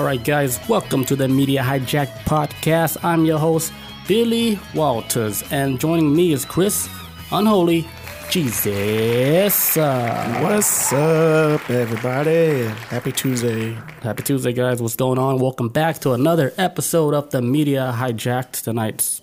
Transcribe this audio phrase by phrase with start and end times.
[0.00, 2.96] All right, guys, welcome to the Media Hijack Podcast.
[3.04, 3.70] I'm your host,
[4.08, 6.88] Billy Walters, and joining me is Chris
[7.30, 7.86] Unholy
[8.30, 9.76] Jesus.
[9.76, 12.64] What's up, everybody?
[12.88, 13.74] Happy Tuesday.
[14.00, 14.80] happy Tuesday, guys.
[14.80, 15.38] What's going on?
[15.38, 18.62] Welcome back to another episode of the Media Hijacked.
[18.62, 19.20] Tonight's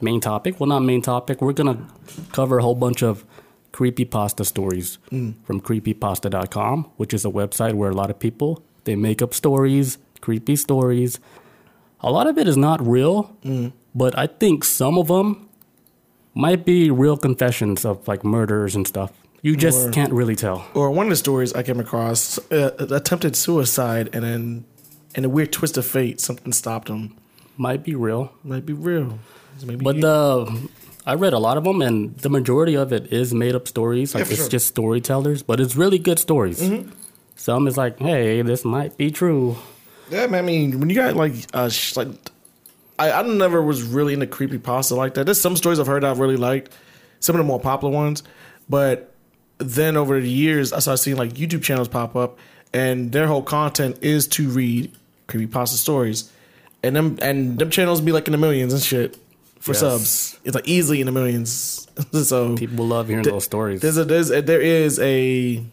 [0.00, 1.82] main topic, well, not main topic, we're going to
[2.30, 3.24] cover a whole bunch of
[3.72, 5.34] creepypasta stories mm.
[5.44, 9.98] from creepypasta.com, which is a website where a lot of people they make up stories,
[10.20, 11.18] creepy stories.
[12.00, 13.34] A lot of it is not real,
[13.94, 15.48] but I think some of them
[16.34, 19.12] might be real confessions of like murders and stuff.
[19.42, 20.64] You just Or- can't really tell.
[20.74, 24.64] Or one of the stories I came across uh, attempted suicide, and then
[25.14, 27.14] in a weird twist of fate, something stopped him.
[27.56, 28.32] Might be real.
[28.42, 29.18] Might be real.
[29.64, 30.68] Maybe But the
[31.06, 34.14] I read a lot of them, and the majority of it is made up stories.
[34.14, 34.48] Like for it's sure.
[34.50, 36.60] just storytellers, but it's really good stories.
[37.36, 39.56] Some is like, hey, this might be true.
[40.10, 42.08] yeah, man, I mean, when you got like, uh, sh- like,
[42.98, 45.24] I, I never was really into creepy pasta like that.
[45.24, 46.72] There's some stories I've heard I've really liked,
[47.20, 48.22] some of the more popular ones,
[48.68, 49.12] but
[49.58, 52.38] then over the years, I started seeing like YouTube channels pop up,
[52.72, 54.92] and their whole content is to read
[55.26, 56.30] creepy pasta stories,
[56.82, 59.16] and them and them channels be like in the millions and shit
[59.60, 59.80] for Yes.
[59.80, 60.38] subs.
[60.44, 61.88] It's like easily in the millions.
[62.12, 63.80] so People love hearing those stories.
[63.80, 65.64] there's a there's a, there is a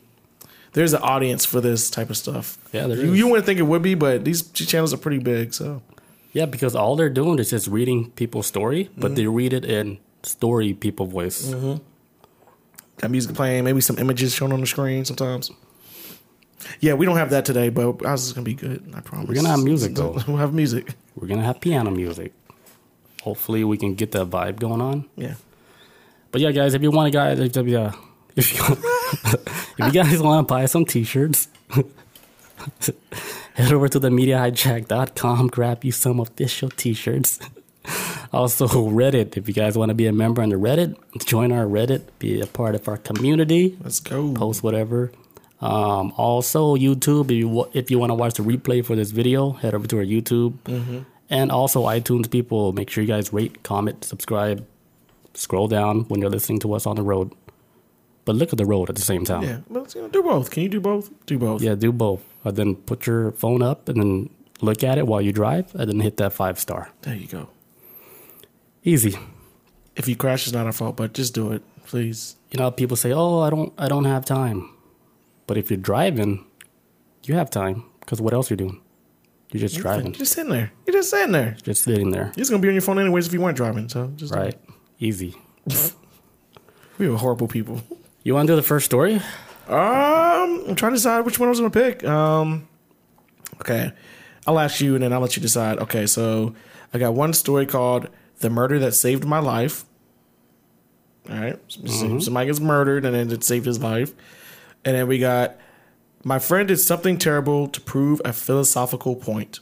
[0.74, 2.58] there's an audience for this type of stuff.
[2.72, 3.18] Yeah, there you, is.
[3.20, 5.54] you wouldn't think it would be, but these channels are pretty big.
[5.54, 5.82] So
[6.34, 10.00] yeah, because all they're doing is just reading people's story, but they read it in
[10.24, 11.54] story people voice.
[12.98, 15.52] got music playing, maybe some images shown on the screen sometimes.
[16.80, 18.84] Yeah, we don't have that today, but ours is gonna be good.
[18.96, 19.28] I promise.
[19.28, 20.20] We're gonna have music, though.
[20.28, 20.94] We'll have music.
[21.16, 22.34] We're gonna have piano music.
[23.24, 25.10] Hopefully, we can get that vibe going on.
[25.16, 25.36] Yeah.
[26.32, 27.94] But yeah, guys, if you want to, guys, if you, uh,
[28.36, 28.64] if you,
[29.26, 31.48] if you guys want to buy some t-shirts,
[33.56, 37.40] head over to the mediahijack.com, grab you some official t-shirts.
[38.34, 39.36] Also, Reddit.
[39.36, 42.40] If you guys want to be a member on the Reddit, join our Reddit, be
[42.40, 44.32] a part of our community, Let's go.
[44.34, 45.12] post whatever.
[45.60, 47.26] Um, also, YouTube.
[47.26, 49.98] If you if you want to watch the replay for this video, head over to
[49.98, 50.54] our YouTube,
[51.30, 52.32] and also iTunes.
[52.32, 54.66] People, make sure you guys rate, comment, subscribe,
[55.34, 57.34] scroll down when you're listening to us on the road.
[58.26, 59.44] But look at the road at the same time.
[59.44, 60.52] Yeah, well, you know, do both.
[60.52, 61.10] Can you do both?
[61.26, 61.62] Do both.
[61.62, 62.22] Yeah, do both.
[62.44, 64.30] And then put your phone up and then
[64.62, 66.92] look at it while you drive, and then hit that five star.
[67.02, 67.50] There you go.
[68.84, 69.18] Easy.
[69.96, 72.36] If you crash, it's not our fault, but just do it, please.
[72.52, 74.70] You know, people say, "Oh, I don't, I don't have time,"
[75.48, 76.46] but if you're driving,
[77.24, 78.82] you have time because what else you're doing?
[79.52, 80.72] You're just driving, You're just sitting there.
[80.88, 81.58] You're just sitting there.
[81.62, 83.90] just sitting there, You're gonna be on your phone anyways if you weren't driving.
[83.90, 84.56] So just right?
[85.00, 85.36] Easy.
[86.98, 87.82] We were horrible people.
[88.24, 89.16] You want to do the first story?
[89.68, 92.04] Um, I'm trying to decide which one I was gonna pick.
[92.04, 92.68] Um,
[93.62, 93.94] okay,
[94.46, 95.80] I'll ask you and then I'll let you decide.
[95.80, 96.54] Okay, so
[96.94, 98.10] I got one story called
[98.40, 99.86] "The Murder That Saved My Life."
[101.30, 104.14] All right, So- somebody gets murdered and then it saved his life,
[104.84, 105.56] and then we got
[106.24, 109.60] my friend did something terrible to prove a philosophical point.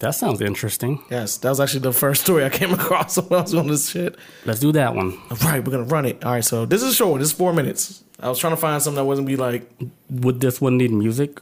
[0.00, 1.02] That sounds interesting.
[1.10, 3.88] Yes, that was actually the first story I came across when I was on this
[3.90, 4.16] shit.
[4.44, 5.18] Let's do that one.
[5.30, 6.24] All right, we're gonna run it.
[6.24, 7.20] All right, so this is short.
[7.20, 8.02] This is four minutes.
[8.20, 9.70] I was trying to find something that wasn't be like
[10.10, 11.40] Would this one need music?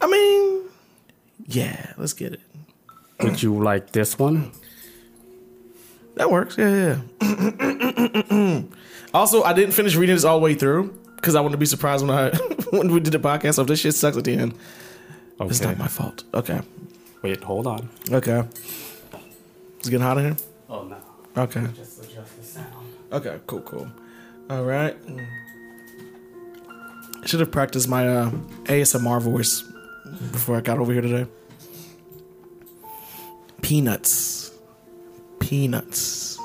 [0.00, 0.68] I mean,
[1.46, 2.40] yeah, let's get it.
[3.22, 4.52] Would you like this one?
[6.14, 6.56] That works.
[6.56, 8.62] Yeah, yeah.
[9.14, 12.06] also, I didn't finish reading this all the way through because I to be surprised
[12.06, 12.30] when I
[12.70, 13.54] when we did the podcast.
[13.54, 14.54] So if this shit sucks at the end,
[15.40, 16.24] it's not my fault.
[16.34, 16.60] Okay,
[17.22, 17.88] Wait, hold on.
[18.10, 18.42] okay.
[19.78, 20.36] It's getting hot in here.
[20.68, 20.96] Oh no.
[21.36, 22.66] Okay, Just adjust the sound.
[23.12, 23.88] okay, cool, cool.
[24.50, 24.96] All right.
[27.22, 28.30] I should have practiced my uh,
[28.64, 29.62] ASMR voice
[30.32, 31.26] before I got over here today.
[33.62, 34.50] Peanuts.
[35.38, 36.38] Peanuts.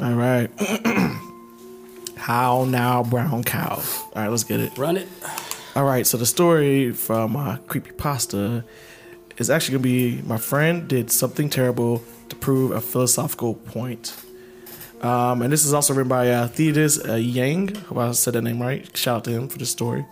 [0.00, 0.50] All right.
[2.16, 3.82] How now, brown cow?
[3.82, 4.76] All right, let's get it.
[4.78, 5.08] Run it.
[5.76, 8.62] All right, so the story from uh, Creepypasta
[9.38, 14.14] is actually gonna be my friend did something terrible to prove a philosophical point.
[15.02, 17.74] Um, and this is also written by uh, Theodis uh, Yang.
[17.74, 18.96] Hope I said that name right.
[18.96, 20.06] Shout out to him for the story.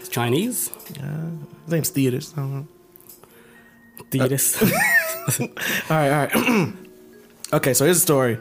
[0.00, 0.70] It's Chinese.
[0.88, 2.36] His name's Theodis.
[2.36, 2.66] Know.
[4.10, 4.60] Thetis.
[5.40, 5.48] All
[5.88, 6.72] right, all right.
[7.52, 8.34] okay, so here's the story.
[8.34, 8.40] It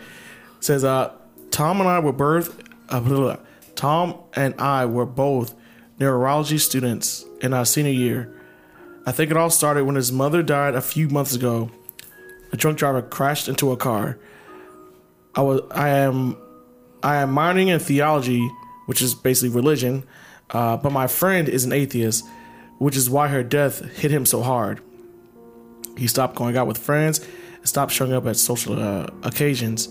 [0.62, 1.12] says, uh,
[1.52, 2.60] Tom and I were both,
[2.90, 3.38] uh, blah, blah, blah.
[3.76, 5.54] Tom and I were both
[6.00, 8.32] neurology students in our senior year.
[9.06, 11.70] I think it all started when his mother died a few months ago.
[12.52, 14.18] A drunk driver crashed into a car.
[15.36, 16.38] I was, I am,
[17.04, 18.50] I am minoring in theology,
[18.88, 20.06] which is basically religion.
[20.50, 22.26] Uh, but my friend is an atheist.
[22.78, 24.82] which is why her death hit him so hard.
[25.98, 27.26] He stopped going out with friends
[27.56, 29.90] and stopped showing up at social uh, occasions.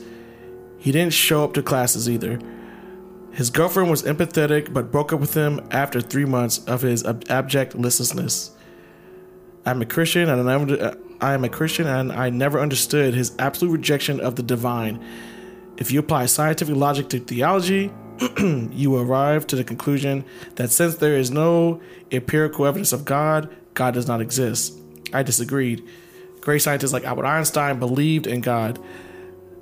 [0.79, 2.39] He didn't show up to classes either.
[3.35, 7.25] His girlfriend was empathetic but broke up with him after three months of his ab-
[7.29, 8.53] abject listlessness.
[9.67, 13.13] I'm a Christian and I never, uh, I am a Christian and I never understood
[13.15, 15.05] his absolute rejection of the divine.
[15.77, 17.93] If you apply scientific logic to theology,
[18.39, 21.81] you arrive to the conclusion that since there is no
[22.13, 24.79] empirical evidence of God, God does not exist.
[25.13, 25.83] I disagreed.
[26.41, 28.79] Great scientists like Albert Einstein believed in God.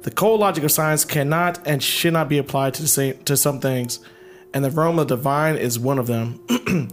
[0.02, 3.60] The cold logic of science cannot and should not be applied to same, to some
[3.60, 4.00] things,
[4.52, 6.44] and the realm of the divine is one of them.
[6.50, 6.88] I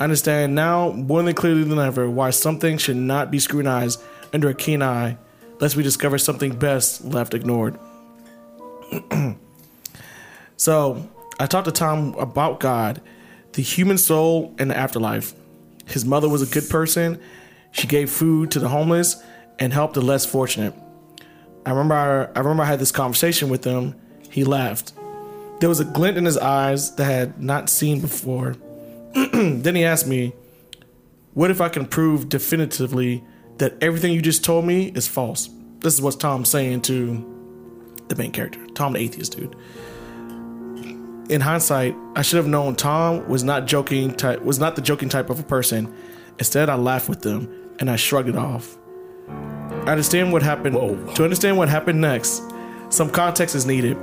[0.00, 4.02] understand now more than clearly than ever why something should not be scrutinized
[4.32, 5.18] under a keen eye,
[5.60, 7.78] lest we discover something best left ignored.
[10.56, 11.08] so,
[11.38, 13.00] I talked to Tom about God,
[13.52, 15.32] the human soul, and the afterlife.
[15.86, 17.20] His mother was a good person.
[17.70, 19.22] She gave food to the homeless
[19.60, 20.74] and helped the less fortunate.
[21.66, 23.94] I remember I, I remember I had this conversation with him.
[24.30, 24.92] He laughed.
[25.60, 28.56] There was a glint in his eyes that I had not seen before.
[29.32, 30.32] then he asked me,
[31.34, 33.24] What if I can prove definitively
[33.58, 35.50] that everything you just told me is false?
[35.80, 37.34] This is what Tom's saying to
[38.08, 39.54] the main character, Tom the atheist dude.
[41.28, 45.08] In hindsight, I should have known Tom was not joking type was not the joking
[45.08, 45.92] type of a person.
[46.38, 48.77] Instead, I laughed with them and I shrugged it off.
[49.88, 50.76] Understand what happened.
[50.76, 50.96] Whoa.
[51.14, 52.42] To understand what happened next,
[52.90, 53.96] some context is needed.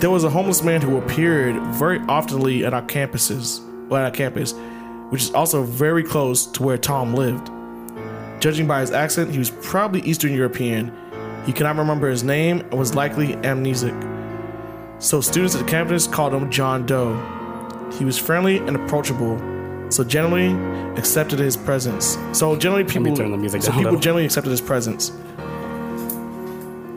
[0.00, 4.10] There was a homeless man who appeared very oftenly at our campuses, well, at our
[4.10, 4.52] campus,
[5.10, 7.50] which is also very close to where Tom lived.
[8.40, 10.92] Judging by his accent, he was probably Eastern European.
[11.46, 13.94] He could not remember his name and was likely amnesic.
[15.00, 17.14] So students at the campus called him John Doe.
[17.96, 19.36] He was friendly and approachable,
[19.88, 20.52] so generally
[20.98, 22.18] accepted his presence.
[22.32, 24.00] So generally people, turn the music so down, people though.
[24.00, 25.10] generally accepted his presence.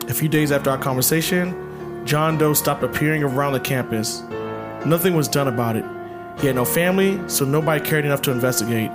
[0.08, 4.22] A few days after our conversation, John Doe stopped appearing around the campus.
[4.84, 5.84] Nothing was done about it.
[6.40, 8.90] He had no family, so nobody cared enough to investigate.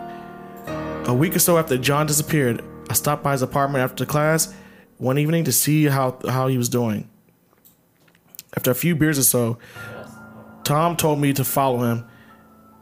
[1.08, 4.54] A week or so after John disappeared, I stopped by his apartment after the class
[4.98, 7.10] one evening to see how, how he was doing.
[8.58, 9.58] After a few beers or so,
[10.64, 12.06] Tom told me to follow him.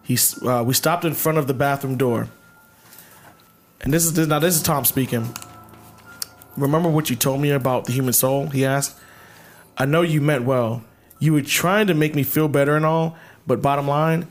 [0.03, 2.27] He, uh, we stopped in front of the bathroom door.
[3.81, 5.33] And this is this, now this is Tom speaking.
[6.55, 8.47] Remember what you told me about the human soul?
[8.47, 8.97] He asked.
[9.77, 10.83] I know you meant well.
[11.19, 13.17] You were trying to make me feel better and all,
[13.47, 14.27] but bottom line,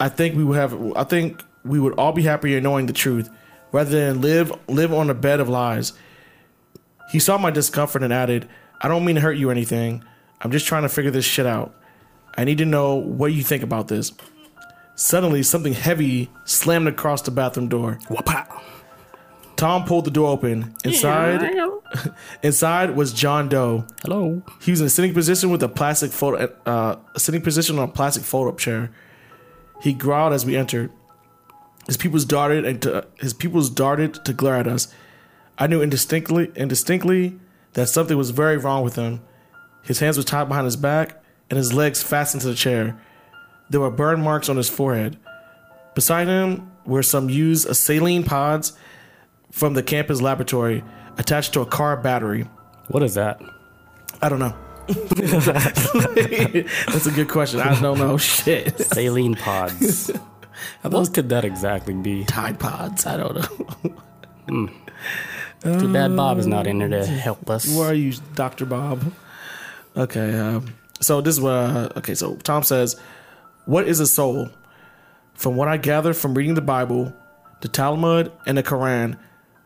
[0.00, 0.96] I think we would have.
[0.96, 3.30] I think we would all be happier knowing the truth,
[3.72, 5.92] rather than live live on a bed of lies.
[7.12, 8.48] He saw my discomfort and added,
[8.80, 10.02] "I don't mean to hurt you or anything.
[10.40, 11.74] I'm just trying to figure this shit out.
[12.36, 14.12] I need to know what you think about this."
[14.96, 17.98] Suddenly, something heavy slammed across the bathroom door.
[18.08, 18.60] Wapa.
[19.56, 20.74] Tom pulled the door open.
[20.84, 21.42] Inside,
[22.42, 23.86] inside was John Doe.
[24.02, 24.42] Hello.
[24.60, 27.88] He was in a sitting position with a plastic photo, uh, a sitting position on
[27.88, 28.90] a plastic fold-up chair.
[29.80, 30.90] He growled as we entered.
[31.86, 34.88] His pupils darted and to, his pupils darted to glare at us.
[35.58, 37.38] I knew indistinctly, indistinctly
[37.74, 39.20] that something was very wrong with him.
[39.82, 42.98] His hands were tied behind his back and his legs fastened to the chair.
[43.74, 45.16] There were burn marks on his forehead.
[45.96, 48.72] Beside him were some used saline pods
[49.50, 50.84] from the campus laboratory
[51.18, 52.46] attached to a car battery.
[52.86, 53.42] What is that?
[54.22, 54.54] I don't know.
[54.86, 55.86] That's
[57.06, 57.58] a good question.
[57.58, 58.16] I don't know.
[58.16, 58.78] Shit.
[58.78, 60.12] Saline pods.
[60.82, 62.24] what could that exactly be?
[62.26, 63.06] Tide Pods.
[63.06, 63.34] I don't
[64.46, 64.70] know.
[65.80, 67.76] Too bad Bob is not in there to help us.
[67.76, 68.66] Where are you, Dr.
[68.66, 69.02] Bob?
[69.96, 70.38] Okay.
[70.38, 71.50] Um, so this is what.
[71.50, 72.14] Uh, okay.
[72.14, 73.00] So Tom says,
[73.66, 74.50] "What is a soul?"
[75.34, 77.12] From what I gather from reading the Bible,
[77.60, 79.16] the Talmud, and the Quran,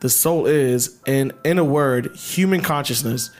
[0.00, 3.30] the soul is, in in a word, human consciousness.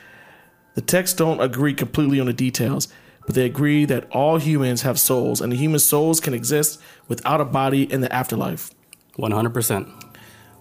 [0.75, 2.87] The texts don't agree completely on the details,
[3.25, 7.41] but they agree that all humans have souls, and the human souls can exist without
[7.41, 8.71] a body in the afterlife.
[9.17, 9.87] 100%.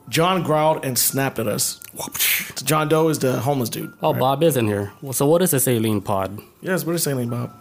[0.09, 1.81] John growled and snapped at us.
[2.65, 3.93] John Doe is the homeless dude.
[4.03, 4.93] Oh, Bob is in here.
[5.03, 6.41] Well, so what is a saline pod?
[6.63, 7.53] Yes, what is saline Bob?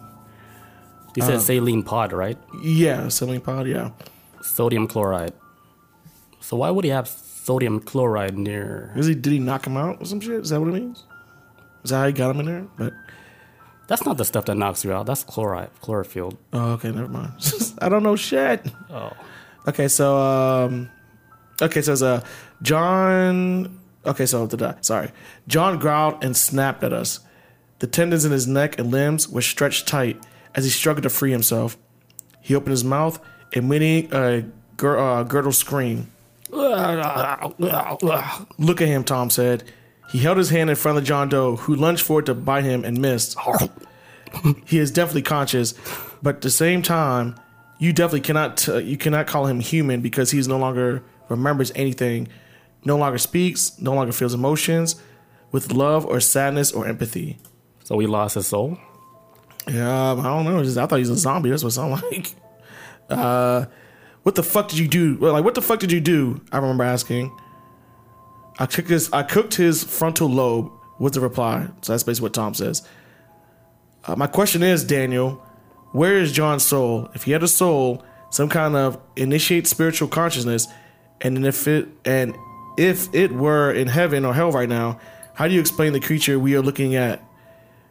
[1.17, 2.37] You said saline pod, right?
[2.61, 3.67] Yeah, saline pod.
[3.67, 3.91] Yeah,
[4.41, 5.33] Sodium chloride.
[6.39, 8.93] So why would he have sodium chloride near?
[8.95, 9.15] is he?
[9.15, 10.41] Did he knock him out or some shit?
[10.41, 11.03] Is that what it means?
[11.83, 12.65] Is that how he got him in there?
[12.77, 12.93] But
[13.87, 15.05] That's not the stuff that knocks you out.
[15.07, 16.33] That's chloride, chlorophyll.
[16.53, 17.31] oh, okay, never mind.
[17.81, 18.65] I don't know shit.
[18.89, 19.11] Oh.
[19.67, 20.89] Okay, so um,
[21.61, 22.21] okay, so uh,
[22.61, 23.79] John.
[24.05, 25.11] Okay, so da-da, sorry,
[25.47, 27.19] John growled and snapped at us.
[27.79, 30.17] The tendons in his neck and limbs were stretched tight
[30.57, 31.77] as he struggled to free himself.
[32.41, 33.19] He opened his mouth,
[33.53, 34.43] emitting a
[34.77, 36.11] Ger- uh, Gertle's scream.
[38.57, 39.63] Look at him, Tom said.
[40.09, 42.83] He held his hand in front of John Doe, who lunged forward to bite him
[42.83, 43.37] and missed.
[44.65, 45.73] he is definitely conscious,
[46.23, 47.35] but at the same time,
[47.79, 52.27] you definitely cannot t- you cannot call him human because he's no longer remembers anything,
[52.83, 54.95] no longer speaks, no longer feels emotions
[55.51, 57.37] with love or sadness or empathy.
[57.83, 58.77] So he lost his soul.
[59.69, 60.63] Yeah, I don't know.
[60.63, 61.49] Just, I thought he was a zombie.
[61.49, 62.35] That's what it sounded like.
[63.09, 63.65] Uh,
[64.23, 65.15] what the fuck did you do?
[65.17, 66.41] Like, what the fuck did you do?
[66.51, 67.37] I remember asking.
[68.59, 69.11] I cooked his.
[69.13, 70.71] I cooked his frontal lobe.
[70.99, 71.67] Was the reply?
[71.81, 72.87] So that's basically what Tom says.
[74.05, 75.33] Uh, my question is, Daniel,
[75.91, 77.09] where is John's soul?
[77.13, 80.67] If he had a soul, some kind of initiate spiritual consciousness,
[81.21, 82.35] and if it and
[82.77, 84.99] if it were in heaven or hell right now,
[85.33, 87.23] how do you explain the creature we are looking at,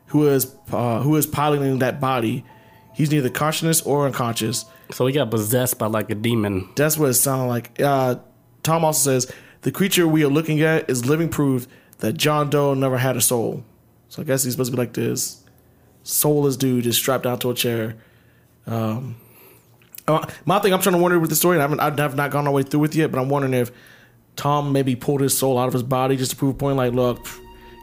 [0.08, 2.44] who is uh, who is piloting that body?
[2.94, 4.64] He's neither conscious or unconscious.
[4.92, 6.68] So he got possessed by like a demon.
[6.76, 7.80] That's what it sounded like.
[7.80, 8.16] Uh,
[8.62, 9.32] Tom also says
[9.62, 11.66] the creature we are looking at is living proof
[11.98, 13.64] that John Doe never had a soul.
[14.08, 15.42] So I guess he's supposed to be like this
[16.06, 17.96] soulless dude just strapped down to a chair.
[18.66, 19.16] Um,
[20.06, 22.16] uh, my thing, I'm trying to wonder with the story, and I haven't, I have
[22.16, 23.72] not gone all the way through with it yet, but I'm wondering if
[24.36, 26.76] Tom maybe pulled his soul out of his body just to prove a point.
[26.76, 27.26] Like, look,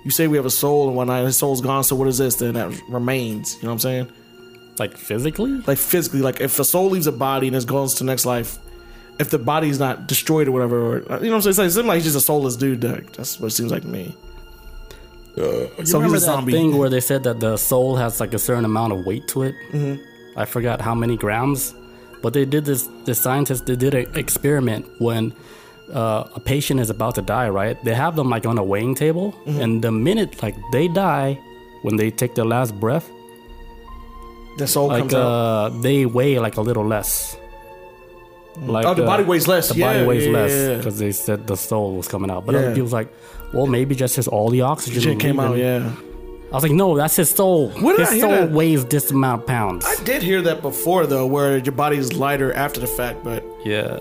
[0.03, 2.35] you say we have a soul and whatnot, his soul's gone, so what is this
[2.35, 3.55] then that remains?
[3.55, 4.11] You know what I'm saying?
[4.79, 5.51] Like physically?
[5.67, 8.25] like physically like if the soul leaves a body and it goes to the next
[8.25, 8.57] life
[9.19, 11.67] if the body's not destroyed or whatever or, you know what i'm saying it's like,
[11.67, 13.87] it seems like he's just a soulless dude like, that's what it seems like to
[13.87, 14.15] me
[15.35, 18.19] You so remember he's a that zombie thing where they said that the soul has
[18.19, 19.55] like a certain amount of weight to it?
[19.71, 20.39] Mm-hmm.
[20.39, 21.75] I forgot how many grams,
[22.23, 22.87] but they did this.
[23.05, 25.33] The scientists they did an experiment when
[25.93, 27.49] uh, a patient is about to die.
[27.49, 27.81] Right?
[27.83, 29.61] They have them like on a weighing table, Mm-hmm.
[29.61, 31.39] and the minute like they die,
[31.83, 33.09] when they take their last breath,
[34.57, 37.35] the soul like comes out uh, they weigh like a little less.
[38.61, 40.77] Like oh the uh, body weighs less the yeah, body weighs yeah, less yeah, yeah.
[40.77, 42.45] because they said the soul was coming out.
[42.45, 42.59] But Yeah.
[42.61, 43.11] other people's like,
[43.53, 45.91] well, maybe just his all the oxygen shit came out yeah
[46.51, 47.71] I was like, no, that's his soul.
[47.71, 48.51] Where did his I hear soul that?
[48.51, 49.85] weighs this amount of pounds.
[49.87, 53.43] i did hear that before though where your body is lighter after the fact but
[53.65, 53.97] yeah,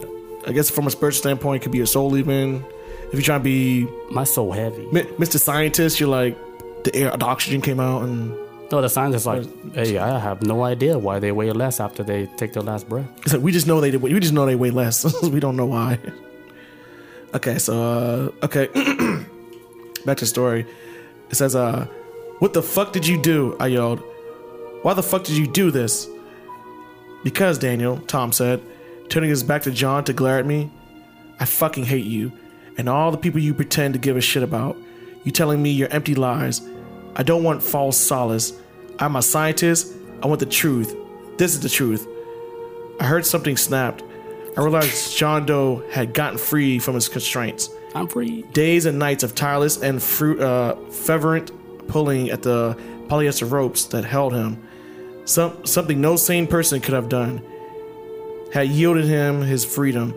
[0.46, 2.64] i guess from a spiritual standpoint it could be your soul leaving
[3.08, 4.86] if you're trying to be my soul heavy.
[4.86, 6.36] Mr scientist you're like
[6.84, 8.34] the air the oxygen came out and
[8.72, 9.44] No, the scientist like,
[9.74, 13.06] hey, I have no idea why they weigh less after they take their last breath.
[13.18, 15.04] It's like we just know they we just know they weigh less.
[15.34, 15.98] we don't know why.
[17.34, 18.66] Okay, so uh, okay,
[20.06, 20.64] back to the story.
[21.28, 21.86] It says, uh,
[22.38, 24.00] "What the fuck did you do?" I yelled.
[24.80, 26.08] "Why the fuck did you do this?"
[27.24, 28.62] Because Daniel, Tom said,
[29.12, 30.70] turning his back to John to glare at me.
[31.38, 32.32] I fucking hate you,
[32.78, 34.74] and all the people you pretend to give a shit about.
[35.22, 36.62] You telling me your empty lies.
[37.14, 38.54] I don't want false solace.
[38.98, 39.92] I'm a scientist.
[40.22, 40.96] I want the truth.
[41.36, 42.08] This is the truth.
[43.00, 44.02] I heard something snapped.
[44.56, 47.68] I realized John Doe had gotten free from his constraints.
[47.94, 48.42] I'm free.
[48.54, 51.50] Days and nights of tireless and fruit, uh, fervent
[51.86, 52.78] pulling at the
[53.08, 54.66] polyester ropes that held him.
[55.26, 57.42] Some, something no sane person could have done.
[58.52, 60.14] Had yielded him his freedom.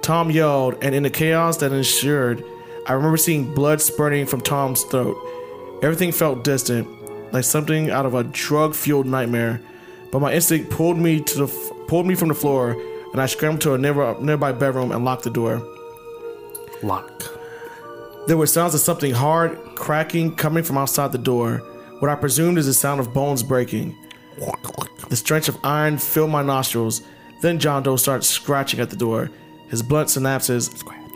[0.00, 2.44] Tom yelled, and in the chaos that ensued,
[2.88, 5.16] I remember seeing blood spurting from Tom's throat.
[5.82, 6.88] Everything felt distant,
[7.32, 9.60] like something out of a drug-fueled nightmare.
[10.10, 12.76] But my instinct pulled me to the f- pulled me from the floor,
[13.12, 15.62] and I scrambled to a nearby, nearby bedroom and locked the door.
[16.82, 17.08] Lock.
[18.26, 21.58] There were sounds of something hard cracking coming from outside the door.
[22.00, 23.96] What I presumed is the sound of bones breaking.
[25.08, 27.02] The stench of iron filled my nostrils.
[27.42, 29.28] Then John Doe starts scratching at the door.
[29.68, 30.72] His blunt synapses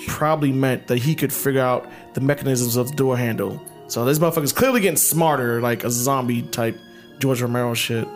[0.09, 3.64] probably meant that he could figure out the mechanisms of the door handle.
[3.87, 6.76] So this motherfucker's clearly getting smarter, like a zombie type
[7.21, 8.09] George Romero shit.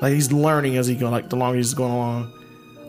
[0.00, 2.32] Like he's learning as he go, like the longer he's going along.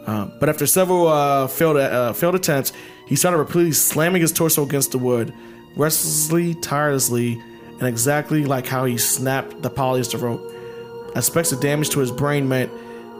[0.06, 2.74] Um, but after several uh, failed uh, failed attempts,
[3.08, 5.34] he started repeatedly slamming his torso against the wood,
[5.76, 7.42] restlessly, tirelessly,
[7.80, 10.42] and exactly like how he snapped the polyester rope.
[11.16, 12.72] Aspects of damage to his brain meant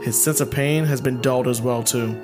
[0.04, 2.20] his sense of pain has been dulled as well too.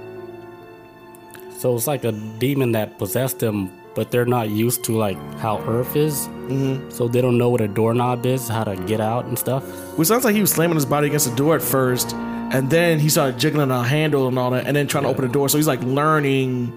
[1.57, 5.59] So it's like a demon that possessed them, but they're not used to like how
[5.61, 6.27] Earth is.
[6.27, 6.89] Mm-hmm.
[6.89, 9.63] So they don't know what a doorknob is, how to get out and stuff.
[9.97, 12.99] Which sounds like he was slamming his body against the door at first, and then
[12.99, 15.47] he started jiggling a handle and all that, and then trying to open the door.
[15.49, 16.73] So he's like learning,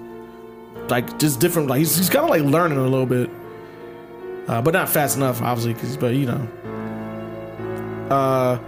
[0.88, 1.68] like just different.
[1.68, 3.30] Like he's, he's kind of like learning a little bit,
[4.49, 5.75] uh, but not fast enough, obviously.
[5.75, 6.49] Cause, but you know,
[8.11, 8.59] uh,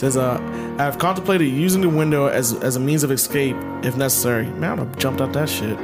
[0.00, 0.40] says uh,
[0.78, 4.46] I've contemplated using the window as as a means of escape if necessary.
[4.46, 5.78] Man, I would have jumped out that shit.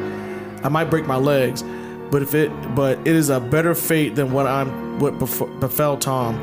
[0.64, 1.62] I might break my legs,
[2.10, 5.98] but if it, but it is a better fate than what I'm what bef- befell
[5.98, 6.34] Tom.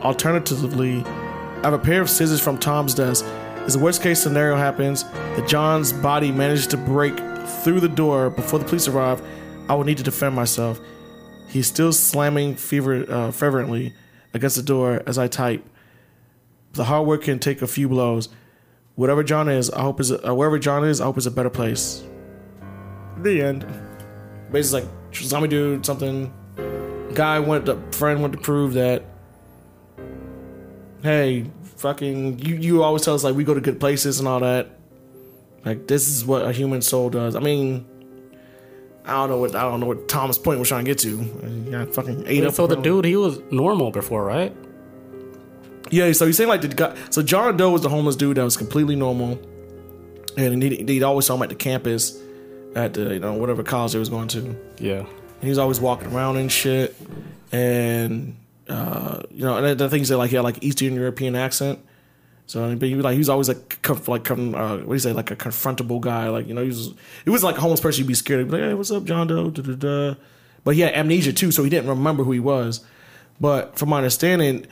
[0.00, 3.26] Alternatively, I have a pair of scissors from Tom's desk.
[3.66, 7.18] As the worst case scenario happens, that John's body manages to break
[7.64, 9.20] through the door before the police arrive,
[9.68, 10.80] I will need to defend myself.
[11.48, 13.92] He's still slamming fever, uh, fervently
[14.32, 15.62] against the door as I type.
[16.74, 18.28] The hard work can take a few blows.
[18.96, 21.50] Whatever John is, I hope is uh, wherever John is, I hope is a better
[21.50, 22.04] place.
[23.22, 23.66] The end.
[24.50, 26.32] Basically, like zombie dude, something.
[27.14, 29.04] Guy went, to, friend went to prove that.
[31.02, 34.40] Hey, fucking, you you always tell us like we go to good places and all
[34.40, 34.78] that.
[35.64, 37.36] Like this is what a human soul does.
[37.36, 37.86] I mean,
[39.04, 41.68] I don't know what I don't know what Thomas Point was trying to get to.
[41.70, 42.54] Yeah, fucking ate Wait, up.
[42.54, 44.54] so the dude, he was normal before, right?
[45.90, 46.96] Yeah, so he's saying like the guy.
[47.10, 49.38] So John Doe was the homeless dude that was completely normal,
[50.36, 52.20] and he he'd always saw him at the campus,
[52.74, 54.56] at the you know whatever college he was going to.
[54.78, 56.96] Yeah, And he was always walking around and shit,
[57.52, 58.36] and
[58.68, 61.78] uh, you know, and the things that like he had like Eastern European accent.
[62.46, 64.98] So, but he was like he was always like conf- like uh, what do you
[64.98, 66.28] say like a confrontable guy.
[66.28, 68.40] Like you know he was it was like a homeless person you'd be scared.
[68.40, 69.50] He'd be like, hey, what's up, John Doe?
[69.50, 70.14] Da, da, da.
[70.62, 72.84] But he had amnesia too, so he didn't remember who he was.
[73.40, 74.66] But from my understanding,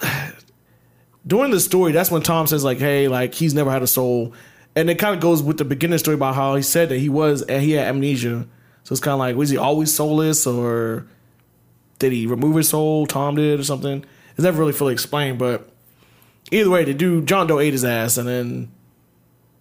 [0.00, 0.32] I,
[1.26, 4.34] during the story, that's when Tom says like, "Hey, like he's never had a soul,"
[4.74, 7.08] and it kind of goes with the beginning story about how he said that he
[7.08, 8.46] was and he had amnesia.
[8.84, 11.06] So it's kind of like, was he always soulless, or
[11.98, 13.06] did he remove his soul?
[13.06, 14.04] Tom did, or something.
[14.30, 15.68] It's never really fully explained, but
[16.50, 18.72] either way, the dude John Doe ate his ass, and then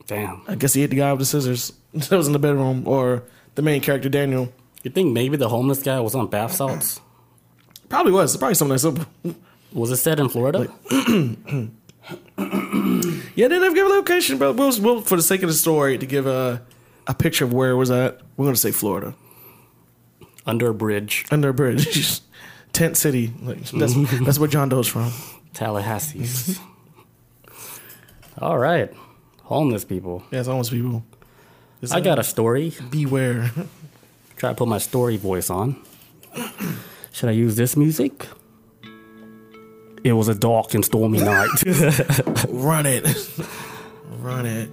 [0.07, 0.41] Damn.
[0.48, 3.24] I guess he hit the guy with the scissors that was in the bedroom, or
[3.55, 4.53] the main character Daniel.
[4.84, 7.01] You think maybe the homeless guy was on bath salts?
[7.89, 8.38] Probably was.
[8.38, 9.05] Probably something that simple.
[9.74, 10.67] Was it set in Florida?
[13.36, 15.97] Yeah, they never give a location, but we'll, we'll for the sake of the story
[15.97, 16.62] to give a
[17.05, 18.19] a picture of where it was at.
[18.36, 19.13] We're gonna say Florida,
[20.45, 22.21] Under a bridge, under a bridge,
[22.74, 23.33] tent city.
[23.43, 23.93] Like, that's
[24.25, 25.12] that's where John Doe's from.
[25.53, 26.25] Tallahassee.
[28.39, 28.91] All right.
[29.43, 30.24] Homeless people.
[30.31, 31.03] Yeah, it's almost people.
[31.81, 32.74] It's I got a story.
[32.89, 33.51] beware.
[34.38, 35.75] Try to put my story voice on.
[37.11, 38.27] Should I use this music?
[40.07, 41.50] It was a dark and stormy night.
[42.50, 43.03] Run it,
[44.22, 44.70] run it.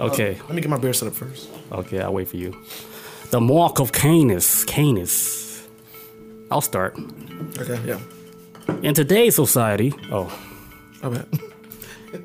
[0.00, 1.48] okay, Let me get my beer set up first.
[1.72, 2.56] okay, I'll wait for you.
[3.30, 4.64] The mark of Canis.
[4.64, 5.68] Canis.
[6.50, 6.98] I'll start.
[7.58, 8.00] Okay, yeah.
[8.82, 10.32] In today's society, oh,
[11.02, 11.26] I bet.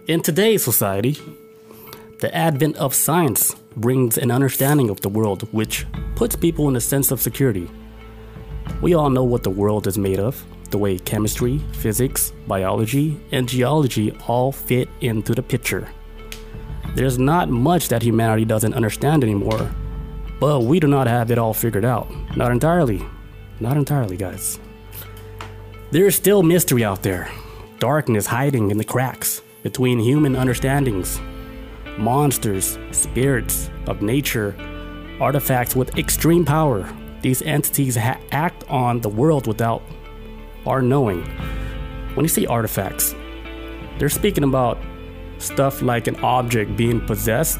[0.07, 1.17] in today's society,
[2.21, 6.81] the advent of science brings an understanding of the world which puts people in a
[6.81, 7.69] sense of security.
[8.81, 13.47] We all know what the world is made of, the way chemistry, physics, biology, and
[13.47, 15.87] geology all fit into the picture.
[16.95, 19.71] There's not much that humanity doesn't understand anymore,
[20.39, 22.11] but we do not have it all figured out.
[22.35, 23.05] Not entirely.
[23.59, 24.59] Not entirely, guys.
[25.91, 27.29] There is still mystery out there,
[27.77, 31.21] darkness hiding in the cracks between human understandings.
[31.99, 34.55] Monsters, spirits of nature,
[35.21, 36.89] artifacts with extreme power.
[37.21, 39.83] These entities ha- act on the world without
[40.65, 41.23] our knowing.
[42.15, 43.15] When you say artifacts,
[43.97, 44.77] they're speaking about
[45.39, 47.59] stuff like an object being possessed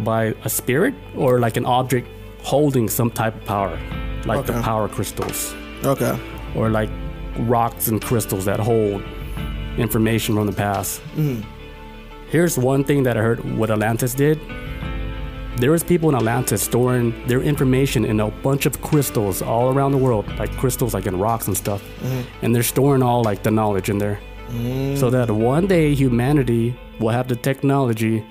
[0.00, 2.08] by a spirit or like an object
[2.42, 3.78] holding some type of power,
[4.26, 6.18] like the power crystals Okay.
[6.56, 6.90] or like
[7.40, 9.02] rocks and crystals that hold
[9.76, 11.00] information from the past.
[11.16, 11.42] Mm-hmm.
[12.30, 14.40] Here's one thing that I heard what Atlantis did.
[15.56, 19.92] There was people in Atlantis storing their information in a bunch of crystals all around
[19.92, 21.82] the world, like crystals like in rocks and stuff.
[22.42, 24.18] And they're storing all like the knowledge in there.
[24.96, 28.24] So that one day humanity will have the technology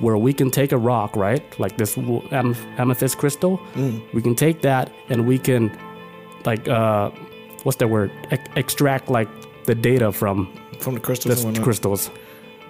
[0.00, 1.42] where we can take a rock, right?
[1.60, 3.60] Like this am- amethyst crystal.
[4.14, 5.70] We can take that and we can
[6.44, 7.10] like uh
[7.62, 9.28] what's that word Ex- extract like
[9.66, 10.48] the data from
[10.80, 12.10] From the crystals the crystals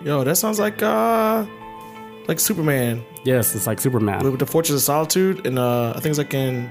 [0.04, 1.46] Yo, that sounds like uh
[2.28, 6.06] like Superman yes it's like superman with the Fortress of Solitude and uh I think
[6.06, 6.70] it's like in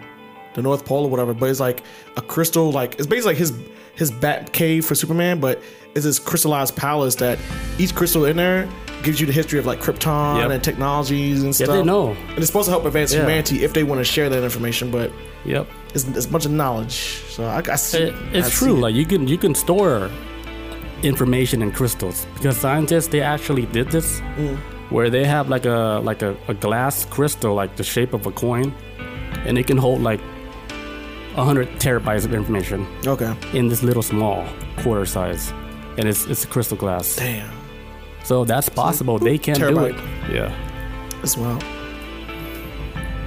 [0.53, 1.81] the North Pole or whatever, but it's like
[2.17, 3.53] a crystal like it's basically like his
[3.95, 5.61] his bat cave for Superman, but
[5.95, 7.37] it's this crystallized palace that
[7.77, 8.67] each crystal in there
[9.03, 10.51] gives you the history of like Krypton Yep.
[10.51, 11.67] and technologies and stuff.
[11.69, 13.21] yeah they know And it's supposed to help advance Yeah.
[13.21, 15.11] humanity if they want to share that information, but
[15.45, 16.93] yep it's, it's a bunch of knowledge.
[17.29, 18.03] So I, I see.
[18.03, 18.79] It- it's I see true it.
[18.79, 20.09] like you can you can store
[21.03, 24.57] information in crystals because scientists they actually did this Mm.
[24.91, 28.32] Where they have like a like a, a glass crystal like the shape of a
[28.32, 28.73] coin
[29.45, 30.21] and it can hold like
[31.36, 33.34] 100 terabytes of information okay.
[33.54, 34.45] in this little small
[34.84, 35.51] quarter size
[35.97, 37.49] and it's it's crystal glass Damn.
[38.23, 39.95] so that's possible they can do it
[40.30, 40.54] yeah
[41.23, 41.60] As well.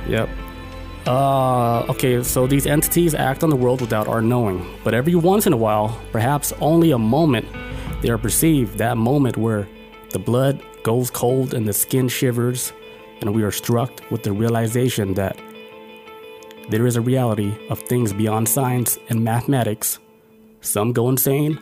[0.09, 0.29] Yep.
[1.07, 4.67] Uh, okay, so these entities act on the world without our knowing.
[4.83, 7.47] But every once in a while, perhaps only a moment,
[8.03, 9.69] they are perceived that moment where
[10.11, 12.73] the blood goes cold and the skin shivers,
[13.21, 15.37] and we are struck with the realization that
[16.69, 19.99] there is a reality of things beyond science and mathematics.
[20.61, 21.59] Some go insane.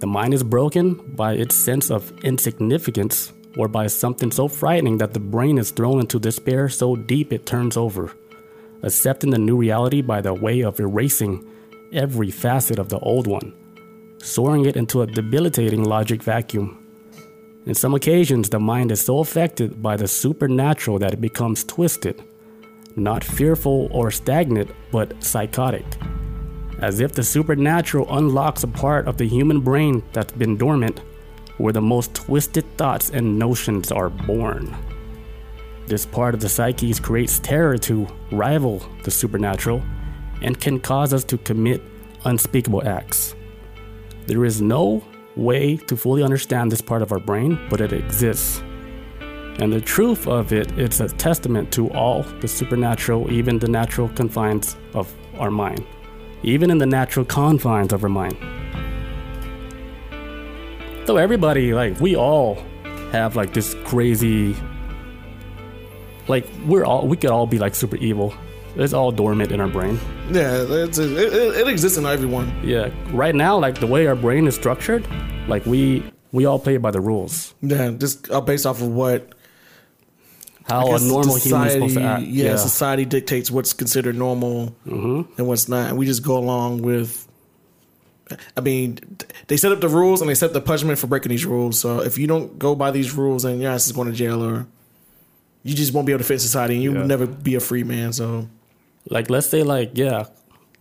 [0.00, 5.12] The mind is broken by its sense of insignificance or by something so frightening that
[5.12, 8.12] the brain is thrown into despair so deep it turns over,
[8.82, 11.46] accepting the new reality by the way of erasing
[11.92, 13.52] every facet of the old one,
[14.18, 16.87] soaring it into a debilitating logic vacuum.
[17.68, 22.24] In some occasions, the mind is so affected by the supernatural that it becomes twisted,
[22.96, 25.84] not fearful or stagnant, but psychotic.
[26.78, 31.02] As if the supernatural unlocks a part of the human brain that's been dormant,
[31.58, 34.74] where the most twisted thoughts and notions are born.
[35.86, 39.82] This part of the psyche creates terror to rival the supernatural
[40.40, 41.82] and can cause us to commit
[42.24, 43.34] unspeakable acts.
[44.26, 45.04] There is no
[45.38, 48.60] way to fully understand this part of our brain, but it exists.
[49.60, 54.08] And the truth of it, it's a testament to all the supernatural, even the natural
[54.10, 55.84] confines of our mind,
[56.42, 58.36] even in the natural confines of our mind.
[61.06, 62.62] So everybody, like, we all
[63.12, 64.54] have like this crazy,
[66.28, 68.34] like, we're all, we could all be like super evil.
[68.78, 69.98] It's all dormant in our brain.
[70.30, 72.52] Yeah, it, it, exists in everyone.
[72.62, 75.04] Yeah, right now, like the way our brain is structured,
[75.48, 77.54] like we we all play by the rules.
[77.60, 79.32] Yeah, just uh, based off of what
[80.68, 82.22] How a normal human is society, supposed to act.
[82.22, 85.32] Yeah, society dictates what's considered normal Mm-hmm.
[85.38, 87.26] and what's not, and we just go along with.
[88.56, 88.98] I mean,
[89.48, 91.80] they set up the rules and they set the punishment for breaking these rules.
[91.80, 94.44] So if you don't go by these rules, then your ass is going to jail,
[94.44, 94.66] or
[95.64, 97.00] you just won't be able to fit society, and you Yeah.
[97.00, 98.12] will never be a free man.
[98.12, 98.46] So
[99.10, 100.26] like let's say like yeah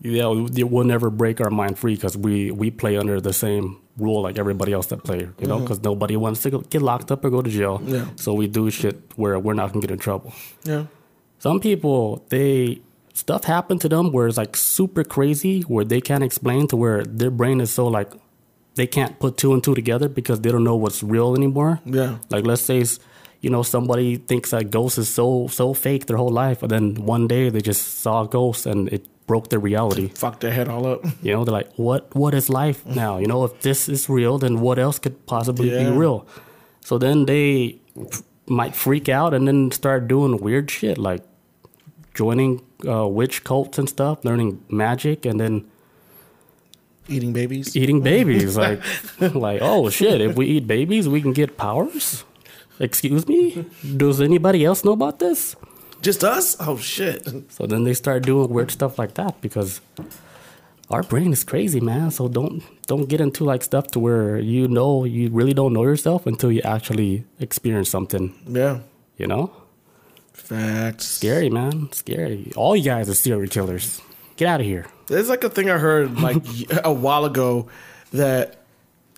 [0.01, 3.77] yeah we- we'll never break our mind free because we we play under the same
[3.97, 7.25] rule like everybody else that play you know because nobody wants to get locked up
[7.25, 7.79] or go to jail.
[7.79, 7.93] Mm-hmm.
[7.95, 8.05] Yeah.
[8.15, 10.33] so we do shit where we're not gonna get in trouble.
[10.63, 10.85] Yeah,
[11.39, 12.81] some people they
[13.13, 17.03] stuff happened to them where it's like super crazy where they can't explain to where
[17.03, 18.11] their brain is so like
[18.75, 21.79] they can't put two and two together because they don't know what's real anymore.
[21.83, 22.83] Yeah, like let's say,
[23.41, 26.95] you know, somebody thinks that ghosts is so so fake their whole life, and then
[27.05, 30.07] one day they just saw a ghost and it broke their reality.
[30.15, 31.03] fuck their head all up.
[31.21, 33.17] You know, they're like, what What is life now?
[33.19, 35.83] You know, if this is real, then what else could possibly Yeah.
[35.83, 36.25] be real?
[36.81, 37.79] So then they
[38.47, 41.21] might freak out and then start doing weird shit like
[42.13, 45.65] joining uh, witch cults and stuff, learning magic, and then
[47.09, 47.75] Eating babies.
[47.75, 48.57] eating babies.
[48.57, 48.81] like,
[49.35, 50.19] like oh shit!
[50.21, 52.23] If we eat babies, we can get powers.
[52.79, 53.65] Excuse me?
[53.95, 55.55] Does anybody else know about this?
[56.01, 56.55] Just us?
[56.59, 57.27] Oh shit.
[57.49, 59.81] So then they start doing weird stuff like that because
[60.89, 62.11] our brain is crazy, man.
[62.11, 65.83] So don't don't get into like stuff to where you know you really don't know
[65.83, 68.33] yourself until you actually experience something.
[68.47, 68.79] Yeah.
[69.17, 69.51] You know,
[70.33, 71.05] Facts.
[71.07, 72.51] scary, man, scary.
[72.55, 73.99] All you guys are serial killers.
[74.35, 74.85] Get out of here.
[75.07, 76.43] There's like a thing I heard like
[76.83, 77.67] a while ago
[78.13, 78.61] that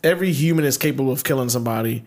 [0.02, 2.06] every human is capable of killing somebody,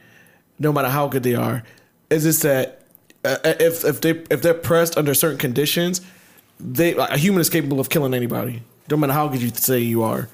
[0.63, 1.65] no matter how good they are.
[2.09, 2.83] It's just that
[3.25, 6.01] uh, if if they if they're pressed under certain conditions,
[6.61, 9.81] they like, a human is capable of killing anybody, no matter how good you say
[9.81, 10.29] you are.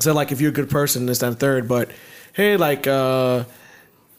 [0.00, 1.90] So like if you're a good person, this that and third, but
[2.32, 3.44] hey, like uh,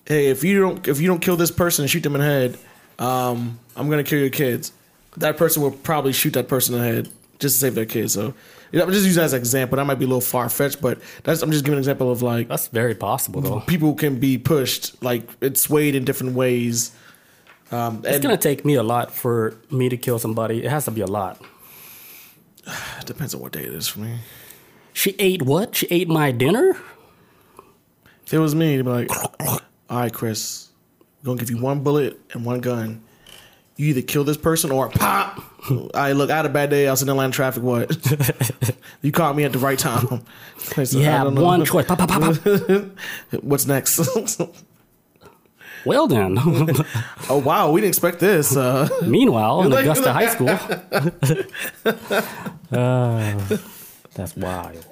[0.06, 2.28] hey, if you don't if you don't kill this person and shoot them in the
[2.28, 2.58] head,
[3.00, 4.72] um, I'm gonna kill your kids.
[5.18, 8.14] That person will probably shoot that person in the head just to save their kids.
[8.14, 8.34] So
[8.74, 9.78] I'm just using that as an example.
[9.78, 12.22] That might be a little far fetched, but that's I'm just giving an example of
[12.22, 13.60] like That's very possible, though.
[13.62, 16.92] people can be pushed, like it's swayed in different ways.
[17.72, 20.64] Um, It's gonna take me a lot for me to kill somebody.
[20.64, 21.42] It has to be a lot.
[23.00, 24.18] it depends on what day it is for me.
[24.94, 25.76] She ate what?
[25.76, 26.76] She ate my dinner?
[28.26, 30.70] If it was me, it'd be like, all right, Chris,
[31.24, 33.02] we're gonna give you one bullet and one gun.
[33.80, 35.42] You either kill this person or pop.
[35.94, 36.86] I look, I had a bad day.
[36.90, 37.64] I was in Atlanta traffic.
[37.64, 37.90] What?
[39.02, 40.22] you caught me at the right time.
[40.76, 41.44] I said, You I don't know.
[41.46, 41.86] one choice.
[41.86, 42.84] Pop, pop, pop, pop.
[43.42, 43.98] What's next?
[45.86, 46.38] Well then.
[47.30, 48.54] oh wow, we didn't expect this.
[48.58, 50.50] Uh, Meanwhile, in Like- Augusta High School.
[52.74, 53.38] Ah,
[54.14, 54.86] that's wild.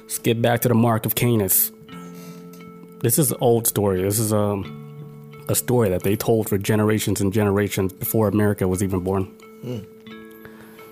[0.00, 1.70] Let's get back to the mark of Canis.
[3.02, 4.00] This is an old story.
[4.02, 4.85] This is um,
[5.48, 9.30] a story that they told for generations and generations before America was even born.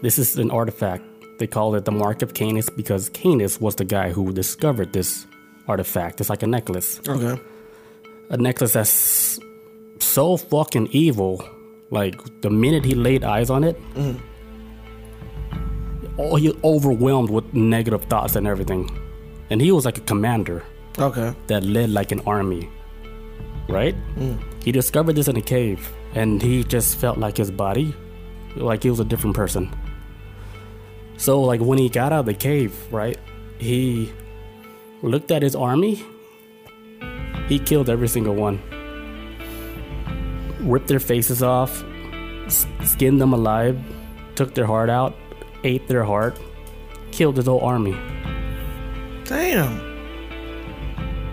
[0.02, 1.04] This is an artifact.
[1.38, 5.26] They call it the mark of Canis because Canis was the guy who discovered this
[5.66, 6.20] artifact.
[6.20, 7.40] It's like a necklace okay.
[8.30, 9.40] a necklace that's
[9.98, 11.42] so fucking evil.
[11.90, 13.76] Like the minute he laid eyes on it,
[16.18, 18.90] oh, he overwhelmed with negative thoughts and everything.
[19.50, 20.62] And he was like a commander.
[20.96, 21.34] Okay.
[21.48, 22.70] that led like an army,
[23.68, 23.94] right?
[24.16, 24.38] Mm.
[24.62, 27.94] He discovered this in a cave, and he just felt like his body,
[28.56, 29.74] like he was a different person.
[31.16, 33.18] So, like when he got out of the cave, right,
[33.58, 34.12] he
[35.02, 36.02] looked at his army.
[37.48, 38.58] He killed every single one,
[40.60, 41.84] ripped their faces off,
[42.48, 43.78] skinned them alive,
[44.34, 45.14] took their heart out,
[45.62, 46.38] ate their heart,
[47.10, 47.96] killed his whole army.
[49.24, 49.93] Damn.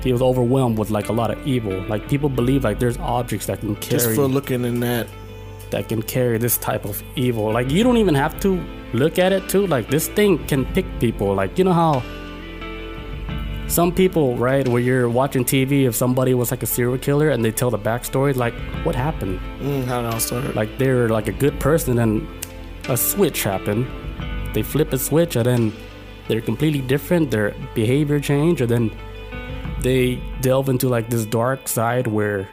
[0.04, 1.82] He was overwhelmed with like a lot of evil.
[1.88, 5.08] Like people believe like there's objects that can carry Just for looking in that.
[5.72, 7.52] that can carry this type of evil.
[7.52, 9.68] Like you don't even have to look at it too.
[9.68, 11.34] Like this thing can pick people.
[11.34, 12.04] Like you know how
[13.68, 17.44] some people, right, where you're watching TV, if somebody was like a serial killer and
[17.46, 19.40] they tell the backstory, like what happened?
[19.62, 20.56] Mm, how did I start?
[20.56, 22.28] Like they're like a good person and
[22.90, 23.88] a switch happened.
[24.54, 25.74] They flip a switch and then
[26.28, 27.32] they're completely different.
[27.32, 28.92] Their behavior change, and then
[29.82, 32.48] they delve into like this dark side where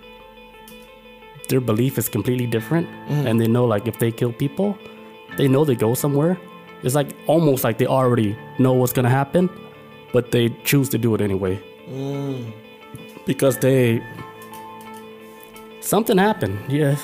[1.49, 3.27] their belief is completely different, mm.
[3.27, 4.77] and they know like if they kill people,
[5.37, 6.38] they know they go somewhere.
[6.83, 9.51] It's like almost like they already know what's gonna happen,
[10.12, 12.53] but they choose to do it anyway mm.
[13.27, 14.03] because they
[15.81, 16.59] something happened.
[16.69, 16.97] Yeah,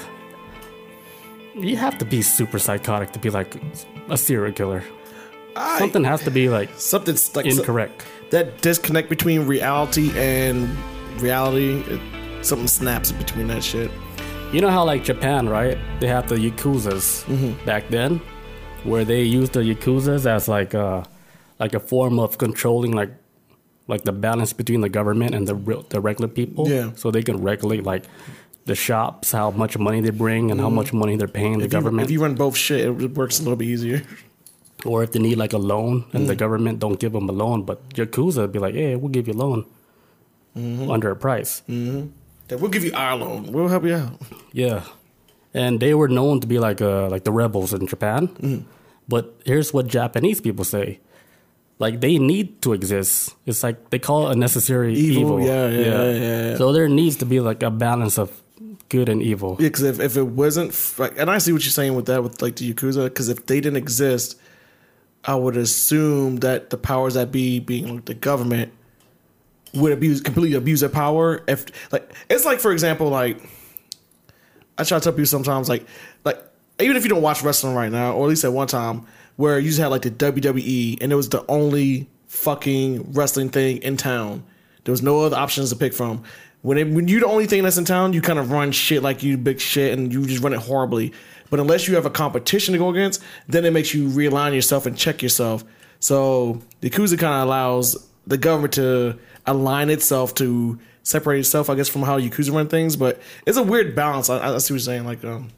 [1.54, 3.56] you have to be super psychotic to be like
[4.08, 4.82] a serial killer.
[5.56, 8.04] I- Something has to be like something's like incorrect.
[8.34, 10.68] That disconnect between reality and
[11.22, 11.84] reality.
[11.86, 12.00] It,
[12.44, 13.92] something snaps between that shit.
[14.52, 15.78] You know how like Japan, right?
[16.00, 17.64] They have the yakuzas mm-hmm.
[17.64, 18.20] back then,
[18.82, 21.06] where they use the yakuzas as like a
[21.60, 23.12] like a form of controlling like
[23.86, 26.68] like the balance between the government and the real, the regular people.
[26.68, 26.90] Yeah.
[26.96, 28.04] So they can regulate like
[28.64, 30.76] the shops, how much money they bring, and how mm-hmm.
[30.76, 32.06] much money they're paying the If you, government.
[32.06, 34.02] if you run both shit, it works a little bit easier.
[34.84, 36.38] Or if they need like a loan and the mm.
[36.38, 39.34] government don't give them a loan, but Yakuza would be like, hey, we'll give you
[39.34, 39.66] a loan
[40.56, 40.90] mm-hmm.
[40.90, 41.62] under a price.
[41.68, 42.08] Mm-hmm.
[42.48, 43.52] Then we'll give you our loan.
[43.52, 44.20] We'll help you out.
[44.52, 44.84] Yeah,
[45.54, 48.28] and they were known to be like uh, like the rebels in Japan.
[48.28, 48.64] Mm.
[49.08, 51.00] But here's what Japanese people say:
[51.78, 53.34] like they need to exist.
[53.46, 55.40] It's like they call it a necessary Evil, evil.
[55.40, 56.56] yeah, yeah, yeah, yeah.
[56.56, 58.42] So there needs to be like a balance of
[58.88, 59.56] good and evil.
[59.58, 62.22] Yeah, because if, if it wasn't, like, and I see what you're saying with that,
[62.22, 64.38] with like the Yakuza, because if they didn't exist,
[65.26, 68.72] I would assume that the powers that be, being the government,
[69.72, 71.42] would abuse completely abuse their power.
[71.48, 73.40] If like, it's like for example, like
[74.78, 75.86] I try to tell people sometimes, like,
[76.24, 76.42] like
[76.80, 79.06] even if you don't watch wrestling right now, or at least at one time,
[79.36, 83.78] where you just had like the WWE, and it was the only fucking wrestling thing
[83.78, 84.44] in town.
[84.84, 86.24] There was no other options to pick from.
[86.62, 89.02] When it, when you're the only thing that's in town, you kind of run shit
[89.02, 91.12] like you big shit, and you just run it horribly.
[91.54, 94.86] But unless you have a competition to go against, then it makes you realign yourself
[94.86, 95.62] and check yourself.
[96.00, 101.76] So the Yakuza kind of allows the government to align itself to separate itself, I
[101.76, 102.96] guess, from how Yakuza run things.
[102.96, 104.28] But it's a weird balance.
[104.28, 105.04] I, I see what you're saying.
[105.04, 105.50] Like, um,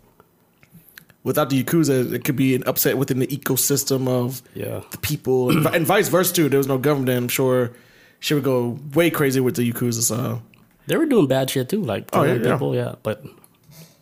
[1.24, 4.82] without the Yakuza, it could be an upset within the ecosystem of Yeah.
[4.90, 6.48] the people, and, and vice versa too.
[6.50, 7.06] There was no government.
[7.06, 7.72] then I'm sure
[8.20, 10.02] she would go way crazy with the Yakuza.
[10.02, 10.42] So
[10.88, 12.52] They were doing bad shit too, like Oh, yeah, killing yeah.
[12.52, 12.74] people.
[12.74, 13.24] Yeah, but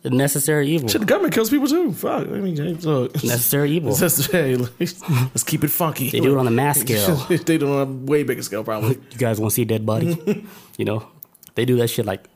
[0.09, 0.87] necessary evil.
[0.87, 1.91] shit, the government kills people too.
[1.93, 2.27] Fuck.
[2.27, 3.13] I mean, look.
[3.23, 3.91] necessary evil.
[3.91, 6.09] It's just, hey, let's keep it funky.
[6.09, 7.15] They do it on a mass scale.
[7.27, 8.95] they do it on a way bigger scale, probably.
[9.11, 10.45] you guys want to see a dead body?
[10.77, 11.07] you know,
[11.55, 12.27] they do that shit like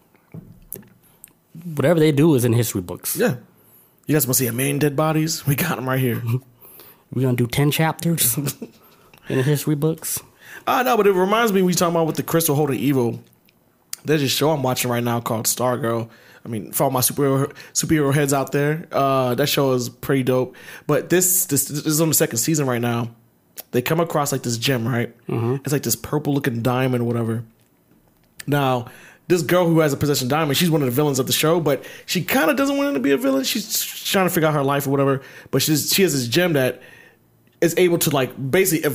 [1.76, 3.16] whatever they do is in history books.
[3.16, 3.36] Yeah.
[4.06, 5.46] You guys want to see a million dead bodies?
[5.46, 6.22] We got them right here.
[7.14, 10.20] We're gonna do ten chapters in the history books.
[10.68, 13.20] Ah, I know, but it reminds me we talking about with the crystal holding evil.
[14.06, 16.10] There's a show I'm watching right now called Stargirl.
[16.50, 20.24] I mean, for all my superhero superhero heads out there, uh, that show is pretty
[20.24, 20.56] dope.
[20.88, 23.12] But this, this this is on the second season right now.
[23.70, 25.14] They come across like this gem, right?
[25.64, 27.44] It's like this purple looking diamond, or whatever.
[28.48, 28.88] Now,
[29.28, 31.60] this girl who has a possession diamond, she's one of the villains of the show,
[31.60, 33.44] but she kind of doesn't want to be a villain.
[33.44, 35.22] She's trying to figure out her life or whatever.
[35.52, 36.82] But she's she has this gem that
[37.62, 38.90] is able to like basically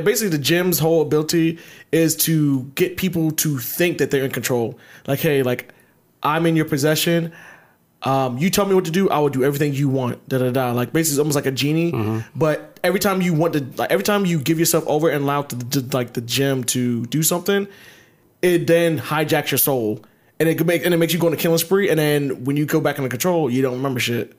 [0.00, 1.58] basically the gem's whole ability
[1.90, 4.78] is to get people to think that they're in control.
[5.08, 5.74] Like, hey, like
[6.22, 7.32] I'm in your possession.
[8.02, 10.26] Um, you tell me what to do, I will do everything you want.
[10.28, 10.72] Da da da.
[10.72, 11.92] Like basically, it's almost like a genie.
[12.34, 15.42] But every time you want to, like every time you give yourself over and allow
[15.42, 17.68] the, the, like the gem to do something,
[18.40, 20.02] it then hijacks your soul,
[20.38, 21.90] and it can make and it makes you go on a killing spree.
[21.90, 24.32] And then when you go back into control, you don't remember shit.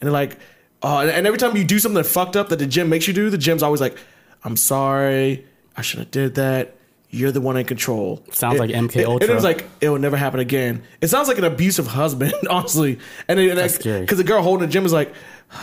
[0.00, 0.38] And like,
[0.82, 3.12] oh, and, and every time you do something fucked up that the gym makes you
[3.12, 3.98] do, the gym's always like,
[4.44, 5.44] I'm sorry,
[5.76, 6.77] I should have did that.
[7.10, 8.22] You're the one in control.
[8.32, 9.30] Sounds It- like MK it- Ultra.
[9.30, 10.82] It was like it will never happen again.
[11.00, 12.98] It sounds like an abusive husband, honestly.
[13.28, 15.12] And because the girl holding the gym is like,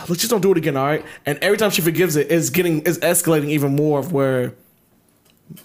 [0.08, 1.04] let's just don't do it again, all right.
[1.24, 4.54] And every time she forgives it, it's getting it's escalating even more of where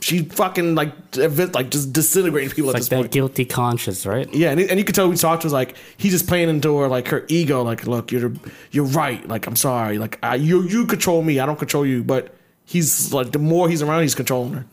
[0.02, 3.12] She fucking like event like just disintegrating people at Like this that point.
[3.12, 4.32] guilty conscience, right?
[4.32, 6.78] Yeah, and, and you could tell we talked to was like he's just playing into
[6.78, 7.64] her like her ego.
[7.64, 8.32] Like, look, you're
[8.70, 9.28] you're right.
[9.28, 9.98] Like, I'm sorry.
[9.98, 11.40] Like, I, you you control me.
[11.40, 12.04] I don't control you.
[12.04, 14.66] But he's like the more he's around, he's controlling her.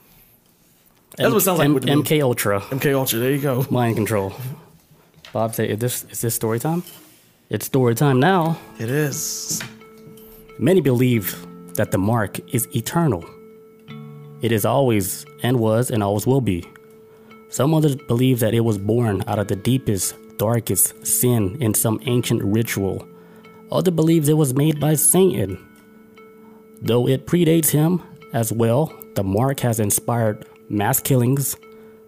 [1.18, 1.84] That's what it sounds like M- with.
[1.84, 3.18] MK Ultra, MK Ultra.
[3.18, 3.66] There you go.
[3.70, 4.32] mind control.
[5.32, 6.82] Bob say, "Is this is this story time?
[7.50, 9.60] It's story time now." It is.
[10.58, 11.36] Many believe
[11.74, 13.24] that the mark is eternal.
[14.42, 16.64] It is always and was and always will be.
[17.50, 22.00] Some others believe that it was born out of the deepest, darkest sin in some
[22.06, 23.06] ancient ritual.
[23.72, 25.58] Others believe it was made by Satan.
[26.80, 28.02] Though it predates him
[28.32, 31.56] as well, the mark has inspired mass killings,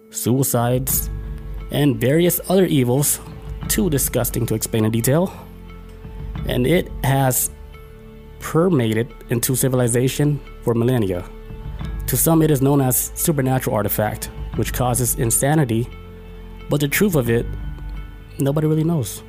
[0.09, 1.09] suicides,
[1.71, 3.19] and various other evils,
[3.67, 5.33] too disgusting to explain in detail.
[6.47, 7.51] And it has
[8.39, 11.27] permeated into civilization for millennia.
[12.07, 15.87] To some, it is known as supernatural artifact, which causes insanity,
[16.69, 17.45] but the truth of it,
[18.39, 19.23] nobody really knows.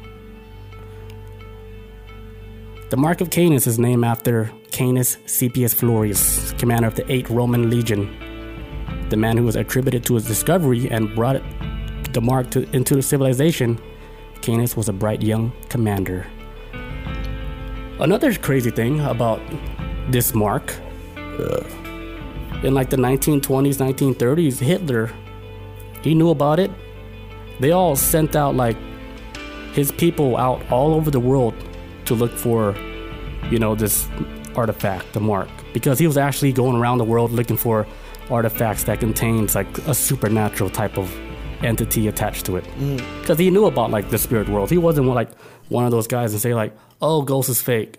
[2.90, 7.70] The Mark of Canis is named after Canis Scipius Florius, commander of the 8th Roman
[7.70, 8.31] Legion,
[9.12, 11.42] the man who was attributed to his discovery and brought
[12.14, 13.78] the mark to, into the civilization.
[14.40, 16.26] Canis was a bright young commander.
[18.00, 19.38] Another crazy thing about
[20.08, 20.74] this mark,
[21.18, 21.62] uh,
[22.62, 25.10] in like the 1920s, 1930s, Hitler,
[26.00, 26.70] he knew about it.
[27.60, 28.78] They all sent out like
[29.74, 31.54] his people out all over the world
[32.06, 32.74] to look for,
[33.50, 34.08] you know, this
[34.56, 37.86] artifact, the mark, because he was actually going around the world looking for
[38.32, 41.14] artifacts that contains like a supernatural type of
[41.62, 42.64] entity attached to it.
[42.78, 43.20] Mm.
[43.20, 44.70] Because he knew about like the spirit world.
[44.70, 45.30] He wasn't like
[45.68, 47.98] one of those guys and say like, "Oh, ghost is fake."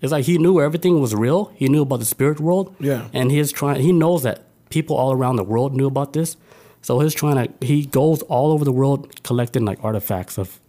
[0.00, 1.52] It's like he knew everything was real.
[1.54, 2.74] He knew about the spirit world.
[2.80, 3.08] Yeah.
[3.12, 3.80] And he's trying.
[3.80, 6.36] He knows that people all around the world knew about this.
[6.82, 7.66] So he's trying to.
[7.66, 10.60] He goes all over the world collecting like artifacts of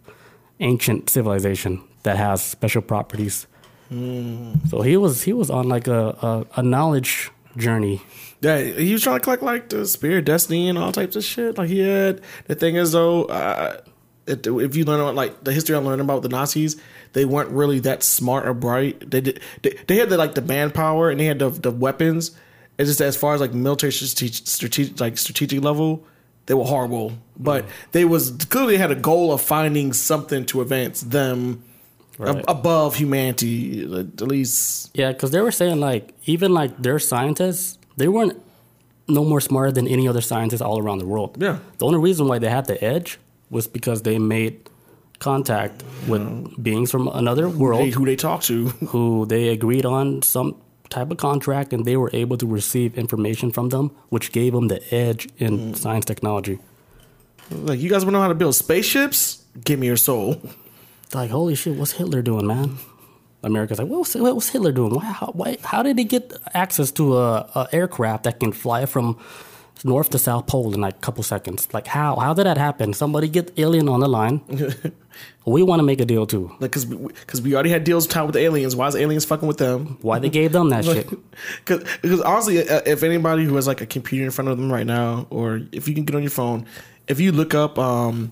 [0.59, 3.47] ancient civilization that has special properties.
[3.91, 4.67] Mm.
[4.69, 8.01] So he was he was on like a, a, a knowledge journey.
[8.45, 11.57] Yeah, he was trying to collect like the spirit destiny and all types of shit.
[11.57, 13.81] Like he had the thing is though, uh,
[14.27, 16.79] it, if you learn about like the history I learned about the Nazis,
[17.13, 19.09] they weren't really that smart or bright.
[19.09, 22.31] They did they, they had the like the manpower and they had the the weapons.
[22.77, 26.05] It's just as far as like military strategic, strategic like strategic level,
[26.45, 27.13] they were horrible.
[27.37, 31.63] But they was clearly had a goal of finding something to advance them
[32.19, 32.45] ab- Right.
[32.47, 34.91] above humanity, at least.
[34.93, 38.41] Yeah, because they were saying like even like their scientists, they weren't
[39.07, 41.37] no more smarter than any other scientists all around the world.
[41.39, 41.59] Yeah.
[41.77, 44.69] The only reason why they had the edge was because they made
[45.19, 48.67] contact with beings from another They, world who they talked to.
[48.87, 50.55] who they agreed on some
[50.89, 54.67] type of contract and they were able to receive information from them, which gave them
[54.67, 55.73] the edge in hmm.
[55.73, 56.59] science technology.
[57.51, 59.43] Like, you guys want to know how to build spaceships?
[59.63, 60.41] Give me your soul.
[61.13, 62.77] like, holy shit, what's Hitler doing, man?
[63.45, 64.93] America's like, what was, what was Hitler doing?
[64.95, 68.85] Why, how, why, how did he get access to a, a aircraft that can fly
[68.87, 69.17] from
[69.83, 71.67] north to south pole in like a couple seconds?
[71.71, 72.15] Like, how?
[72.15, 72.93] How did that happen?
[72.93, 74.41] Somebody get alien on the line.
[75.45, 76.51] we want to make a deal too.
[76.59, 78.75] Like, cause, we- cause we already had deals with the aliens.
[78.75, 79.99] Why is aliens fucking with them?
[80.01, 81.07] Why they gave them that shit?
[81.65, 84.71] Cause, because honestly, uh, if anybody who has like a computer in front of them
[84.71, 86.65] right now, or if you can get on your phone,
[87.07, 88.31] if you look up, um,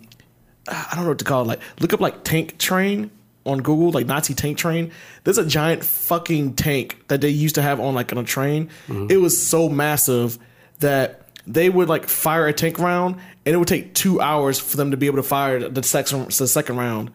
[0.68, 3.12] I don't know what to call it, like look up like tank train
[3.46, 4.92] on Google, like Nazi tank train.
[5.24, 8.70] There's a giant fucking tank that they used to have on like on a train.
[8.88, 9.08] Mm-hmm.
[9.10, 10.38] It was so massive
[10.80, 14.78] that they would like fire a tank round, and it would take two hours for
[14.78, 17.12] them to be able to fire the second the second round.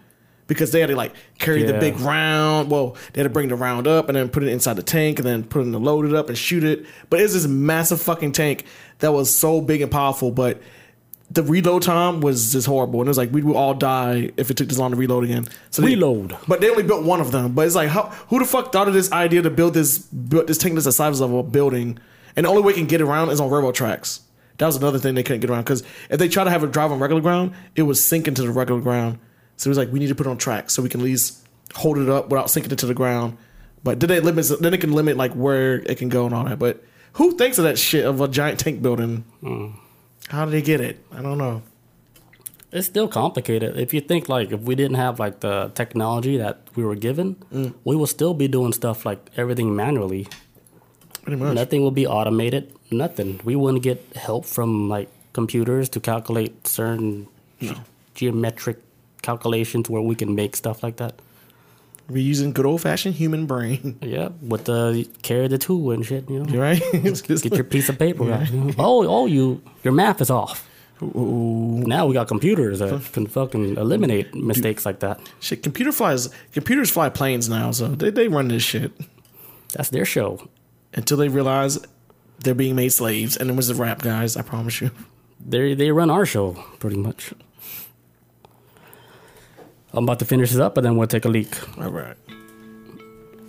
[0.47, 2.71] Because they had to like carry the big round.
[2.71, 5.19] Well, they had to bring the round up and then put it inside the tank
[5.19, 6.87] and then put it in the load it up and shoot it.
[7.11, 8.64] But it's this massive fucking tank
[9.01, 10.31] that was so big and powerful.
[10.31, 10.62] But
[11.31, 13.01] the reload time was just horrible.
[13.01, 15.25] And it was like we would all die if it took this long to reload
[15.25, 15.47] again.
[15.71, 16.37] So they- Reload.
[16.49, 17.53] but they only built one of them.
[17.55, 20.47] But it's like how who the fuck thought of this idea to build this build
[20.47, 21.99] this tank that's the size of a building?
[22.37, 24.21] And the only way it can get around is on railroad tracks.
[24.59, 26.73] That was another thing they couldn't get around because if they try to have it
[26.73, 29.19] drive on regular ground, it would sink into the regular ground.
[29.57, 31.05] So it was like we need to put it on tracks so we can at
[31.05, 33.37] least hold it up without sinking it to the ground.
[33.85, 36.44] But then they limit then it can limit like where it can go and all
[36.44, 36.59] that.
[36.59, 36.83] But
[37.15, 39.25] who thinks of that shit of a giant tank building?
[39.40, 39.67] Hmm.
[40.29, 41.04] How did they get it?
[41.12, 41.62] I don't know.
[42.70, 43.79] It's still complicated.
[43.79, 47.37] If you think like if we didn't have like the technology that we were given,
[47.52, 47.72] mm.
[47.85, 50.29] we would still be doing stuff like everything manually.
[51.22, 51.54] Pretty much.
[51.54, 52.72] Nothing will be automated.
[52.90, 53.40] Nothing.
[53.42, 57.29] We wouldn't get help from like computers to calculate certain
[58.14, 58.79] geometric
[59.22, 61.14] calculations where we can make stuff like that.
[62.09, 63.98] We're using good old fashioned human brain.
[64.02, 66.29] Yeah, with the carry the tool and shit.
[66.31, 66.83] You know, You right?
[66.92, 68.31] get your piece of paper.
[68.33, 68.48] out.
[68.79, 70.67] Oh, oh, you your math is off.
[71.02, 71.85] Ooh.
[71.87, 75.21] Now we got computers that can fucking eliminate mistakes like that.
[75.40, 76.29] Shit, computer flies.
[76.52, 78.90] Computers fly planes now, so they they run this shit
[79.75, 80.48] That's their show.
[80.94, 81.79] until they realize
[82.40, 84.37] they're being made slaves, and it was the rap guys.
[84.37, 84.90] I promise you.
[85.44, 87.33] They they run our show pretty much.
[89.93, 91.49] I'm about to finish this up, and then we'll take a leak.
[91.79, 92.17] All right.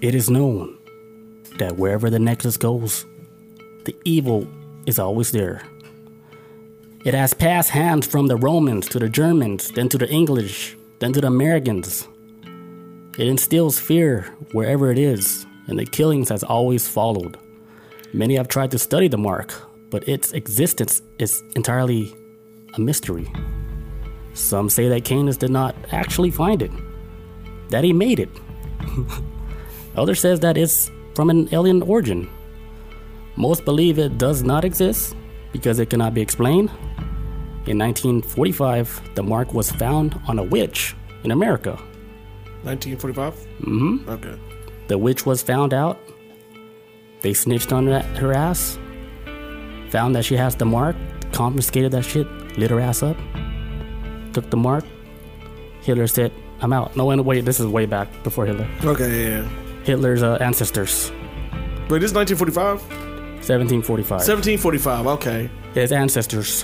[0.01, 0.77] It is known
[1.57, 3.05] that wherever the necklace goes,
[3.85, 4.47] the evil
[4.85, 5.61] is always there.
[7.05, 11.13] It has passed hands from the Romans to the Germans, then to the English, then
[11.13, 12.07] to the Americans.
[13.17, 14.23] It instills fear
[14.53, 17.37] wherever it is, and the killings has always followed.
[18.13, 19.53] Many have tried to study the mark,
[19.89, 22.15] but its existence is entirely
[22.75, 23.27] a mystery.
[24.33, 26.71] Some say that Canis did not actually find it,
[27.69, 28.29] that he made it.
[29.95, 32.29] Others says that it's from an alien origin.
[33.35, 35.15] Most believe it does not exist
[35.51, 36.69] because it cannot be explained.
[37.65, 41.71] In 1945, the mark was found on a witch in America.
[42.63, 43.33] 1945.
[43.61, 44.09] Mm-hmm.
[44.09, 44.39] Okay.
[44.87, 45.99] The witch was found out.
[47.21, 48.77] They snitched on her ass.
[49.91, 50.95] Found that she has the mark,
[51.31, 52.27] confiscated that shit,
[52.57, 53.17] lit her ass up,
[54.33, 54.85] took the mark.
[55.81, 56.95] Hitler said, I'm out.
[56.95, 58.67] No, wait, wait, this is way back before Hitler.
[58.83, 59.29] Okay.
[59.29, 59.49] Yeah.
[59.83, 61.11] Hitler's uh, ancestors,
[61.89, 62.81] Wait, this is 1945.
[63.39, 64.09] 1745.
[64.19, 65.07] 1745.
[65.07, 65.49] Okay.
[65.73, 66.63] His ancestors.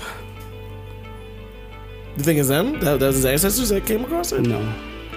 [2.18, 2.80] You think it's them?
[2.80, 4.42] That, that was his ancestors that came across it.
[4.42, 4.60] No.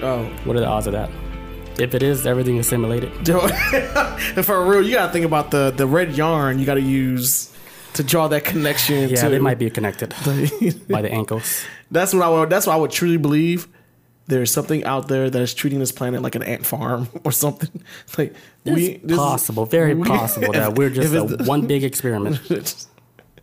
[0.01, 0.25] Oh.
[0.45, 1.11] What are the odds of that?
[1.79, 3.13] If it is, everything is simulated.
[3.29, 7.53] and for real, you gotta think about the the red yarn you gotta use
[7.95, 9.09] to draw that connection.
[9.09, 10.11] Yeah, to, they might be connected
[10.89, 11.65] by the ankles.
[11.91, 12.51] That's what I would.
[12.51, 13.69] That's what I would truly believe.
[14.27, 17.83] There's something out there that is treating this planet like an ant farm or something.
[18.19, 18.35] Like
[18.65, 21.83] we, It's this is- possible, very we- possible that we're just a it's- one big
[21.85, 22.41] experiment.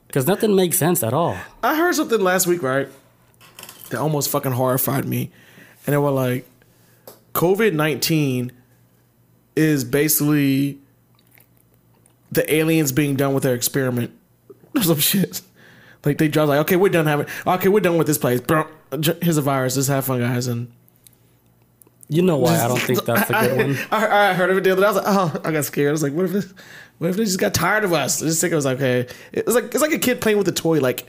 [0.07, 1.35] Because nothing makes sense at all.
[1.63, 2.87] I heard something last week, right?
[3.89, 5.31] That almost fucking horrified me.
[5.85, 6.47] And they were like,
[7.33, 8.51] COVID 19
[9.55, 10.77] is basically
[12.31, 14.11] the aliens being done with their experiment.
[14.75, 15.41] Or some shit.
[16.03, 18.39] Like they draw like, okay, we're done having okay, we're done with this place.
[18.41, 18.67] Bro,
[19.21, 19.75] Here's a virus.
[19.75, 20.47] Just have fun, guys.
[20.47, 20.71] And
[22.07, 23.77] You know why I don't think that's a good one?
[23.91, 24.87] I, I heard of it the other day.
[24.87, 25.89] I was like, oh, I got scared.
[25.89, 26.53] I was like, what if this,
[26.99, 28.21] what if they just got tired of us?
[28.21, 29.11] I just think I was like, okay.
[29.33, 31.07] It's like it's like a kid playing with a toy, like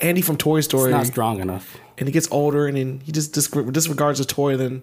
[0.00, 0.90] Andy from Toy Story.
[0.90, 1.78] It's not strong enough.
[1.96, 4.82] and he gets older and then he just disre- disregards the toy then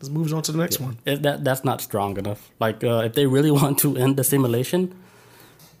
[0.00, 2.50] just moves on to the next one It, that that's not strong enough.
[2.60, 4.94] Like uh, if they really want to end the simulation,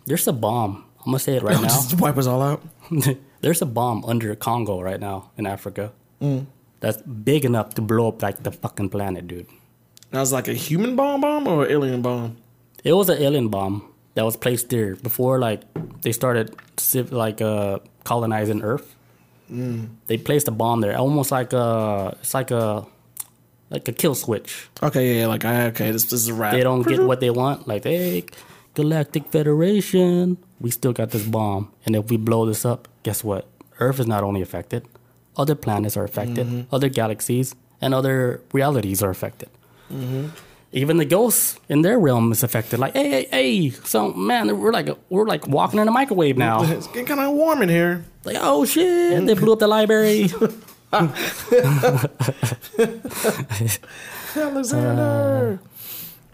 [0.06, 0.84] there's a bomb.
[1.04, 1.68] I'm gonna say it right now.
[1.68, 2.62] just wipe us all out
[3.40, 5.92] there's a bomb under Congo right now in Africa.
[6.20, 6.46] Mm.
[6.80, 9.46] That's big enough to blow up like the fucking planet, dude.
[10.10, 12.36] that was like a human bomb bomb or an alien bomb
[12.84, 13.82] It was an alien bomb
[14.14, 15.62] that was placed there before, like
[16.02, 16.54] they started
[17.10, 18.94] like uh, colonizing Earth.
[19.50, 19.88] Mm.
[20.06, 22.86] They placed a bomb there, almost like a it's like a
[23.70, 24.68] like a kill switch.
[24.82, 27.20] okay yeah, yeah like I, okay this, this is a wrap They don't get what
[27.20, 28.24] they want, like hey,
[28.74, 33.46] Galactic Federation, we still got this bomb, and if we blow this up, guess what?
[33.80, 34.86] Earth is not only affected,
[35.36, 36.74] other planets are affected, Mm-hmm.
[36.74, 39.48] other galaxies, and other realities are affected.
[39.92, 40.28] Mm-hmm.
[40.74, 42.78] Even the ghosts in their realm is affected.
[42.78, 46.62] Like, hey, hey, hey, so man, we're like we're like walking in a microwave now.
[46.64, 50.30] it's getting kind of warm in here like, oh shit, they blew up the library.
[54.36, 55.58] alexander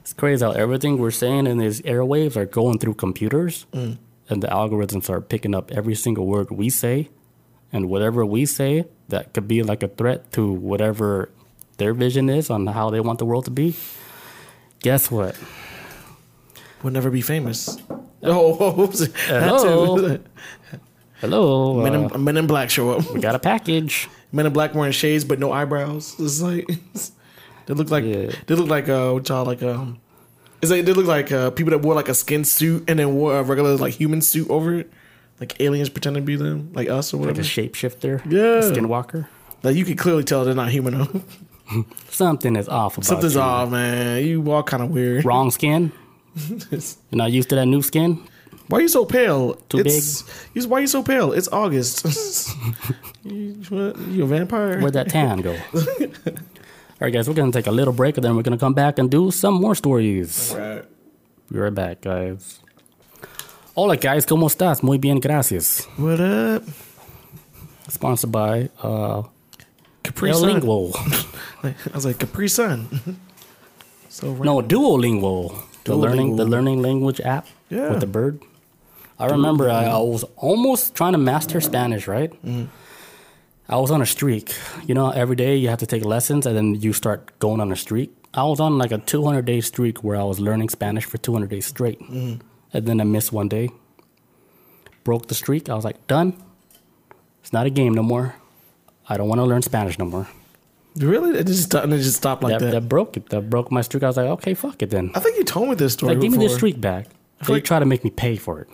[0.00, 3.66] It's crazy how everything we're saying in these airwaves are going through computers,
[4.28, 7.08] and the algorithms are picking up every single word we say,
[7.72, 11.30] and whatever we say that could be like a threat to whatever
[11.78, 13.74] their vision is on how they want the world to be.
[14.80, 15.36] Guess what?
[16.82, 17.76] we'll never be famous
[18.22, 18.86] oh
[19.26, 20.18] Hello?
[21.20, 24.08] Hello, men, uh, in, men in black show up we got a package.
[24.32, 26.68] men in black wearing shades but no eyebrows it's like
[27.66, 28.30] they look like Yeah.
[28.46, 29.98] they look like uh what y'all like um
[30.62, 33.14] it's like they look like uh people that wore like a skin suit and then
[33.14, 34.90] wore a regular like human suit over it
[35.40, 37.42] like aliens pretending to be them like us or whatever.
[37.42, 38.58] Like a shapeshifter, Yeah.
[38.58, 39.28] a skinwalker.
[39.62, 41.84] like you can clearly tell they're not human though.
[42.08, 43.40] Something is off about something's you.
[43.40, 45.92] off man you walk kind of weird Wrong skin.
[46.70, 46.80] You're
[47.12, 48.22] not used to that new skin.
[48.68, 50.22] why are you so pale Too it's,
[50.54, 52.04] big why are you so pale it's august
[53.24, 53.62] you,
[54.10, 55.56] you a vampire Where'd that tan go?
[57.00, 58.98] All right, guys, we're gonna take a little break, and then we're gonna come back
[58.98, 60.52] and do some more stories.
[60.56, 60.84] right.
[61.50, 62.60] Be right back, guys.
[63.76, 64.82] Hola, guys, ¿cómo estás?
[64.82, 65.86] Muy bien, gracias.
[65.96, 66.64] what up
[67.88, 69.22] Sponsored by uh,
[70.02, 70.92] capri El sun Lingual.
[71.62, 72.88] i was like capri sun
[74.08, 77.90] So No, Duolingo, the learning the learning language app Yeah.
[77.90, 78.40] with the bird.
[79.20, 82.32] I remember I, I was almost trying to master Spanish, right?
[82.44, 82.64] Mm-hmm.
[83.68, 84.54] I was on a streak.
[84.86, 87.70] You know, every day you have to take lessons and then you start going on
[87.70, 88.10] a streak.
[88.32, 91.50] I was on like a 200 day streak where I was learning Spanish for 200
[91.50, 92.00] days straight.
[92.00, 92.40] Mm-hmm.
[92.72, 93.70] And then I missed one day.
[95.04, 95.68] Broke the streak.
[95.68, 96.34] I was like, done.
[97.42, 98.34] It's not a game no more.
[99.08, 100.28] I don't want to learn Spanish no more.
[100.96, 102.70] really, it just it just stopped like that, that.
[102.72, 103.30] that broke it.
[103.30, 104.02] That broke my streak.
[104.02, 105.10] I was like, okay, fuck it then.
[105.14, 106.14] I think you told me this story.
[106.14, 106.48] Like, give me before.
[106.50, 107.06] the streak back.
[107.46, 108.68] They like- try to make me pay for it.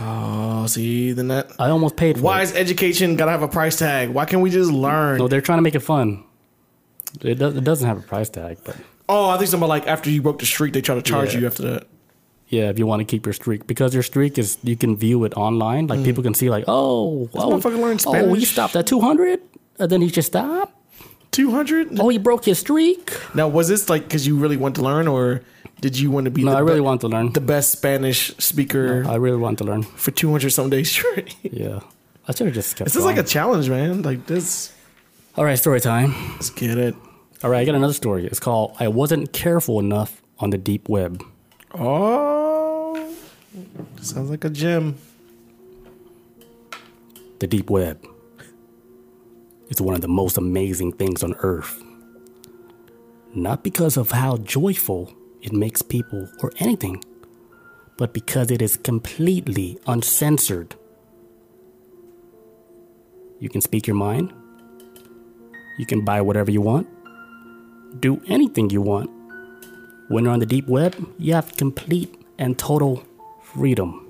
[0.00, 1.50] Oh, see, then that.
[1.58, 2.44] I almost paid for Why it.
[2.44, 4.10] is education gotta have a price tag?
[4.10, 5.18] Why can't we just learn?
[5.18, 6.24] No, they're trying to make it fun.
[7.22, 8.76] It, does, it doesn't have a price tag, but
[9.08, 11.40] Oh, I think something like after you broke the streak, they try to charge Yeah.
[11.40, 11.86] you after that.
[12.48, 15.24] yeah, if you want to keep your streak, because your streak is you can view
[15.24, 15.86] it online.
[15.88, 16.26] Like people mm.
[16.26, 18.50] can see, like, oh, oh, motherfucker learned oh, he Spanish.
[18.52, 19.40] stopped at two hundred,
[19.78, 20.74] and then he just stopped.
[21.30, 21.98] Two hundred.
[22.00, 23.12] Oh, he broke his streak.
[23.34, 25.42] Now, was this like because you really want to learn, or
[25.80, 27.32] did you want to be No, the, I really be- want to learn.
[27.32, 29.82] the best Spanish speaker I really want to learn.
[29.82, 31.36] for two hundred some days straight?
[31.42, 31.80] Yeah,
[32.26, 32.86] I should have just kept.
[32.86, 34.02] this is like a challenge, man.
[34.02, 34.72] Like this.
[35.36, 36.14] all right story time.
[36.32, 36.94] Let's get it.
[37.44, 38.26] All right, I got another story.
[38.26, 41.22] It's called "I wasn't careful enough on the deep web."
[41.74, 43.14] Oh,
[44.00, 44.96] sounds like a gem.
[47.38, 48.04] The deep web
[49.68, 51.82] is one of the most amazing things on earth.
[53.34, 55.12] Not because of how joyful
[55.42, 57.04] it makes people or anything,
[57.96, 60.74] but because it is completely uncensored.
[63.38, 64.32] You can speak your mind.
[65.78, 66.88] You can buy whatever you want.
[68.00, 69.10] Do anything you want.
[70.08, 73.04] When you're on the deep web, you have complete and total
[73.42, 74.06] freedom.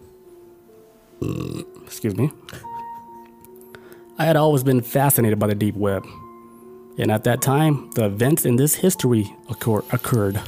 [1.85, 2.31] Excuse me.
[4.19, 6.05] I had always been fascinated by the deep web.
[6.99, 10.41] And at that time, the events in this history occur- occurred.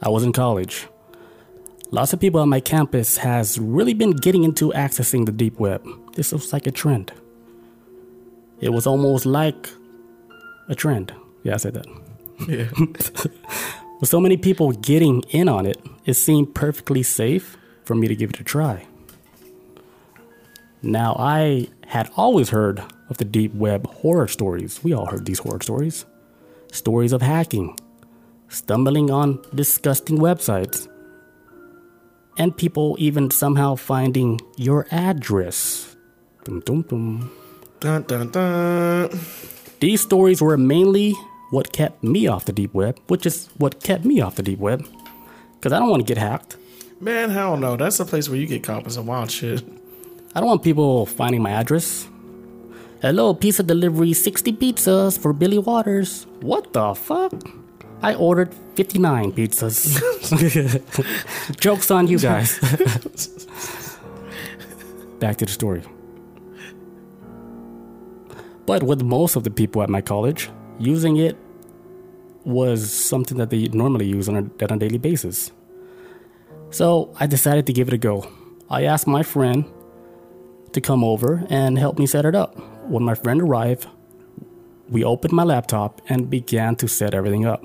[0.00, 0.88] I was in college.
[1.90, 5.86] Lots of people on my campus has really been getting into accessing the deep web.
[6.14, 7.12] This was like a trend.
[8.60, 9.68] It was almost like
[10.68, 11.12] a trend.
[11.42, 11.86] Yeah, I said that.
[12.48, 12.68] Yeah.
[14.00, 15.76] With so many people getting in on it,
[16.06, 18.86] it seemed perfectly safe for me to give it a try.
[20.82, 24.82] Now, I had always heard of the deep web horror stories.
[24.82, 26.06] We all heard these horror stories.
[26.72, 27.76] Stories of hacking,
[28.48, 30.88] stumbling on disgusting websites,
[32.38, 35.96] and people even somehow finding your address.
[36.44, 37.30] Dum, dum, dum.
[37.80, 39.10] dun dun dun.
[39.80, 41.14] These stories were mainly
[41.50, 44.58] what kept me off the deep web, which is what kept me off the deep
[44.58, 44.86] web.
[45.54, 46.56] Because I don't want to get hacked.
[47.00, 47.76] Man, hell no.
[47.76, 49.64] That's a place where you get caught with some wild shit.
[50.32, 52.08] I don't want people finding my address.
[53.02, 56.26] Hello, pizza delivery, 60 pizzas for Billy Waters.
[56.40, 57.32] What the fuck?
[58.00, 59.98] I ordered 59 pizzas.
[61.60, 62.58] Joke's on you guys.
[65.18, 65.82] Back to the story.
[68.66, 71.36] But with most of the people at my college, using it
[72.44, 75.50] was something that they normally use on a, on a daily basis.
[76.70, 78.30] So I decided to give it a go.
[78.70, 79.64] I asked my friend
[80.72, 82.58] to come over and help me set it up.
[82.88, 83.86] When my friend arrived,
[84.88, 87.64] we opened my laptop and began to set everything up.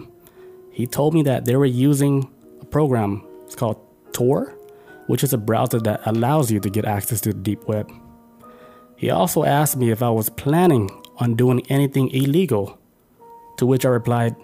[0.72, 2.30] He told me that they were using
[2.62, 3.80] a program, it's called
[4.14, 4.56] Tor,
[5.08, 7.92] which is a browser that allows you to get access to the deep web.
[8.96, 12.78] He also asked me if I was planning on doing anything illegal,
[13.58, 14.36] to which I replied,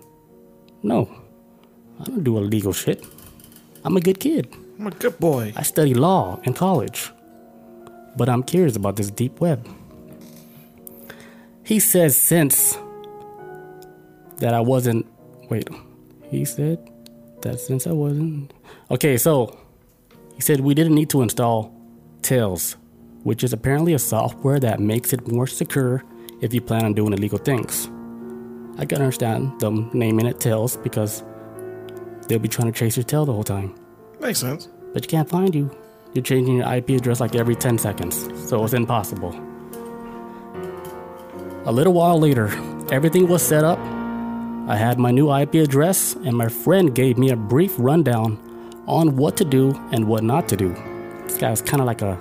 [0.84, 1.10] No,
[2.00, 3.06] I don't do illegal shit.
[3.84, 4.48] I'm a good kid.
[4.80, 5.54] I'm a good boy.
[5.56, 7.12] I study law in college,
[8.18, 9.68] but I'm curious about this deep web.
[11.64, 12.78] He says since
[14.38, 15.06] that I wasn't.
[15.50, 15.70] Wait,
[16.30, 16.80] he said
[17.42, 18.54] that since I wasn't.
[18.90, 19.58] Okay, so
[20.36, 21.74] he said we didn't need to install
[22.22, 22.76] Tails,
[23.24, 26.04] which is apparently a software that makes it more secure
[26.42, 27.88] if you plan on doing illegal things.
[28.78, 31.24] I can understand them naming it Tails because
[32.28, 33.76] they'll be trying to chase your tail the whole time
[34.20, 34.70] Makes sense.
[34.94, 35.70] but you can't find you.
[36.14, 39.34] You're changing your IP address like every 10 seconds, so it's impossible.
[41.66, 42.48] A little while later,
[42.92, 43.80] everything was set up.
[44.68, 48.38] I had my new IP address, and my friend gave me a brief rundown
[48.88, 50.74] on what to do and what not to do.
[51.24, 52.20] This guy's kind of like a,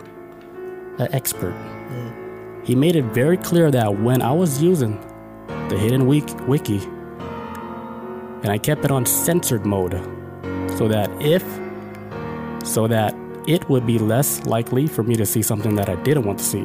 [1.01, 1.55] a expert.
[1.55, 2.64] Mm.
[2.64, 5.01] He made it very clear that when I was using
[5.68, 6.78] the Hidden Week wiki,
[8.43, 9.95] and I kept it on censored mode,
[10.78, 11.43] so that if
[12.62, 13.14] so that
[13.51, 16.44] it would be less likely for me to see something that I didn't want to
[16.44, 16.62] see.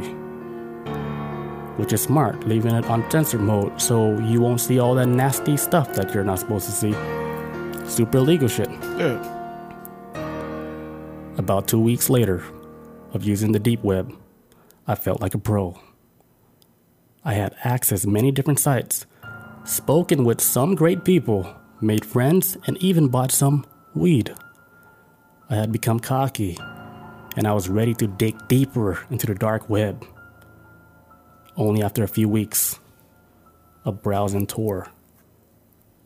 [1.77, 5.57] Which is smart, leaving it on censored mode so you won't see all that nasty
[5.57, 6.93] stuff that you're not supposed to see.
[7.89, 8.69] Super illegal shit.
[8.99, 9.17] Yeah.
[11.38, 12.43] About two weeks later
[13.13, 14.13] of using the deep web,
[14.86, 15.79] I felt like a pro.
[17.23, 19.07] I had accessed many different sites,
[19.63, 23.65] spoken with some great people, made friends, and even bought some
[23.95, 24.36] weed.
[25.49, 26.59] I had become cocky,
[27.36, 30.05] and I was ready to dig deeper into the dark web.
[31.57, 32.79] Only after a few weeks
[33.83, 34.88] of browsing Tor,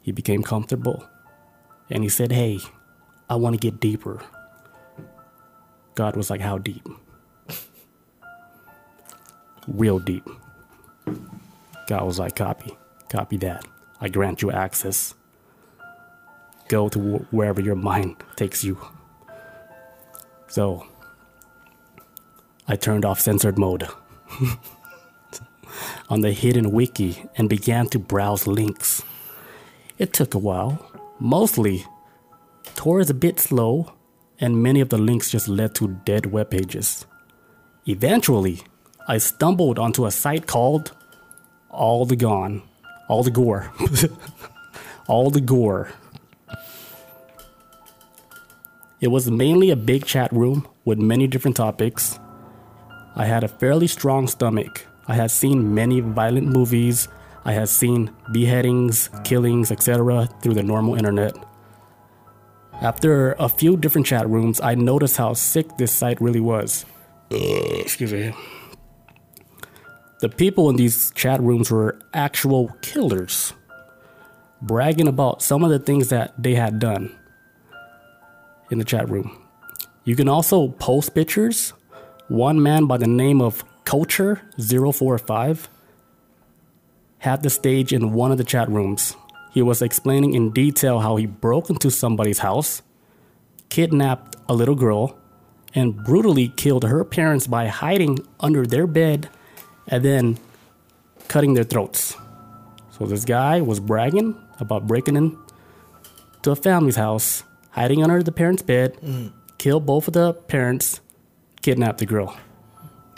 [0.01, 1.07] he became comfortable,
[1.89, 2.59] and he said, Hey,
[3.29, 4.21] I want to get deeper.
[5.95, 6.87] God was like, How deep?
[9.67, 10.27] Real deep.
[11.87, 12.77] God was like, Copy,
[13.09, 13.65] copy that.
[14.01, 15.13] I grant you access.
[16.69, 16.99] Go to
[17.31, 18.77] wherever your mind takes you.
[20.47, 20.87] So,
[22.69, 23.87] I turned off censored mode
[26.09, 29.01] on the hidden wiki and began to browse links.
[29.97, 30.91] It took a while.
[31.19, 31.83] Mostly,
[32.75, 33.93] Tor is a bit slow,
[34.39, 37.07] and many of the links just led to dead web pages.
[37.87, 38.61] Eventually,
[39.07, 40.95] I stumbled onto a site called
[41.71, 42.61] All the Gone.
[43.07, 43.73] All the Gore.
[45.07, 45.89] All the Gore.
[49.01, 52.19] It was mainly a big chat room with many different topics.
[53.15, 54.85] I had a fairly strong stomach.
[55.07, 57.07] I had seen many violent movies.
[57.45, 60.27] I had seen beheadings, killings, etc.
[60.41, 61.35] through the normal internet.
[62.81, 66.85] After a few different chat rooms, I noticed how sick this site really was.
[67.29, 68.33] Excuse me.
[70.21, 73.53] The people in these chat rooms were actual killers,
[74.61, 77.15] bragging about some of the things that they had done
[78.69, 79.45] in the chat room.
[80.03, 81.73] You can also post pictures.
[82.29, 85.67] One man by the name of Culture045
[87.17, 89.15] had the stage in one of the chat rooms.
[89.51, 92.83] He was explaining in detail how he broke into somebody's house,
[93.69, 95.17] kidnapped a little girl,
[95.73, 99.27] and brutally killed her parents by hiding under their bed
[99.87, 100.37] and then
[101.29, 102.15] cutting their throats.
[102.91, 105.35] So this guy was bragging about breaking in
[106.43, 109.31] to a family's house, hiding under the parents' bed, mm.
[109.57, 111.01] killed both of the parents,
[111.61, 112.37] kidnapped the girl.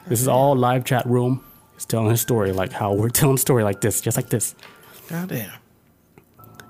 [0.07, 1.43] This is all live chat room.
[1.73, 4.55] He's telling his story like how we're telling a story like this, just like this.
[5.07, 5.51] Goddamn.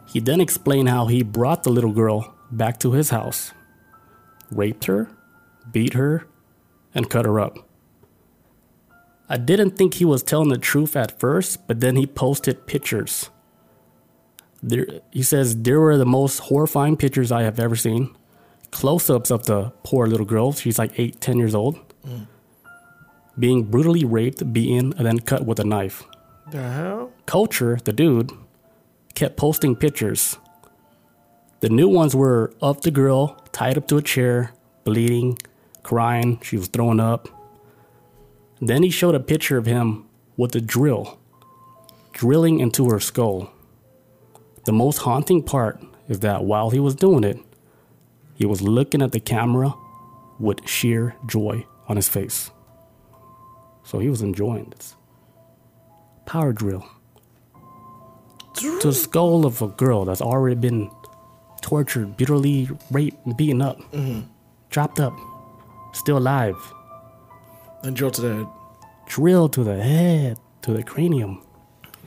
[0.07, 3.53] He then explained how he brought the little girl back to his house,
[4.51, 5.09] raped her,
[5.72, 6.28] beat her,
[6.93, 7.57] and cut her up.
[9.30, 13.30] I didn't think he was telling the truth at first, but then he posted pictures.
[14.61, 18.13] There, he says there were the most horrifying pictures I have ever seen.
[18.72, 20.53] Close-ups of the poor little girl.
[20.53, 21.80] She's like eight, ten years old,
[23.38, 26.03] being brutally raped, beaten, and then cut with a knife.
[26.49, 27.11] The hell?
[27.26, 28.32] Culture, the dude,
[29.13, 30.38] kept posting pictures.
[31.59, 34.53] The new ones were of the girl tied up to a chair,
[34.84, 35.38] bleeding,
[35.84, 36.39] crying.
[36.41, 37.30] She was throwing up.
[38.59, 40.05] Then he showed a picture of him
[40.38, 41.19] with a drill,
[42.13, 43.51] drilling into her skull.
[44.65, 47.38] The most haunting part is that while he was doing it,
[48.41, 49.71] he was looking at the camera
[50.39, 52.49] with sheer joy on his face.
[53.83, 54.95] So he was enjoying this.
[56.25, 56.83] Power drill
[58.55, 60.89] to the skull of a girl that's already been
[61.61, 64.21] tortured, brutally raped, beaten up, mm-hmm.
[64.71, 65.13] chopped up,
[65.93, 66.57] still alive,
[67.83, 68.49] Then drill to the.
[69.05, 71.43] drilled to the head, to the cranium.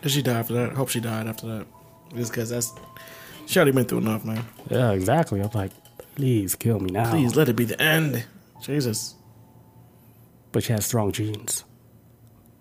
[0.02, 0.72] Did she die after that?
[0.72, 1.66] Hope she died after that.
[2.12, 2.72] Just because that's.
[3.46, 4.44] She already been through enough, man.
[4.68, 5.40] Yeah, exactly.
[5.40, 5.70] I'm like,
[6.14, 7.10] please kill me now.
[7.10, 8.24] Please let it be the end.
[8.62, 9.14] Jesus.
[10.52, 11.64] But she has strong genes.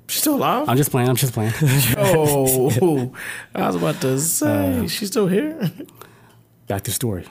[0.07, 0.67] She's still alive?
[0.67, 1.09] I'm just playing.
[1.09, 1.53] I'm just playing.
[1.97, 3.13] oh,
[3.55, 4.79] I was about to say.
[4.79, 5.71] Uh, she's still here?
[6.67, 7.25] Back to story.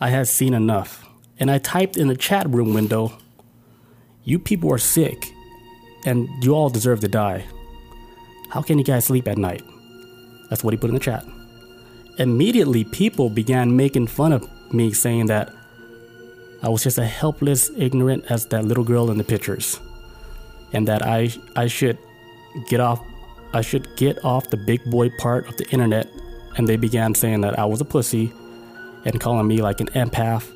[0.00, 1.06] I had seen enough,
[1.38, 3.12] and I typed in the chat room window,
[4.24, 5.32] "You people are sick,
[6.06, 7.44] and you all deserve to die.
[8.50, 9.62] How can you guys sleep at night?"
[10.48, 11.24] That's what he put in the chat.
[12.18, 15.52] Immediately, people began making fun of me, saying that
[16.62, 19.80] I was just as helpless, ignorant as that little girl in the pictures,
[20.72, 21.98] and that I I should
[22.68, 23.00] get off
[23.54, 26.08] I should get off the big boy part of the internet.
[26.56, 28.32] And they began saying that I was a pussy
[29.04, 30.50] and calling me like an empath.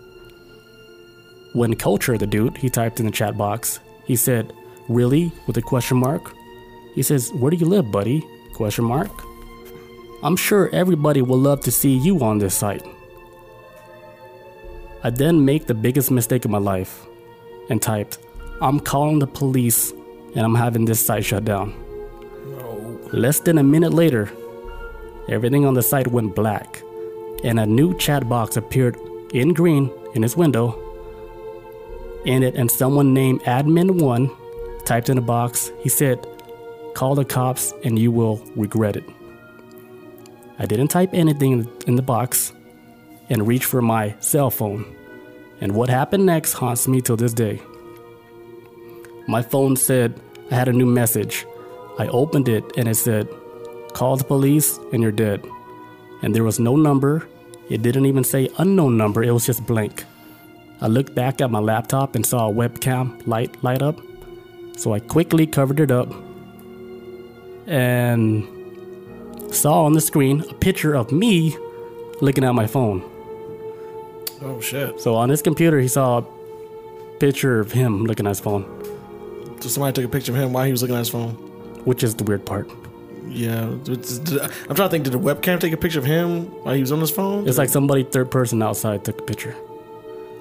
[1.53, 4.53] When Culture, the dude, he typed in the chat box, he said,
[4.89, 5.33] Really?
[5.47, 6.35] with a question mark.
[6.95, 8.25] He says, Where do you live, buddy?
[8.55, 9.11] Question mark.
[10.23, 12.83] I'm sure everybody will love to see you on this site.
[15.07, 17.07] I then make the biggest mistake of my life
[17.71, 18.19] and typed,
[18.61, 19.93] I'm calling the police
[20.35, 21.73] and I'm having this site shut down.
[23.13, 24.29] Less than a minute later,
[25.29, 26.83] everything on the site went black.
[27.45, 28.97] and a new chat box appeared
[29.33, 30.75] in green in his window.
[32.25, 34.29] In it, and someone named Admin1
[34.87, 35.71] typed in a box.
[35.85, 36.27] He said,
[36.95, 39.05] Call the cops and you will regret it.
[40.59, 42.53] I didn't type anything in the box
[43.29, 44.97] and reach for my cell phone.
[45.61, 47.61] And what happened next haunts me till this day.
[49.27, 50.21] My phone said
[50.51, 51.47] I had a new message.
[51.99, 53.29] I opened it and it said,
[53.95, 55.45] Call the police and you're dead.
[56.23, 57.27] And there was no number.
[57.69, 60.05] It didn't even say unknown number, it was just blank.
[60.81, 63.99] I looked back at my laptop and saw a webcam light light up.
[64.77, 66.13] So I quickly covered it up
[67.67, 68.47] and
[69.51, 71.57] saw on the screen a picture of me
[72.21, 73.16] looking at my phone.
[74.49, 75.01] Oh shit!
[75.01, 76.23] So on his computer, he saw a
[77.19, 78.65] picture of him looking at his phone,
[79.61, 81.33] So somebody took a picture of him while he was looking at his phone.
[81.85, 82.71] which is the weird part.
[83.29, 85.05] Yeah, I'm trying to think.
[85.05, 87.47] Did the webcam take a picture of him while he was on his phone?
[87.49, 89.55] It's like somebody third person outside took a picture.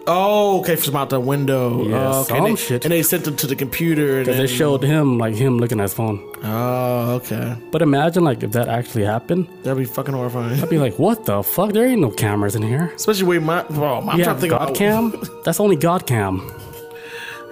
[0.08, 1.84] Oh, okay, from out the window.
[1.84, 2.28] Yeah, oh, okay.
[2.28, 2.86] some and, they, shit.
[2.86, 4.18] and they sent them to the computer.
[4.18, 6.20] And Because they showed him like him looking at his phone.
[6.44, 7.58] Oh, okay.
[7.72, 10.60] But imagine like if that actually happened, That'd be fucking horrifying.
[10.62, 11.74] I'd be like, what the fuck?
[11.74, 12.92] There ain't no cameras in here.
[12.96, 13.64] Especially with my.
[13.64, 15.14] Bro, I'm You trying to think God about cam?
[15.44, 16.40] That's only God cam.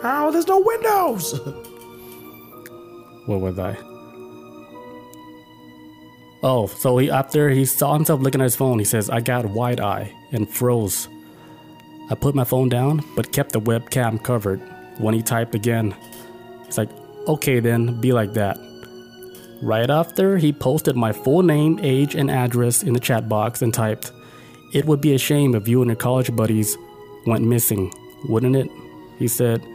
[0.01, 1.39] How there's no windows.
[3.25, 3.77] What was I?
[6.43, 9.45] Oh, so he after he saw himself looking at his phone, he says, I got
[9.45, 11.07] wide eye and froze.
[12.13, 14.61] I put my phone down, but kept the webcam covered.
[14.99, 15.95] When he typed again,
[16.63, 16.91] he's like,
[17.27, 18.55] okay then, be like that.
[19.63, 23.73] Right after, he posted my full name, age, and address in the chat box and
[23.73, 24.11] typed,
[24.73, 26.77] It would be a shame if you and your college buddies
[27.25, 27.91] went missing,
[28.25, 28.69] wouldn't it?
[29.17, 29.65] He said,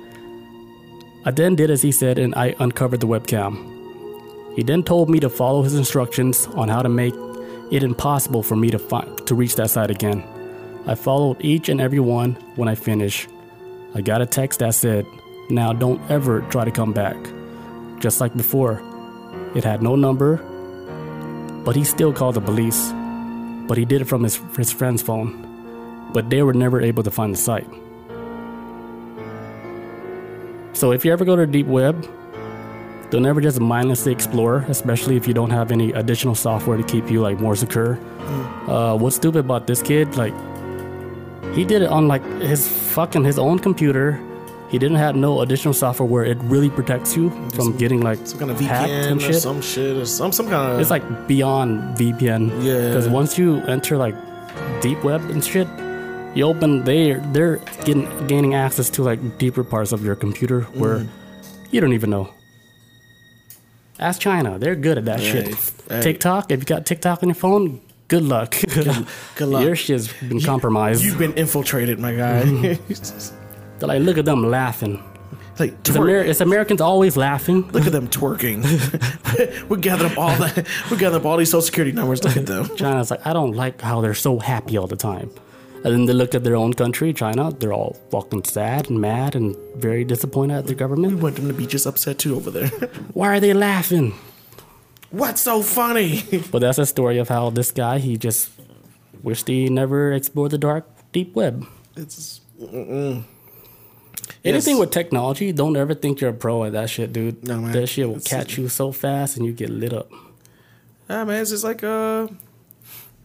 [1.24, 4.54] I then did as he said and I uncovered the webcam.
[4.54, 7.14] He then told me to follow his instructions on how to make
[7.72, 8.78] it impossible for me to
[9.26, 10.37] to reach that site again.
[10.88, 13.28] I followed each and every one when I finished.
[13.94, 15.04] I got a text that said,
[15.50, 17.16] "Now don't ever try to come back."
[18.00, 18.80] Just like before,
[19.54, 20.40] it had no number,
[21.62, 22.90] but he still called the police.
[23.68, 25.30] But he did it from his his friend's phone.
[26.14, 27.68] But they were never able to find the site.
[30.72, 32.08] So if you ever go to the deep web,
[33.10, 37.10] don't ever just mindlessly explore, especially if you don't have any additional software to keep
[37.10, 37.98] you like more secure.
[38.66, 40.16] Uh, what's stupid about this kid?
[40.16, 40.32] Like,
[41.54, 44.20] he did it on like his fucking his own computer.
[44.70, 48.38] He didn't have no additional software where it really protects you from getting like Some
[48.38, 49.42] kind of hacked and VPN or shit.
[49.42, 50.80] some shit or some some kind of.
[50.80, 52.50] It's like beyond VPN.
[52.62, 52.88] Yeah.
[52.88, 54.14] Because once you enter like
[54.82, 55.66] deep web and shit,
[56.34, 60.98] you open they they're getting gaining access to like deeper parts of your computer where
[60.98, 61.08] Mm.
[61.70, 62.28] you don't even know.
[63.98, 65.72] Ask China, they're good at that Hey, shit.
[65.88, 66.02] hey.
[66.02, 68.54] TikTok, if you got TikTok on your phone, good luck.
[69.36, 69.64] good luck.
[69.64, 71.04] Your shit's been compromised.
[71.04, 72.42] You've been infiltrated, my guy.
[72.42, 73.34] Mm-hmm.
[73.78, 75.02] They're like, look at them laughing.
[75.60, 75.94] like It's.
[75.96, 77.68] Amer- it's Americans always laughing.
[77.70, 78.64] Look at them twerking.
[79.68, 80.66] we gathered up all that.
[80.90, 82.24] We gathered up all these social security numbers.
[82.24, 82.74] Look at them.
[82.76, 85.30] China's like, I don't like how they're so happy all the time.
[85.84, 89.36] And then they look at their own country, China, they're all fucking sad and mad
[89.36, 91.22] and very disappointed at their We government.
[91.22, 92.66] want them to be just upset too over there.
[93.14, 94.12] Why are they laughing?
[95.10, 96.22] What's so funny?
[96.50, 98.50] But that's a story of how this guy, he just
[99.22, 101.66] wished he never explored the dark, deep web.
[101.96, 103.24] It's mm-mm.
[104.44, 104.80] Anything Yes.
[104.80, 107.46] with technology, don't ever think you're a pro at that shit, dude.
[107.46, 107.72] No, man.
[107.72, 110.10] That shit will It's- catch you so fast and you get lit up.
[111.10, 112.28] Ah, man, it's just like uh,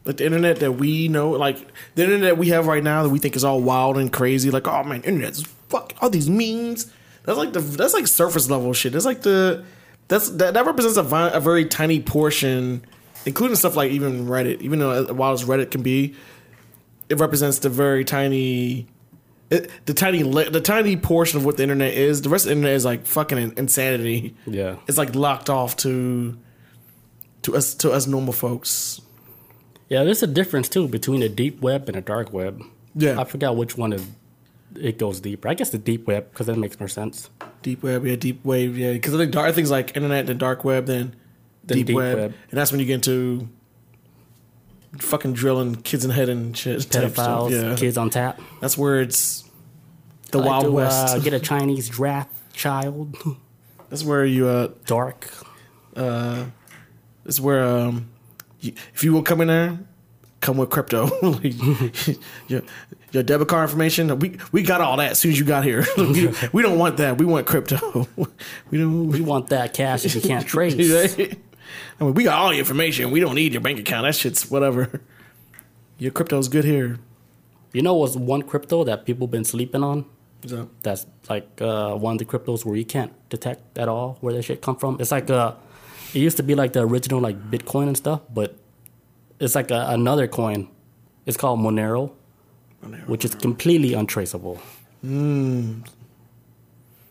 [0.05, 1.57] like the internet that we know, like
[1.95, 4.49] the internet that we have right now that we think is all wild and crazy.
[4.49, 6.89] Like, oh man, internet's fuck all these memes.
[7.25, 8.93] That's like the that's like surface level shit.
[8.93, 9.65] That's like the
[10.07, 12.85] that's that, that represents a, vi- a very tiny portion,
[13.25, 14.61] including stuff like even Reddit.
[14.61, 16.15] Even though as wild as Reddit can be,
[17.09, 18.87] it represents the very tiny.
[19.49, 22.21] It, the tiny li- the tiny portion of what the internet is.
[22.21, 24.35] The rest of the internet is like fucking insanity.
[24.45, 24.77] Yeah.
[24.87, 26.37] It's like locked off to
[27.43, 29.01] to us to us normal folks.
[29.89, 32.61] Yeah, there's a difference too between a deep web and a dark web.
[32.95, 33.19] Yeah.
[33.19, 34.05] I forgot which one is
[34.79, 35.47] it goes deeper.
[35.49, 37.29] I guess the deep web because that makes more sense.
[37.63, 38.93] Deep web, yeah, deep wave, yeah.
[38.93, 41.15] Because I think dark things like internet and dark web, then
[41.63, 42.15] Then deep, deep web.
[42.17, 42.33] web.
[42.51, 43.47] and that's when you get into
[44.99, 46.79] fucking drilling kids in the head and shit.
[46.81, 48.39] Pedophiles, Yeah, kids on tap.
[48.61, 49.43] that's where it's
[50.31, 51.15] the like wild to, west.
[51.15, 53.15] Uh, get a Chinese draft child.
[53.89, 55.31] that's where you uh Dark.
[55.95, 56.45] uh,
[57.23, 58.09] that's where um,
[58.59, 59.79] you, if you will come in there,
[60.43, 61.09] come with crypto.
[61.23, 61.55] Like,
[62.47, 62.61] your,
[63.11, 65.85] your debit card information, we we got all that as soon as you got here.
[65.97, 67.17] we, we don't want that.
[67.17, 68.07] We want crypto.
[68.69, 69.07] we don't.
[69.07, 70.75] We want that cash if you can't trace.
[71.99, 73.09] I mean, we got all the information.
[73.09, 74.05] We don't need your bank account.
[74.05, 75.01] That shit's whatever.
[75.97, 76.99] Your crypto's good here.
[77.71, 80.05] You know what's one crypto that people been sleeping on?
[80.45, 84.33] So, That's like uh, one of the cryptos where you can't detect at all where
[84.33, 84.97] that shit come from.
[84.99, 85.55] It's like uh,
[86.13, 88.57] it used to be like the original like Bitcoin and stuff, but
[89.43, 90.67] it's like a, another coin.
[91.25, 92.11] It's called Monero,
[93.07, 94.59] which is completely untraceable.
[95.01, 95.81] Hmm.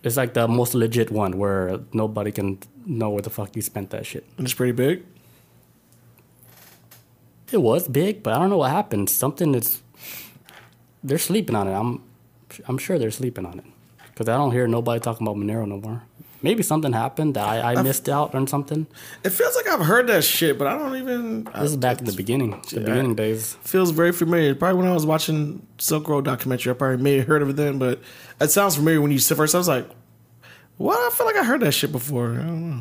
[0.03, 3.91] It's like the most legit one where nobody can know where the fuck you spent
[3.91, 4.25] that shit.
[4.37, 5.05] and it's pretty big.
[7.53, 9.11] It was big, but I don't know what happened.
[9.11, 9.83] Something that's
[11.05, 11.75] they're sleeping on it.
[11.75, 12.03] I'm
[12.67, 13.65] I'm sure they're sleeping on it
[14.09, 16.03] because I don't hear nobody talking about Monero no more.
[16.43, 18.87] Maybe something happened that I, I missed out on something.
[19.25, 21.45] It feels like I've heard that shit, but I don't even.
[21.45, 22.87] This is back in the beginning, the Yeah.
[22.87, 23.55] beginning days.
[23.63, 24.55] feels very familiar.
[24.55, 27.57] Probably when I was watching Silk Road documentary, I probably may have heard of it
[27.57, 28.01] then, but
[28.41, 29.55] it sounds familiar when you said first.
[29.55, 29.89] I was like,
[30.79, 30.99] "What?
[30.99, 32.81] I feel like I heard that shit before." I don't know.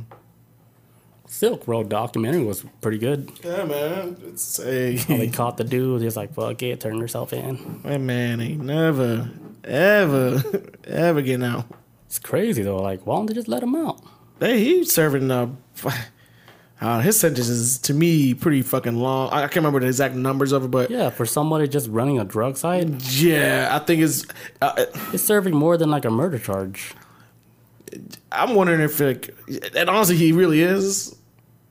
[1.28, 3.32] Silk Road documentary was pretty good.
[3.44, 4.18] Yeah, man.
[4.28, 6.02] It's a They caught the dude.
[6.02, 9.30] He's like, "Fuck it, turn yourself in." that man ain't never,
[9.64, 10.44] ever,
[10.84, 11.66] ever getting out.
[12.12, 12.82] It's crazy though.
[12.82, 14.02] Like, why don't they just let him out?
[14.38, 15.32] Hey, he's serving.
[15.32, 15.48] Uh,
[16.82, 19.30] uh, his sentence is to me pretty fucking long.
[19.32, 22.20] I I can't remember the exact numbers of it, but Yeah, for somebody just running
[22.20, 24.26] a drug site, yeah, I think it's.
[24.62, 26.94] Uh, it's serving more than like a murder charge.
[28.30, 29.34] I'm wondering if, like,
[29.74, 31.16] and honestly, he really is.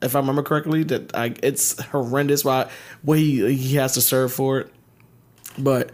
[0.01, 2.67] If I remember correctly, that I, it's horrendous why
[3.03, 4.73] what he he has to serve for it.
[5.59, 5.91] But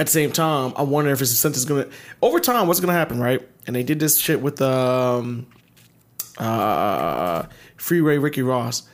[0.00, 1.86] at the same time, I wonder if his sentence is gonna
[2.22, 2.66] over time.
[2.66, 3.46] What's gonna happen, right?
[3.66, 5.46] And they did this shit with um,
[6.38, 7.44] uh,
[7.76, 8.84] Freeway Ricky Ross.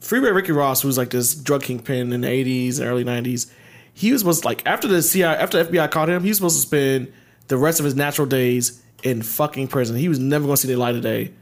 [0.00, 3.52] Freeway Ricky Ross was like this drug kingpin in the '80s and early '90s.
[3.94, 6.56] He was supposed like after the CIA, after the FBI caught him, he was supposed
[6.56, 7.12] to spend
[7.46, 9.94] the rest of his natural days in fucking prison.
[9.94, 11.32] He was never to see the light of day,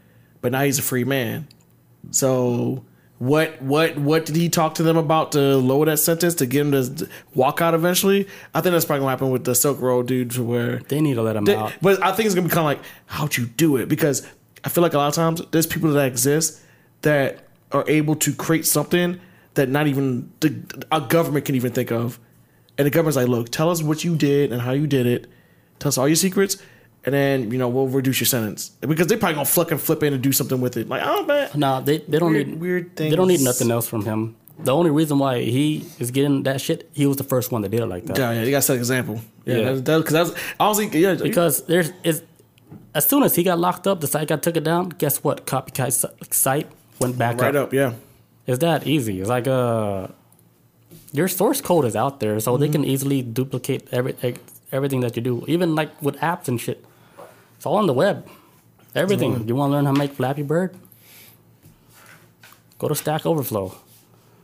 [0.42, 1.48] but now he's a free man.
[2.10, 2.84] So
[3.20, 6.62] what what what did he talk to them about to lower that sentence to get
[6.66, 8.26] him to walk out eventually?
[8.54, 11.22] I think that's probably gonna happen with the Silk Road dude, where They need to
[11.22, 11.74] let him they- out.
[11.82, 13.90] but I think it's gonna be kind of like, how'd you do it?
[13.90, 14.26] Because
[14.64, 16.60] I feel like a lot of times there's people that exist
[17.02, 17.40] that
[17.72, 19.20] are able to create something
[19.54, 20.54] that not even the,
[20.90, 22.18] a government can even think of,
[22.78, 25.26] and the government's like, look, tell us what you did and how you did it,
[25.78, 26.56] tell us all your secrets,
[27.04, 30.12] and then you know we'll reduce your sentence because they probably gonna fucking flip in
[30.12, 30.88] and do something with it.
[30.88, 33.10] Like, oh man, No, they they don't Weird- need weird things.
[33.10, 34.36] They don't need nothing else from him.
[34.62, 37.70] The only reason why he is getting that shit, he was the first one that
[37.70, 38.18] did it like that.
[38.18, 39.20] yeah, yeah, you gotta set an example.
[39.46, 39.60] Yeah, Yeah.
[39.72, 42.22] because that, was- 'cause that honestly, yeah, Because there's is
[42.94, 44.90] as soon as he got locked up, the site got took it down.
[44.90, 45.46] Guess what?
[45.46, 45.92] Copycat
[46.34, 46.66] site
[47.00, 47.40] went back up.
[47.40, 47.68] right up.
[47.68, 47.92] up, yeah.
[48.46, 49.20] It's that easy.
[49.20, 50.08] It's like uh,
[51.12, 52.72] your source code is out there, so they Mm-hmm.
[52.72, 54.14] can easily duplicate every
[54.72, 55.44] everything that you do.
[55.48, 56.84] Even like with apps and shit,
[57.60, 58.26] it's all on the web.
[58.94, 59.46] Everything.
[59.46, 60.74] You want to learn how to make Flappy Bird?
[62.78, 63.74] Go to Stack Overflow.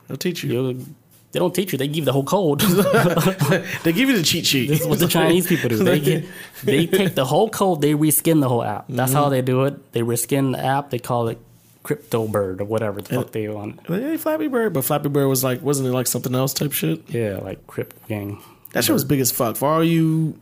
[0.06, 0.52] They'll teach you.
[0.52, 0.86] You,
[1.32, 1.78] they don't teach you.
[1.78, 2.60] They give you the whole code.
[3.84, 4.68] They give you the cheat sheet.
[4.68, 5.78] This is what the Chinese people do.
[5.78, 6.24] They get,
[6.62, 8.84] they take the whole code, they reskin the whole app.
[8.90, 9.18] That's Mm-hmm.
[9.22, 9.92] how they do it.
[9.92, 10.90] They reskin the app.
[10.90, 11.38] They call it
[11.82, 13.80] Crypto Bird or whatever the fuck they want.
[13.86, 17.08] Hey, Flappy Bird, but Flappy Bird was like, wasn't it like something else type shit?
[17.08, 18.42] Yeah, like Crypt Gang.
[18.76, 19.56] That shit was big as fuck.
[19.56, 20.38] For all you,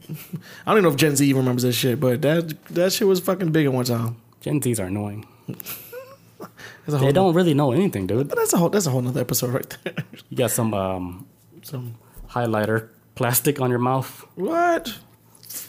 [0.67, 3.07] I don't even know if Gen Z even remembers that shit, but that that shit
[3.07, 4.17] was fucking big at one time.
[4.41, 5.25] Gen Zs are annoying.
[5.47, 6.49] That's
[6.89, 8.29] a whole They don't really know anything, dude.
[8.29, 9.95] But that's a whole that's a whole nother episode right there.
[10.31, 11.27] You got some um,
[11.63, 11.85] so
[12.29, 14.93] highlighter plastic on your mouth what?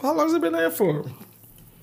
[0.01, 1.05] How long's it been there for?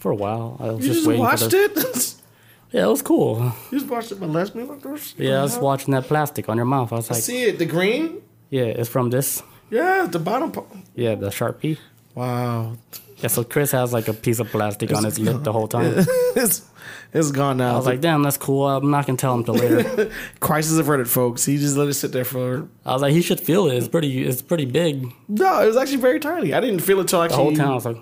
[0.01, 0.57] for a while.
[0.59, 2.15] I was You just, just watched it?
[2.73, 3.53] Yeah, it was cool.
[3.71, 4.27] you just watched it me
[4.65, 5.15] like this?
[5.17, 6.91] Yeah, I was watching that plastic on your mouth.
[6.93, 7.59] I was like, I like, see it.
[7.59, 8.23] The green.
[8.51, 9.43] yeah, it's from this.
[9.73, 10.67] Yeah, the bottom part.
[10.95, 11.79] Yeah, the Sharpie.
[12.15, 12.77] Wow.
[13.17, 15.95] Yeah, so Chris has like a piece of plastic on his lip the whole time.
[16.37, 16.69] it's
[17.15, 17.73] it's gone now.
[17.73, 18.69] I was like, damn, that's cool.
[18.69, 20.11] I'm not gonna tell him till later.
[20.41, 21.47] crisis averted, folks.
[21.47, 22.69] He just let it sit there for.
[22.85, 23.77] I was like, he should feel it.
[23.77, 24.25] It's pretty.
[24.25, 25.11] It's pretty big.
[25.29, 26.53] No, it was actually very tiny.
[26.53, 27.37] I didn't feel it till actually.
[27.37, 27.99] The whole time, I was like,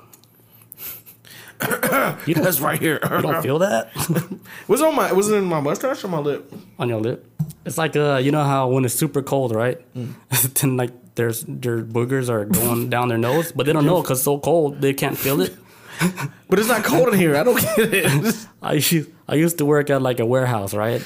[2.27, 2.99] you That's right here.
[3.03, 3.95] you don't feel that
[4.69, 6.53] was it on my was it in my mustache or my lip?
[6.79, 7.27] on your lip.
[7.67, 9.79] It's like uh, you know how when it's super cold, right?
[9.95, 14.23] then like there's their boogers are going down their nose, but they don't know because
[14.23, 15.57] so cold they can't feel it.
[16.49, 17.37] But it's not cold in here.
[17.37, 18.47] I don't get it.
[18.63, 21.05] I used I used to work at like a warehouse, right?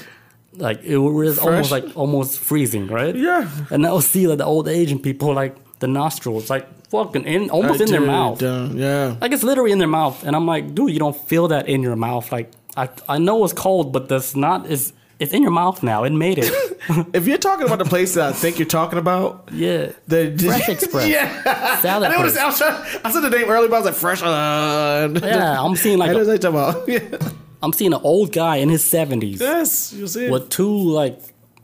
[0.56, 3.14] Like it was almost like almost freezing, right?
[3.14, 3.50] yeah.
[3.70, 7.50] And I would see like the old Asian people like the nostrils like fucking in
[7.50, 8.38] almost in their mouth.
[8.38, 9.16] dumb, yeah.
[9.20, 11.82] Like it's literally in their mouth, and I'm like, dude, you don't feel that in
[11.82, 12.30] your mouth.
[12.30, 14.70] Like I, I know it's cold, but that's not.
[14.70, 16.04] It's it's in your mouth now.
[16.04, 16.52] It made it.
[17.14, 19.92] If you're talking about the place that I think you're talking about, yeah.
[20.06, 21.08] the Fresh Express.
[21.16, 21.80] yeah.
[21.80, 22.36] Salad I, know what place.
[22.36, 24.22] it's- I, was trying, I said the name earlier, but I was like fresh.
[24.22, 26.88] Uh, Yeah, I'm seeing like I know a, what you're talking about.
[27.22, 27.30] Yeah.
[27.62, 30.28] I'm seeing an old guy in his 70s Yes, you see.
[30.28, 31.18] with two like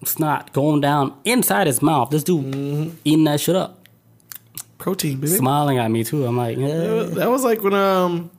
[0.06, 2.08] snot going down inside his mouth.
[2.08, 2.96] This dude Mm-hmm.
[3.04, 3.86] eating that shit up,
[4.78, 5.26] Protein, baby.
[5.36, 6.24] smiling at me too.
[6.24, 8.30] I'm like, yeah, That was like when um,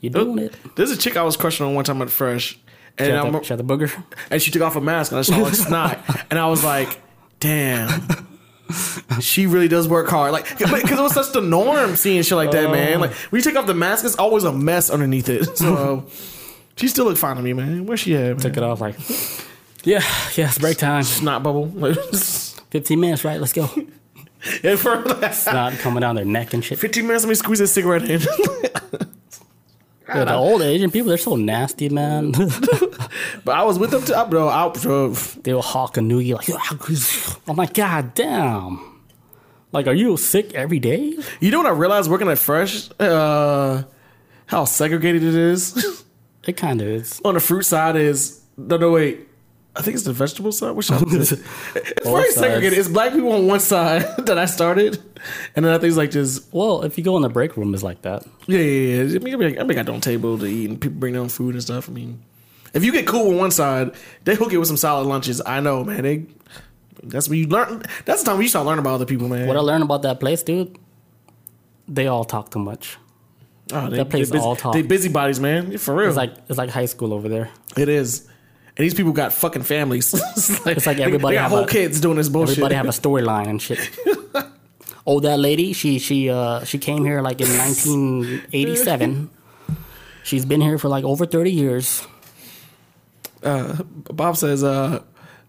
[0.00, 0.54] you doing it?
[0.76, 2.60] there's a chick I was crushing on one time at Fresh,
[2.98, 4.04] and Shut I'm, the, shut the booger.
[4.30, 5.98] and she took off her mask and I saw like snot,
[6.30, 7.00] and I was like,
[7.38, 8.26] damn.
[9.20, 12.52] She really does work hard, like because it was such the norm seeing shit like
[12.52, 12.72] that, oh.
[12.72, 13.00] man.
[13.00, 15.48] Like when you take off the mask, it's always a mess underneath it.
[15.56, 16.06] So
[16.76, 17.86] she still looked fine to me, man.
[17.86, 18.28] Where she at?
[18.28, 18.36] Man?
[18.36, 18.96] Took it off like,
[19.84, 20.02] yeah,
[20.36, 21.02] yeah, it's break time.
[21.02, 21.66] Snot bubble.
[22.70, 23.40] 15 minutes, right?
[23.40, 23.68] Let's go.
[24.62, 26.78] yeah, for Snot coming down their neck and shit.
[26.78, 28.20] 15 minutes, let me squeeze this cigarette in.
[30.12, 32.32] The old Asian people, they're so nasty, man.
[33.44, 34.14] but I was with them, too.
[34.14, 34.48] I, bro.
[34.48, 35.10] I, bro.
[35.10, 38.86] they will hawk a noogie like, I'm like, god damn.
[39.72, 41.16] Like, are you sick every day?
[41.40, 42.90] You know what I realized working at Fresh?
[42.98, 43.84] Uh,
[44.46, 46.04] how segregated it is.
[46.46, 47.20] It kind of is.
[47.24, 49.28] on the fruit side is no no wait.
[49.76, 50.72] I think it's the vegetable side.
[50.72, 51.40] Which side is it?
[51.76, 52.78] It's very segregated.
[52.78, 54.98] It's black people on one side that I started,
[55.54, 57.72] and then I think it's like just Well, if you go in the break room,
[57.72, 58.24] it's like that.
[58.46, 59.16] yeah yeah yeah.
[59.16, 61.22] I mean, I mean, I mean, got on table to eat, and people bring their
[61.22, 61.88] own food and stuff.
[61.88, 62.20] I mean,
[62.74, 63.92] if you get cool on one side,
[64.24, 65.40] they hook you with some solid lunches.
[65.46, 66.02] I know, man.
[66.02, 66.26] They
[67.04, 67.82] that's when you learn.
[68.04, 69.46] That's the time you start learning about other people, man.
[69.46, 70.76] What I learned about that place, dude,
[71.88, 72.98] they all talk too much.
[73.72, 74.74] oh, they, that place busy, all talk.
[74.74, 75.78] They busybodies, man.
[75.78, 77.50] For real, It's like it's like high school over there.
[77.76, 78.26] it is.
[78.80, 80.14] And these people got fucking families.
[80.14, 82.52] it's, like, It's like everybody they, got whole a- kids doing this bullshit.
[82.56, 83.78] Everybody have a storyline and shit.
[85.06, 89.28] oh, that lady, she she uh she came here like in 1987.
[90.22, 92.06] She's been here for like over 30 years.
[93.42, 95.02] Bob says, uh,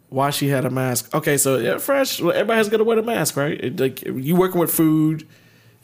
[0.10, 1.16] why she had a mask.
[1.16, 2.20] Okay, so yeah, fresh.
[2.20, 3.80] Everybody has got to wear a mask, right?
[3.80, 5.26] Like you working with food,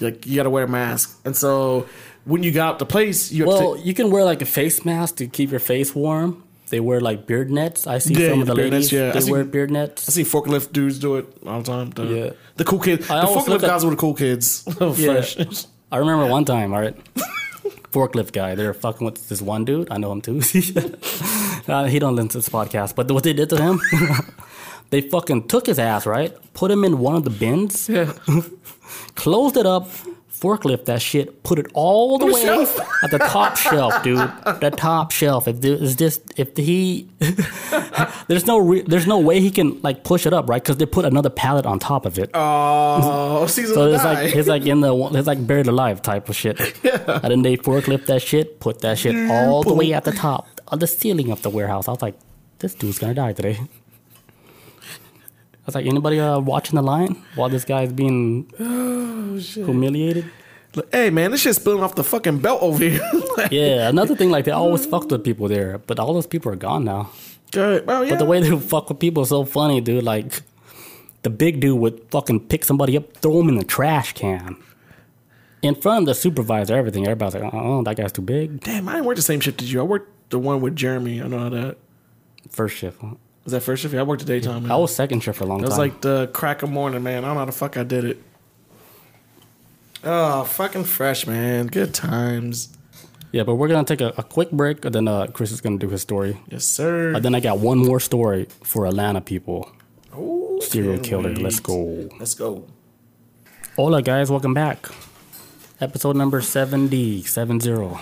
[0.02, 1.18] like you got to wear a mask.
[1.24, 1.88] And so
[2.26, 3.82] when you got out the place, you have Well, to.
[3.82, 6.44] you can wear like a face mask to keep your face warm.
[6.70, 7.88] They wear like beard nets.
[7.88, 8.92] I see Yeah, some of the the ladies.
[8.92, 9.12] nets, yeah.
[9.12, 10.10] They see- wear beard nets.
[10.10, 11.90] I see forklift dudes do it all the time.
[11.92, 12.30] The, Yeah.
[12.58, 13.08] the cool kids.
[13.08, 14.64] The I always forklift guys were the cool kids.
[14.82, 15.22] Yeah.
[15.22, 15.38] fresh.
[15.92, 16.96] I remember one time, all right,
[17.94, 18.56] forklift guy.
[18.56, 19.88] They're fucking with this one dude.
[19.90, 20.42] I know him too.
[21.68, 23.80] uh, he don't listen to this podcast, but what they did to him,
[24.90, 26.36] they fucking took his ass, right?
[26.54, 28.12] Put him in one of the bins, Yeah.
[29.16, 29.88] closed it up,
[30.40, 32.80] forklift that shit, put it all the way shelf.
[33.04, 34.18] at the top shelf, dude.
[34.62, 35.48] The top shelf.
[35.48, 37.10] If is this, if he,
[38.28, 40.62] there's no, re, there's no way he can like push it up, right?
[40.62, 42.30] Because they put another pallet on top of it.
[42.34, 44.14] Oh, season So it's die.
[44.26, 46.60] like it's like in the it's like buried alive type of shit.
[46.84, 47.20] Yeah.
[47.24, 50.48] And then they forklift that shit, put that shit all the way at the top
[50.70, 51.88] on the ceiling of the warehouse.
[51.88, 52.16] I was like,
[52.60, 53.60] this dude's gonna die today.
[55.68, 60.26] Was like, anybody uh, watching the line while this guy's being Oh, humiliated?
[60.76, 63.02] Like, hey man, this shit's spilling off the fucking belt over here.
[63.38, 66.52] Like, Yeah, another thing like they always fucked with people there, but all those people
[66.52, 67.12] are gone now.
[67.52, 67.86] Good.
[67.86, 68.12] Well, yeah.
[68.12, 70.04] But the way they fuck with people is so funny, dude.
[70.04, 70.42] Like
[71.22, 74.56] the big dude would fucking pick somebody up, throw him in the trash can.
[75.62, 77.04] In front of the supervisor, everything.
[77.06, 78.62] Everybody's like, oh, that guy's too big.
[78.62, 79.80] Damn, I didn't work the same shift as you.
[79.82, 81.22] I worked the one with Jeremy.
[81.22, 81.78] I know how that.
[82.50, 83.02] First shift.
[83.48, 83.94] Was that first shift?
[83.94, 84.64] Yeah, I worked the daytime.
[84.64, 84.72] Man.
[84.74, 85.68] I was second shift for a long time.
[85.68, 87.24] It was like the crack of morning, man.
[87.24, 88.22] I don't know how the fuck I did it.
[90.04, 91.68] Oh, fucking fresh, man.
[91.68, 92.78] Good times.
[93.32, 95.78] yeah, but we're gonna take a, a quick break, and then uh, Chris is gonna
[95.78, 96.38] do his story.
[96.50, 97.14] Yes, sir.
[97.14, 99.72] And then I got one more story for Atlanta people.
[100.14, 101.30] Ooh, Serial killer.
[101.30, 101.38] wait.
[101.38, 102.10] Let's go.
[102.20, 102.66] Let's go.
[103.78, 104.30] Hola, guys.
[104.30, 104.90] Welcome back.
[105.80, 107.98] Episode number 70, 70.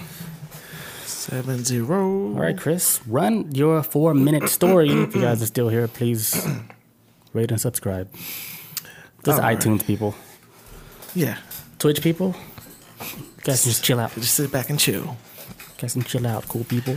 [1.25, 1.97] Seven zero.
[2.03, 4.89] All right, Chris, run your four minute story.
[4.91, 6.35] if you guys are still here, please
[7.33, 8.13] rate and subscribe.
[9.23, 9.57] Just All right.
[9.57, 10.13] iTunes people,
[11.15, 11.37] Yeah.
[11.79, 12.35] Twitch people.
[13.01, 14.13] You guys can just chill out.
[14.13, 15.01] Just sit back and chill.
[15.03, 15.15] You
[15.79, 16.95] guys can chill out, cool people.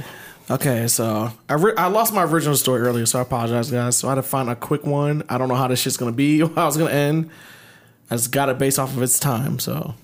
[0.51, 3.97] Okay, so I re- I lost my original story earlier, so I apologize, guys.
[3.97, 5.23] So I had to find a quick one.
[5.31, 7.31] I don't know how this shit's gonna be, how it's gonna end.
[8.11, 9.95] I just got it based off of its time, so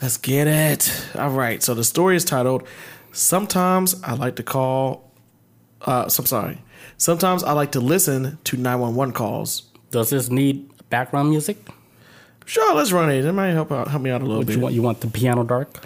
[0.00, 0.90] let's get it.
[1.14, 2.66] All right, so the story is titled
[3.12, 5.10] "Sometimes I like to call."
[5.82, 6.62] Uh, so I'm sorry.
[6.98, 9.62] Sometimes I like to listen to 911 calls.
[9.90, 11.58] Does this need background music?
[12.46, 13.24] Sure, let's run it.
[13.24, 14.56] It might help out, help me out a little Would bit.
[14.56, 15.84] you want you want the piano dark?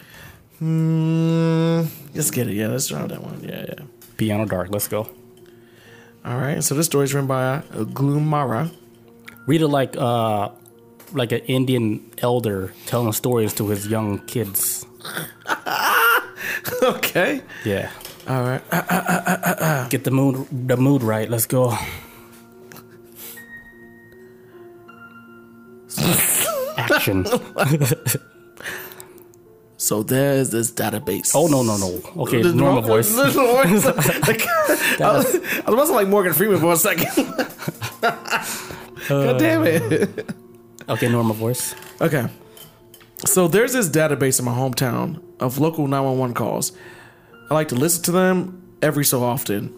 [0.62, 2.54] Mm, let's get it.
[2.54, 3.42] Yeah, let's try that one.
[3.42, 3.84] Yeah, yeah.
[4.16, 4.68] Piano dark.
[4.70, 5.08] Let's go.
[6.24, 6.62] All right.
[6.62, 8.70] So this story is written by uh, Gloomara.
[9.46, 10.50] Read it like uh
[11.12, 14.86] like an Indian elder telling stories to his young kids.
[16.82, 17.42] okay.
[17.64, 17.90] Yeah.
[18.28, 18.62] All right.
[19.90, 21.28] Get the mood the mood right.
[21.28, 21.76] Let's go.
[26.76, 27.26] Action.
[29.76, 31.32] So there's this database.
[31.34, 32.00] Oh no no no.
[32.22, 33.14] Okay, The normal voice.
[33.14, 33.84] Normal voice.
[34.28, 34.46] Like,
[35.00, 37.08] I, was, I was about to like Morgan Freeman for a second.
[38.02, 38.12] Uh,
[39.08, 40.26] God damn it.
[40.90, 41.74] Okay, normal voice.
[42.00, 42.26] Okay.
[43.24, 46.72] So there's this database in my hometown of local 911 calls.
[47.48, 49.68] I like to listen to them every so often.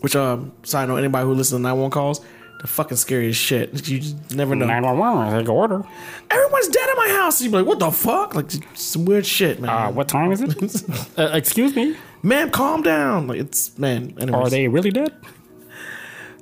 [0.00, 3.88] Which, um, side note, anybody who listens to 911 calls, they're fucking scariest shit.
[3.88, 4.66] You just never know.
[4.66, 5.84] 911, take order.
[6.30, 7.40] Everyone's dead in my house.
[7.40, 8.34] You'd be like, what the fuck?
[8.34, 9.70] Like, some weird shit, man.
[9.70, 10.84] Uh, what time is it?
[11.18, 11.96] uh, excuse me?
[12.22, 13.28] man, calm down.
[13.28, 14.14] Like, it's, man.
[14.18, 14.34] Anyways.
[14.34, 15.14] Are they really dead?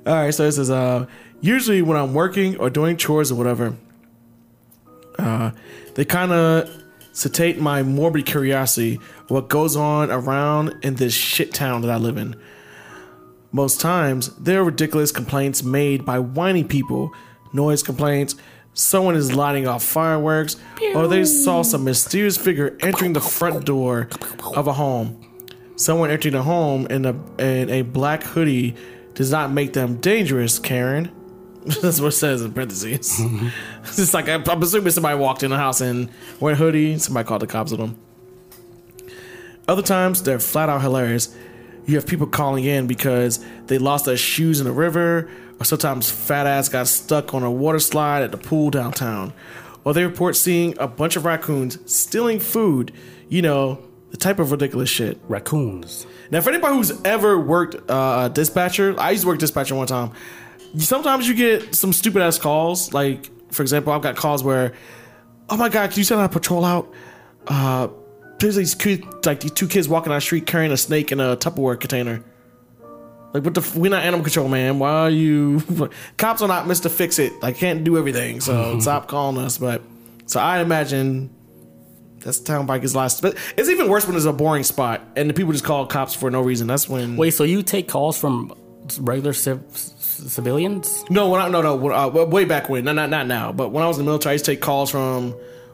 [0.07, 1.05] All right, so this is, uh,
[1.41, 3.75] usually when I'm working or doing chores or whatever,
[5.17, 5.51] uh,
[5.95, 6.69] they kind of
[7.11, 12.17] sedate my morbid curiosity what goes on around in this shit town that I live
[12.17, 12.35] in.
[13.51, 17.11] Most times, there are ridiculous complaints made by whiny people,
[17.51, 18.35] noise complaints,
[18.73, 20.55] someone is lighting off fireworks,
[20.95, 24.07] or they saw some mysterious figure entering the front door
[24.55, 25.25] of a home.
[25.75, 28.75] Someone entering a home in a in a black hoodie
[29.13, 31.11] does not make them dangerous, Karen.
[31.81, 33.19] That's what it says in parentheses.
[33.83, 36.97] it's just like I'm, I'm assuming somebody walked in the house and wearing a hoodie.
[36.97, 37.97] Somebody called the cops on them.
[39.67, 41.35] Other times they're flat out hilarious.
[41.85, 45.29] You have people calling in because they lost their shoes in the river,
[45.59, 49.33] or sometimes fat ass got stuck on a water slide at the pool downtown,
[49.83, 52.93] or they report seeing a bunch of raccoons stealing food.
[53.27, 55.19] You know, the type of ridiculous shit.
[55.27, 56.07] Raccoons.
[56.31, 60.11] Now, for anybody who's ever worked uh, dispatcher, I used to work dispatcher one time.
[60.77, 62.93] Sometimes you get some stupid ass calls.
[62.93, 64.73] Like, for example, I've got calls where,
[65.49, 66.93] oh my god, can you send a patrol out?
[67.47, 67.87] Uh,
[68.39, 71.19] there's these kids, like these two kids walking down the street carrying a snake in
[71.19, 72.23] a Tupperware container.
[73.33, 73.61] Like, what the?
[73.61, 74.79] F- we're not animal control, man.
[74.79, 75.61] Why are you?
[76.17, 77.33] Cops are not Mister Fix It.
[77.43, 79.57] I can't do everything, so stop calling us.
[79.57, 79.81] But
[80.25, 81.29] so I imagine
[82.19, 83.21] that's town bikers last.
[83.21, 86.15] But it's even worse when it's a boring spot and the people just call cops
[86.15, 86.65] for no reason.
[86.67, 87.17] That's when.
[87.17, 88.53] Wait, so you take calls from
[88.99, 89.63] regular civ-
[90.27, 91.03] civilians?
[91.09, 91.75] No, when I, no, no.
[91.75, 94.09] when, Uh, way back when, not, not not now, but when I was in the
[94.11, 95.33] military, I used to take calls from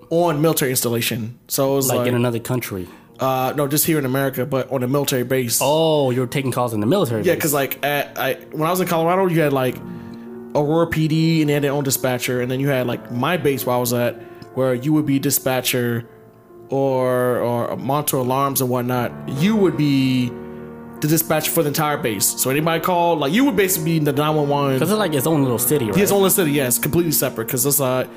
[0.10, 1.38] on military installation.
[1.48, 2.88] So it was Like like, in another country?
[3.20, 5.60] uh, no, just here in America, but on a military base.
[5.62, 7.24] Oh, you're taking calls in the military.
[7.24, 9.78] yeah, because like at, I when I was in Colorado, you had like
[10.56, 13.66] Aurora PD and they had their own dispatcher, and then you had like my base
[13.66, 14.22] where I was at,
[14.54, 16.08] where you would be dispatcher
[16.70, 19.12] or or monitor alarms and whatnot.
[19.30, 20.32] You would be
[21.06, 22.26] the dispatcher for the entire base.
[22.26, 24.74] So anybody called, like you would basically be in the nine one one.
[24.74, 25.96] Because it's like its own little city, right?
[25.96, 28.08] His own little city, yes, completely separate because it's uh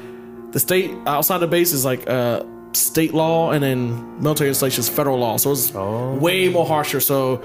[0.51, 4.89] the state outside the base is like uh state law and then military installation is
[4.89, 7.01] federal law, so it's way more harsher.
[7.01, 7.43] So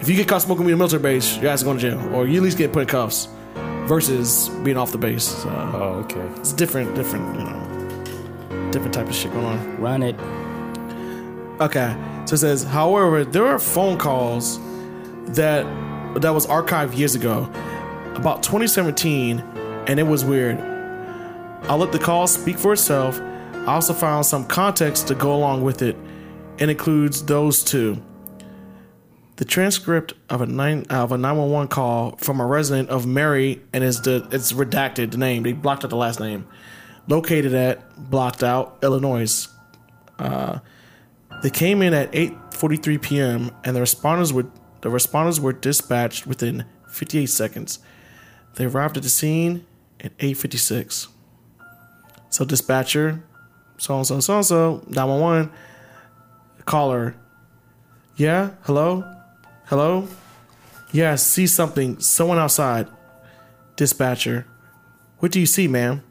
[0.00, 1.90] if you get caught smoking weed in a military base, your ass is going to
[1.90, 3.28] jail, or you at least get put in cuffs.
[3.86, 6.26] Versus being off the base, so oh, okay.
[6.40, 9.80] it's different, different, you know, different type of shit going on.
[9.80, 10.16] Run it.
[11.60, 11.96] Okay.
[12.26, 14.58] So it says, however, there are phone calls
[15.34, 15.64] that
[16.20, 17.44] that was archived years ago,
[18.14, 19.40] about 2017,
[19.86, 20.58] and it was weird.
[21.68, 23.20] I'll let the call speak for itself.
[23.20, 25.96] I also found some context to go along with it,
[26.58, 28.02] and includes those two.
[29.36, 33.84] The transcript of a nine of a 911 call from a resident of Mary and
[33.84, 35.42] is the it's redacted the name.
[35.42, 36.46] They blocked out the last name.
[37.06, 39.48] Located at blocked out Illinois.
[40.18, 40.60] Uh,
[41.42, 43.50] They came in at 8:43 p.m.
[43.62, 44.46] and the responders were
[44.86, 47.80] the responders were dispatched within 58 seconds.
[48.54, 49.66] They arrived at the scene
[50.00, 51.08] at 8:56.
[52.30, 53.24] So dispatcher,
[53.78, 55.50] so and so so and so 911
[56.66, 57.16] caller.
[58.14, 59.02] Yeah, hello,
[59.64, 60.06] hello.
[60.92, 61.98] Yeah, see something.
[61.98, 62.86] Someone outside.
[63.74, 64.46] Dispatcher,
[65.18, 66.04] what do you see, ma'am?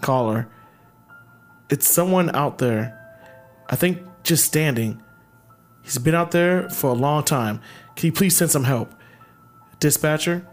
[0.00, 0.48] Caller.
[1.68, 2.96] It's someone out there.
[3.68, 5.02] I think just standing.
[5.82, 7.60] He's been out there for a long time.
[7.96, 8.92] Can you please send some help?
[9.78, 10.46] Dispatcher?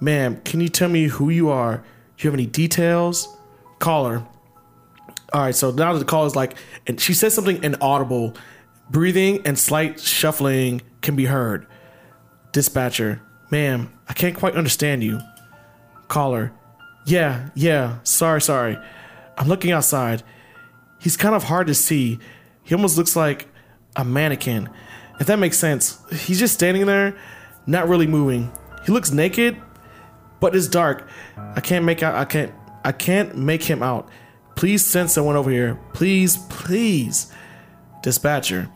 [0.00, 1.76] Ma'am, can you tell me who you are?
[2.16, 3.28] Do you have any details?
[3.78, 4.26] Caller.
[5.32, 6.54] All right, so now the call is like,
[6.86, 8.34] and she says something inaudible.
[8.90, 11.66] Breathing and slight shuffling can be heard.
[12.52, 13.22] Dispatcher.
[13.50, 15.20] Ma'am, I can't quite understand you.
[16.08, 16.52] Caller.
[17.06, 18.78] Yeah, yeah, sorry, sorry.
[19.38, 20.22] I'm looking outside.
[20.98, 22.18] He's kind of hard to see.
[22.62, 23.48] He almost looks like
[23.96, 24.68] a mannequin.
[25.20, 25.98] If that makes sense.
[26.10, 27.16] He's just standing there,
[27.66, 28.52] not really moving.
[28.84, 29.56] He looks naked,
[30.40, 31.08] but it's dark.
[31.36, 32.52] I can't make out I can't
[32.84, 34.08] I can't make him out.
[34.56, 35.78] Please send someone over here.
[35.92, 37.32] Please, please.
[38.02, 38.68] Dispatcher.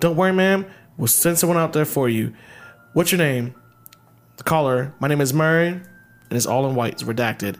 [0.00, 0.66] Don't worry, ma'am.
[0.96, 2.32] We'll send someone out there for you.
[2.92, 3.54] What's your name?
[4.36, 4.94] The caller.
[5.00, 5.82] My name is Murray, and
[6.30, 6.92] it's all in white.
[6.92, 7.56] It's redacted.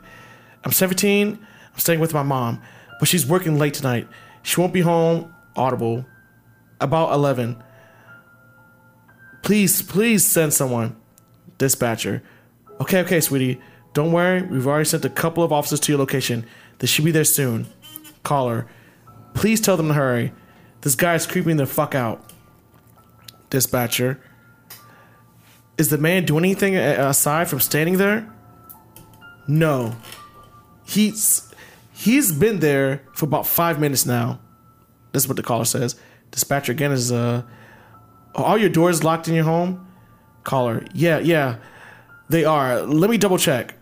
[0.63, 1.37] I'm 17.
[1.73, 2.61] I'm staying with my mom,
[2.99, 4.07] but she's working late tonight.
[4.43, 5.33] She won't be home.
[5.55, 6.05] Audible.
[6.79, 7.61] About 11.
[9.41, 10.95] Please, please send someone.
[11.57, 12.23] Dispatcher.
[12.81, 13.61] Okay, okay, sweetie.
[13.93, 14.41] Don't worry.
[14.41, 16.45] We've already sent a couple of officers to your location.
[16.79, 17.67] They should be there soon.
[18.23, 18.67] Caller.
[19.33, 20.33] Please tell them to hurry.
[20.81, 22.29] This guy is creeping the fuck out.
[23.49, 24.19] Dispatcher.
[25.77, 28.31] Is the man doing anything aside from standing there?
[29.47, 29.95] No.
[30.85, 31.53] He's
[31.93, 34.39] he's been there for about five minutes now.
[35.11, 35.95] This is what the caller says.
[36.31, 37.43] Dispatcher again is uh
[38.33, 39.87] all your doors locked in your home?
[40.43, 40.85] Caller.
[40.93, 41.57] Yeah, yeah.
[42.29, 42.81] They are.
[42.81, 43.75] Let me double check.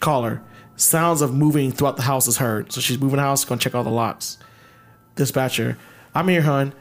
[0.00, 0.42] Caller.
[0.76, 2.72] Sounds of moving throughout the house is heard.
[2.72, 4.38] So she's moving the house, gonna check all the locks.
[5.16, 5.76] Dispatcher.
[6.14, 6.72] I'm here, hun.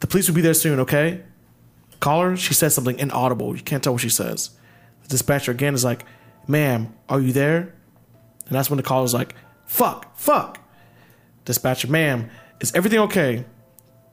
[0.00, 1.22] The police will be there soon, okay?
[2.00, 3.56] Caller, she says something inaudible.
[3.56, 4.50] You can't tell what she says.
[5.02, 6.04] The dispatcher again is like,
[6.46, 7.74] ma'am, are you there?
[8.46, 9.34] And that's when the caller's like,
[9.66, 10.60] fuck, fuck.
[11.44, 13.44] Dispatcher, ma'am, is everything okay?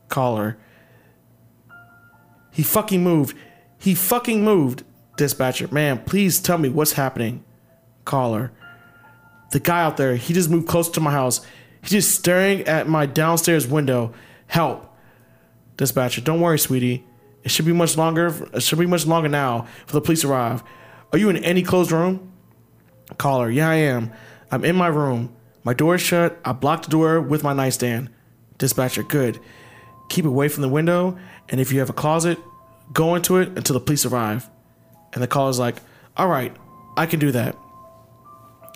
[0.09, 0.57] Caller,
[2.51, 3.35] he fucking moved.
[3.77, 4.83] He fucking moved.
[5.17, 7.43] Dispatcher, man, please tell me what's happening.
[8.03, 8.51] Caller,
[9.51, 11.41] the guy out there, he just moved close to my house.
[11.81, 14.13] He's just staring at my downstairs window.
[14.47, 14.93] Help.
[15.77, 17.05] Dispatcher, don't worry, sweetie.
[17.43, 18.33] It should be much longer.
[18.53, 20.63] It should be much longer now for the police to arrive.
[21.11, 22.31] Are you in any closed room?
[23.17, 24.11] Caller, yeah, I am.
[24.51, 25.35] I'm in my room.
[25.63, 26.39] My door is shut.
[26.43, 28.09] I blocked the door with my nightstand.
[28.57, 29.39] Dispatcher, good.
[30.09, 31.17] Keep away from the window,
[31.49, 32.37] and if you have a closet,
[32.93, 34.49] go into it until the police arrive.
[35.13, 35.77] And the caller's like,
[36.17, 36.55] all right,
[36.97, 37.55] I can do that.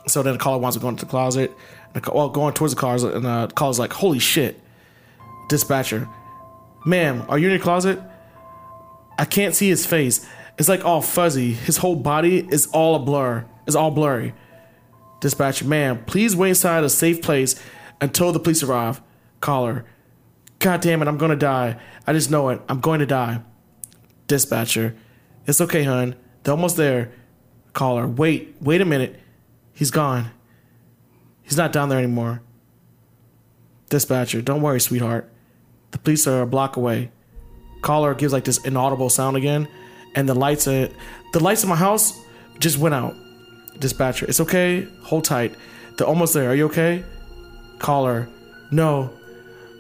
[0.08, 1.52] So then the caller wants to go into the closet.
[1.94, 4.60] And the, well, going towards the cars, and the caller's like, holy shit.
[5.50, 6.08] Dispatcher,
[6.86, 8.00] ma'am, are you in your closet?
[9.18, 10.26] I can't see his face.
[10.58, 11.54] It's like all fuzzy.
[11.54, 13.46] His whole body is all a blur.
[13.66, 14.34] It's all blurry.
[15.22, 17.62] Dispatcher, ma'am, please wait inside a safe place
[18.00, 19.02] until the police arrive.
[19.42, 19.86] Caller,
[20.60, 21.78] God damn it, I'm gonna die.
[22.06, 22.62] I just know it.
[22.68, 23.42] I'm going to die.
[24.28, 24.96] Dispatcher,
[25.48, 26.16] it's okay, hun.
[26.44, 27.12] They're almost there.
[27.74, 29.20] Caller, wait, wait a minute.
[29.74, 30.32] He's gone.
[31.42, 32.42] He's not down there anymore.
[33.90, 35.32] Dispatcher, don't worry, sweetheart.
[35.92, 37.12] The police are a block away.
[37.82, 39.68] Caller gives like this inaudible sound again,
[40.16, 40.92] and the lights, the
[41.34, 42.20] lights in my house
[42.60, 43.16] just went out.
[43.80, 44.88] Dispatcher, it's okay.
[45.04, 45.56] Hold tight.
[45.98, 46.50] They're almost there.
[46.50, 47.04] Are you okay?
[47.80, 48.28] Caller,
[48.72, 49.14] no.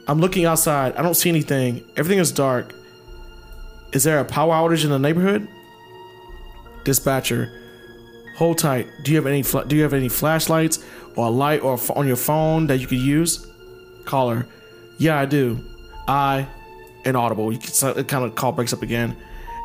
[0.10, 0.96] I'm looking outside.
[0.96, 1.86] I don't see anything.
[1.96, 2.74] Everything is dark.
[3.94, 5.48] Is there a power outage in the neighborhood?
[6.84, 7.52] Dispatcher,
[8.36, 8.88] hold tight.
[9.04, 10.84] Do you have any do you have any flashlights
[11.16, 13.46] or a light or on your phone that you could use?
[14.06, 14.48] Caller,
[14.98, 15.64] yeah, I do.
[16.08, 16.48] I
[17.06, 17.54] inaudible.
[17.54, 19.16] You can it kind of call breaks up again,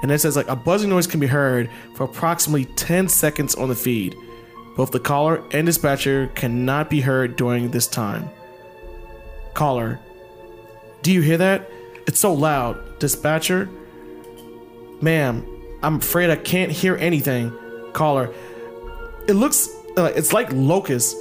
[0.02, 3.70] and it says like a buzzing noise can be heard for approximately 10 seconds on
[3.70, 4.14] the feed.
[4.76, 8.28] Both the caller and dispatcher cannot be heard during this time.
[9.54, 10.00] Caller,
[11.04, 11.70] do you hear that?
[12.06, 12.98] It's so loud.
[12.98, 13.68] Dispatcher,
[15.02, 15.46] ma'am,
[15.82, 17.52] I'm afraid I can't hear anything.
[17.92, 18.32] Caller,
[19.28, 21.14] it looks uh, it's like locusts.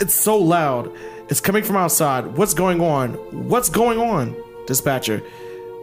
[0.00, 0.90] It's so loud.
[1.28, 2.26] It's coming from outside.
[2.38, 3.12] What's going on?
[3.48, 4.34] What's going on?
[4.66, 5.22] Dispatcher,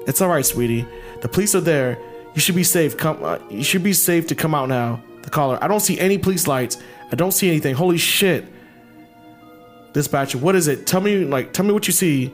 [0.07, 0.85] it's all right, sweetie.
[1.21, 1.99] The police are there.
[2.33, 2.97] You should be safe.
[2.97, 3.23] Come.
[3.23, 4.99] Uh, you should be safe to come out now.
[5.21, 5.59] The caller.
[5.61, 6.77] I don't see any police lights.
[7.11, 7.75] I don't see anything.
[7.75, 8.45] Holy shit.
[9.93, 10.87] Dispatcher, what is it?
[10.87, 12.33] Tell me, like, tell me what you see.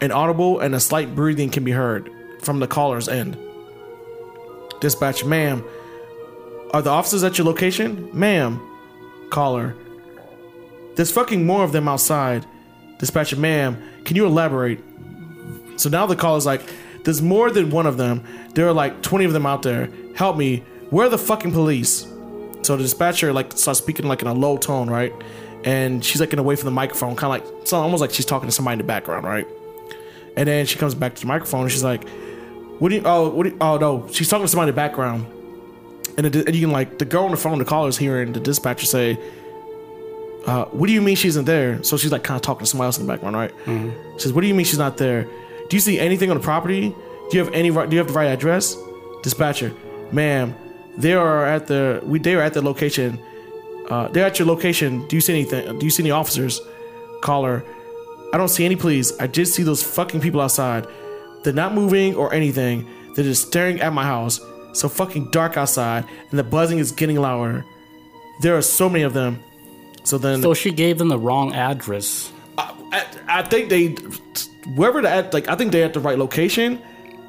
[0.00, 2.10] An audible and a slight breathing can be heard
[2.42, 3.36] from the caller's end.
[4.80, 5.64] Dispatcher, ma'am,
[6.72, 8.10] are the officers at your location?
[8.12, 8.60] Ma'am.
[9.30, 9.74] Caller,
[10.94, 12.46] there's fucking more of them outside.
[12.98, 14.80] Dispatcher, ma'am, can you elaborate?
[15.76, 16.62] So now the caller's like,
[17.04, 18.24] there's more than one of them.
[18.54, 19.90] There are like 20 of them out there.
[20.14, 20.64] Help me.
[20.90, 22.06] Where are the fucking police?
[22.62, 25.12] So the dispatcher like starts speaking like in a low tone, right?
[25.64, 28.24] And she's like in away from the microphone, kind of like it's almost like she's
[28.24, 29.46] talking to somebody in the background, right?
[30.36, 32.06] And then she comes back to the microphone and she's like,
[32.78, 33.02] "What do you?
[33.04, 35.26] Oh, what do you, oh no!" She's talking to somebody in the background,
[36.18, 38.32] and, the, and you can like the girl on the phone, the caller is hearing
[38.32, 39.18] the dispatcher say,
[40.46, 42.66] uh, "What do you mean she isn't there?" So she's like kind of talking to
[42.66, 43.52] somebody else in the background, right?
[43.64, 45.22] She says, "What do you mean she's not there?
[45.68, 46.94] Do you see anything on the property?
[47.30, 47.70] Do you have any?
[47.70, 48.76] Do you have the right address?"
[49.22, 49.72] Dispatcher,
[50.12, 50.54] ma'am,
[50.98, 53.18] they are at the we they are at the location.
[53.88, 55.06] Uh, they're at your location.
[55.08, 55.78] Do you see anything?
[55.78, 56.60] Do you see any officers?
[57.22, 57.64] Caller,
[58.32, 59.16] I don't see any police.
[59.18, 60.86] I just see those fucking people outside.
[61.42, 62.88] They're not moving or anything.
[63.14, 64.40] They're just staring at my house.
[64.72, 67.64] So fucking dark outside, and the buzzing is getting louder.
[68.42, 69.42] There are so many of them.
[70.04, 72.30] So then, So she gave them the wrong address.
[72.58, 73.88] I, I think they,
[74.74, 76.80] wherever the at, like I think they're at the right location.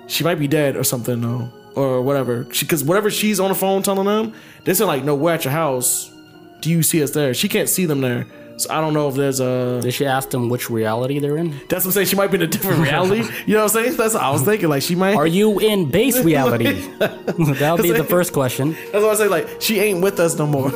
[0.08, 2.44] She might be dead or something though, or whatever.
[2.44, 4.34] Because whatever she's on the phone telling them,
[4.66, 6.12] they say like, "No, we're at your house.
[6.62, 8.26] Do you see us there?" She can't see them there.
[8.58, 9.80] So I don't know if there's a.
[9.82, 11.52] Did she ask them which reality they're in?
[11.70, 12.08] That's what I'm saying.
[12.08, 13.24] She might be in a different reality.
[13.46, 13.98] You know what I'm saying?
[13.98, 14.68] That's what I was thinking.
[14.68, 15.16] Like she might.
[15.16, 16.74] Are you in base reality?
[16.98, 18.76] that would be the first question.
[18.92, 19.28] That's what I say.
[19.28, 20.72] Like she ain't with us no more.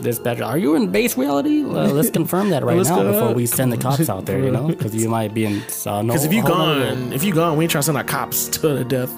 [0.00, 1.64] Dispatcher, are you in base reality?
[1.64, 4.38] Well, let's confirm that right Let's now before we send the cops out there.
[4.38, 5.62] You know, because you might be in.
[5.84, 6.94] Uh, no, Because if you hold on, wait.
[6.94, 9.12] gone, if you gone, we ain't trying to send our cops to the death.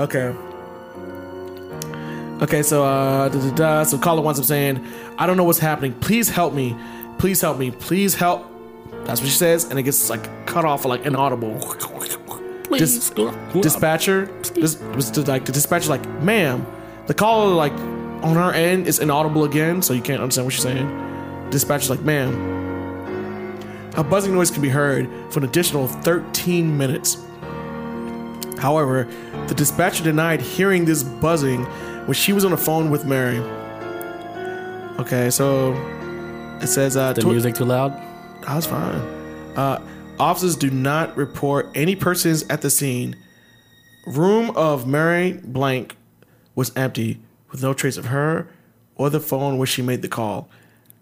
[0.00, 0.34] Okay.
[2.42, 3.82] Okay, so uh, da, da, da.
[3.84, 4.84] so caller winds up saying,
[5.20, 5.92] "I don't know what's happening.
[6.00, 6.74] Please help me.
[7.18, 7.70] Please help me.
[7.70, 8.46] Please help."
[9.04, 11.54] That's what she says, and it gets like cut off, like inaudible.
[12.64, 12.80] Please.
[12.80, 13.10] Dis-
[13.62, 16.66] dispatcher, this was like the dispatcher, like, "Ma'am,
[17.06, 17.72] the caller like
[18.22, 20.88] on her end is inaudible again, so you can't understand what she's saying."
[21.50, 22.32] Dispatcher's like, "Ma'am,
[23.96, 27.18] a buzzing noise can be heard for an additional 13 minutes.
[28.58, 29.08] However,
[29.48, 31.64] the dispatcher denied hearing this buzzing
[32.06, 33.42] when she was on the phone with Mary.
[35.00, 35.72] Okay, so
[36.60, 37.90] it says uh, the tw- music too loud.
[38.42, 39.00] that was fine.
[39.56, 39.82] Uh,
[40.18, 43.16] officers do not report any persons at the scene.
[44.06, 45.96] Room of Mary Blank
[46.54, 47.18] was empty,
[47.50, 48.48] with no trace of her
[48.96, 50.50] or the phone where she made the call.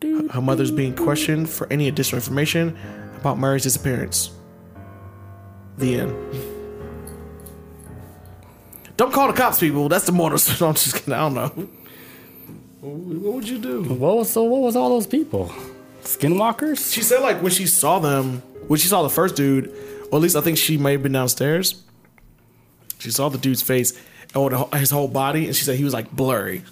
[0.00, 2.78] Her her mother's being questioned for any additional information
[3.16, 4.30] about Mary's disappearance.
[5.76, 6.14] The end.
[8.96, 9.88] Don't call the cops, people.
[9.88, 10.38] That's the moral.
[10.60, 11.14] I'm just kidding.
[11.14, 11.68] I don't know.
[12.80, 13.82] What would you do?
[13.82, 14.44] What was so?
[14.44, 15.52] What was all those people?
[16.02, 16.92] Skinwalkers?
[16.92, 18.38] She said like when she saw them,
[18.68, 19.68] when she saw the first dude,
[20.10, 21.82] or at least I think she may have been downstairs.
[22.98, 23.98] She saw the dude's face
[24.34, 26.62] or the, his whole body, and she said he was like blurry,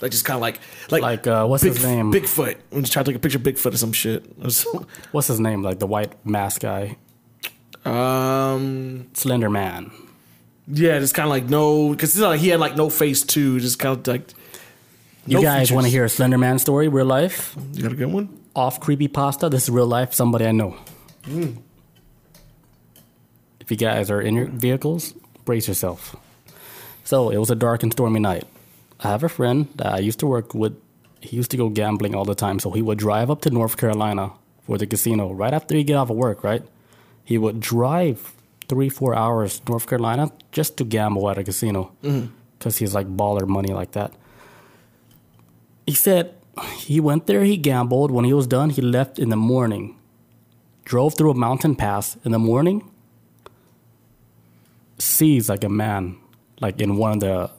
[0.00, 0.60] like just kind of like
[0.90, 2.12] like Like, uh, what's Big- his name?
[2.12, 2.56] Bigfoot.
[2.70, 4.24] When she tried to take a picture of Bigfoot or some shit.
[5.12, 5.62] What's his name?
[5.62, 6.96] Like the white mask guy,
[7.84, 9.90] um, Slender Man.
[10.68, 13.78] yeah, just kind of like no, because like he had like no face too, just
[13.80, 14.30] kind of like.
[15.26, 17.56] You no guys want to hear a Slender Man story, real life?
[17.72, 18.40] You got a good one?
[18.54, 19.48] Off creepy pasta.
[19.48, 20.14] This is real life.
[20.14, 20.76] Somebody I know.
[21.24, 21.54] Hmm.
[23.60, 26.14] If you guys are in your vehicles, brace yourself.
[27.02, 28.44] So it was a dark and stormy night.
[29.00, 30.80] I have a friend that I used to work with.
[31.20, 33.76] He used to go gambling all the time, so he would drive up to North
[33.76, 34.32] Carolina
[34.62, 36.44] for the casino right after he get off of work.
[36.44, 36.62] Right,
[37.24, 38.32] he would drive
[38.68, 41.92] three, four hours North Carolina just to gamble at a casino
[42.58, 44.12] because he's like baller money like that.
[45.86, 46.34] He said
[46.76, 48.10] he went there, he gambled.
[48.10, 49.96] When he was done, he left in the morning,
[50.84, 52.90] drove through a mountain pass in the morning,
[54.98, 56.16] sees like a man,
[56.60, 57.50] like in one of the,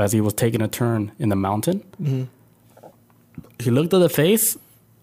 [0.00, 1.84] as he was taking a turn in the mountain.
[2.00, 2.24] Mm-hmm.
[3.58, 4.56] He looked at the face,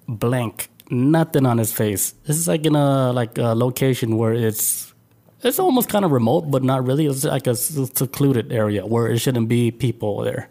[0.08, 2.14] blank, nothing on his face.
[2.26, 4.94] This is like in a like a location where it's
[5.42, 7.08] it's almost kind of remote, but not really.
[7.08, 10.50] It's like a secluded area where it shouldn't be people there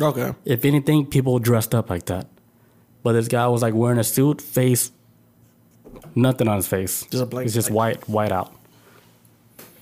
[0.00, 0.32] Okay.
[0.44, 2.26] if anything, people dressed up like that.
[3.02, 4.90] But this guy was like wearing a suit, face,
[6.14, 7.04] nothing on his face.
[7.10, 8.52] Just a blank- It's just white, white out.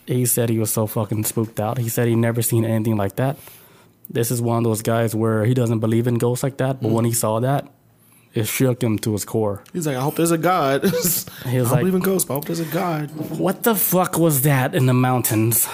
[0.07, 1.79] He said he was so fucking spooked out.
[1.79, 3.37] He said he never seen anything like that.
[4.09, 6.93] This is one of those guys where he doesn't believe in ghosts like that, but
[6.93, 7.17] when he mm.
[7.17, 7.67] saw that,
[8.33, 9.65] it shook him to his core.
[9.73, 10.85] He's like, I hope there's a God.
[10.87, 13.11] I was don't like- believe in ghosts, but I hope there's a God.
[13.39, 15.67] What the fuck was that in the mountains?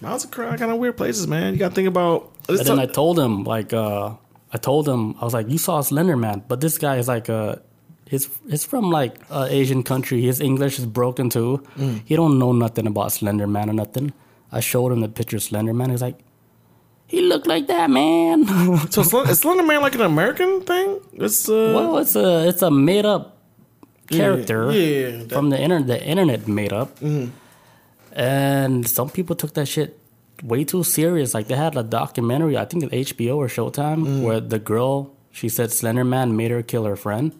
[0.00, 1.54] Mountains are kind of weird places, man.
[1.54, 2.31] You got to think about.
[2.46, 4.14] But then I told him, like, uh,
[4.52, 7.30] I told him, I was like, you saw Slender Man, but this guy is like,
[7.30, 7.56] uh,
[8.06, 10.20] he's, he's from like a Asian country.
[10.22, 11.62] His English is broken too.
[12.04, 14.12] He don't know nothing about Slender Man or nothing.
[14.50, 15.90] I showed him the picture of Slender Man.
[15.90, 16.18] He's like,
[17.06, 18.44] he looked like that, man.
[18.90, 21.00] So Slen- is Slender Man like an American thing?
[21.14, 23.38] It's uh, well, it's a, it's a made up
[24.10, 25.86] character yeah, that- from the internet.
[25.88, 26.98] The internet made up,
[28.12, 29.98] and some people took that shit
[30.42, 31.34] way too serious.
[31.34, 34.22] Like they had a documentary, I think, at HBO or Showtime, mm.
[34.22, 37.32] where the girl she said Slender Man made her kill her friend.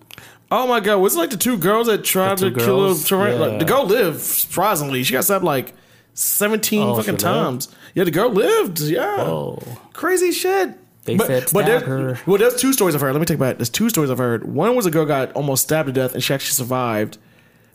[0.50, 3.38] Oh my god, was it like the two girls that tried to two kill her?
[3.38, 3.58] Like, Yeah.
[3.58, 5.02] the girl lived, surprisingly.
[5.02, 5.74] She got stabbed like
[6.14, 7.20] 17 Oh, fucking lived?
[7.20, 7.74] times.
[7.94, 8.80] Yeah, the girl lived.
[8.80, 9.16] Yeah.
[9.18, 9.58] Oh,
[9.92, 10.78] Crazy shit.
[11.04, 12.18] They said stab there's, her.
[12.26, 13.12] Well, there's two stories I've heard.
[13.12, 13.56] Let me take back.
[13.56, 14.44] There's two stories I've heard.
[14.44, 17.18] One was a girl got almost stabbed to death and she actually survived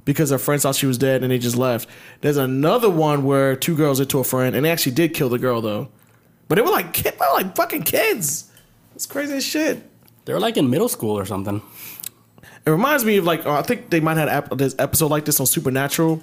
[0.08, 1.88] because her friends thought she was dead and they just left.
[2.22, 5.38] There's another one where two girls into a friend and they actually did kill the
[5.38, 5.90] girl though.
[6.48, 8.50] But they were like kid, they were like fucking kids.
[8.96, 9.84] It's crazy as shit.
[10.26, 11.62] They were like in middle school or something.
[12.66, 15.26] It reminds me of like uh, I think they might have had this episode like
[15.26, 16.22] this on Supernatural,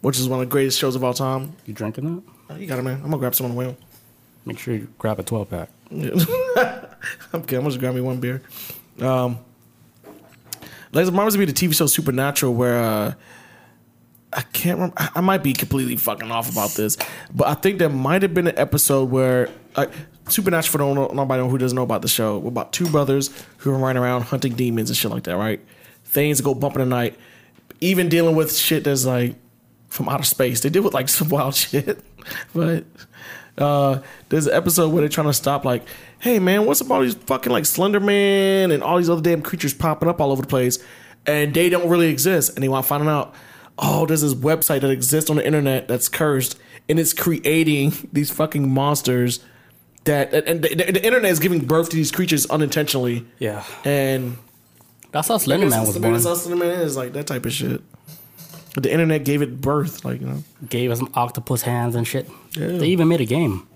[0.00, 1.54] which is one of the greatest shows of all time.
[1.66, 2.54] You drinking that?
[2.54, 2.96] Uh, You got it, man.
[2.96, 3.76] I'm gonna grab some on the way.
[4.46, 5.68] Make sure you grab a twelve pack.
[5.90, 7.58] I'm kidding.
[7.58, 8.42] I'm just grab me one beer.
[9.00, 9.38] Um,
[10.98, 13.14] like it reminds me of the TV show Supernatural, where uh,
[14.32, 14.96] I can't remember.
[15.14, 16.96] I might be completely fucking off about this,
[17.32, 19.48] but I think there might have been an episode where,
[20.28, 22.44] Supernatural for nobody who doesn't know about the show.
[22.44, 25.60] About two brothers who are running around hunting demons and shit like that, right?
[26.04, 27.16] Things go bump in the night.
[27.80, 29.36] Even dealing with shit that's like
[29.88, 30.60] from outer space.
[30.62, 32.02] They deal with like some wild shit.
[32.54, 32.84] but
[33.56, 35.84] uh there's an episode where they're trying to stop like,
[36.20, 39.42] hey man, what's up all these fucking like Slender Man and all these other damn
[39.42, 40.78] creatures popping up all over the place
[41.26, 43.34] and they don't really exist and they want to find out
[43.78, 46.58] oh there's this website that exists on the internet that's cursed
[46.88, 49.40] and it's creating these fucking monsters
[50.04, 53.62] that and the, the, the internet is giving birth to these creatures unintentionally Yeah.
[53.84, 54.38] and
[55.12, 56.12] That's how Slender Man was born.
[56.14, 57.82] that's how Slender Man is like that type of shit
[58.74, 62.28] but the internet gave it birth like you know Gave us octopus hands and shit.
[62.56, 62.68] Yeah.
[62.68, 63.66] They even made a game.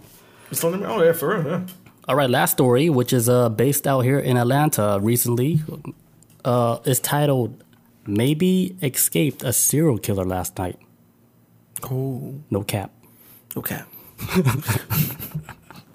[0.53, 1.67] Slender Man oh yeah for real yeah
[2.09, 5.61] All right, last story, which is uh, based out here in Atlanta recently,
[6.45, 7.63] uh, is titled
[8.07, 10.79] "Maybe Escaped a Serial Killer Last Night."
[11.91, 12.91] oh No cap.
[13.57, 13.81] okay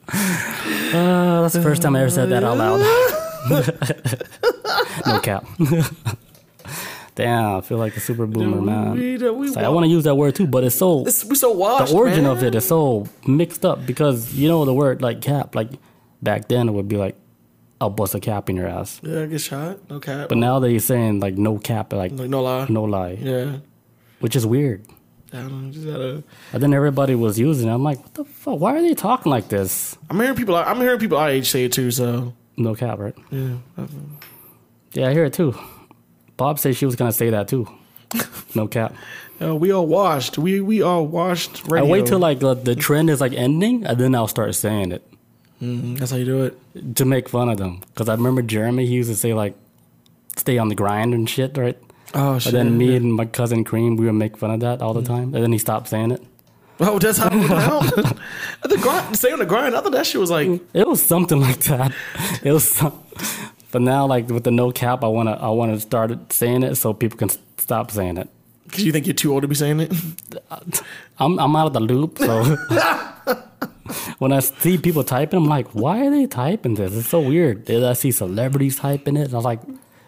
[0.09, 2.79] Uh, that's the first time I ever said that out loud.
[5.05, 5.45] no cap.
[7.15, 8.91] Damn, I feel like a super boomer, man.
[8.95, 11.35] we, we, like, I want to use that word too, but it's so It's, we
[11.35, 11.91] so washed.
[11.91, 12.31] the origin man.
[12.37, 15.71] of it is so mixed up because you know the word like cap, like
[16.21, 17.15] back then it would be like,
[17.81, 19.77] "I'll bust a cap in your ass," Yeah, get shot.
[19.89, 20.29] No cap.
[20.29, 22.65] but now they're saying like no cap, like like no lie.
[22.69, 23.57] no lie, Yeah.
[24.19, 24.81] which is weird.
[25.33, 25.71] I don't know.
[25.71, 26.23] Just gotta.
[26.53, 27.73] And then everybody was using it.
[27.73, 28.59] I'm like, what the fuck?
[28.59, 29.97] Why are they talking like this?
[30.09, 30.55] I'm hearing people.
[30.55, 31.91] I'm hearing people our age say it too.
[31.91, 33.15] So No cap, right?
[33.29, 33.57] yeah.
[34.93, 35.53] Yeah, I hear it too.
[36.37, 37.67] Bob said she was gonna say that too.
[38.55, 38.95] No cap.
[39.41, 40.37] Uh, we all washed.
[40.37, 41.69] We we all washed.
[41.71, 44.91] I wait till like the, the trend is like ending, and then I'll start saying
[44.93, 45.03] it
[45.61, 46.95] Mhm, That's how you do it.
[46.97, 47.79] to make fun of them.
[47.93, 49.55] Because I remember Jeremy, he used to say like,
[50.35, 51.77] "Stay on the grind" and shit, right?
[52.13, 52.53] Oh shit.
[52.53, 55.01] But then me and my cousin Cream, we would make fun of that all the
[55.01, 56.21] time, and then he stopped saying it.
[56.79, 57.49] Oh, that's how it went
[58.69, 59.17] the grind.
[59.17, 59.75] Stay on the grind.
[59.75, 60.47] I thought that shit was like.
[60.73, 61.91] It was something like that.
[62.43, 62.93] It was, some,
[63.71, 66.93] but now like with the no cap, I wanna I wanna start saying it so
[66.93, 68.29] people can stop saying it.
[68.69, 69.91] Cause you think you're too old to be saying it.
[71.19, 72.57] I'm I'm out of the loop, so
[74.19, 76.95] when I see people typing, I'm like, why are they typing this?
[76.95, 77.65] It's so weird.
[77.65, 79.61] Then I see celebrities typing it, and I'm like,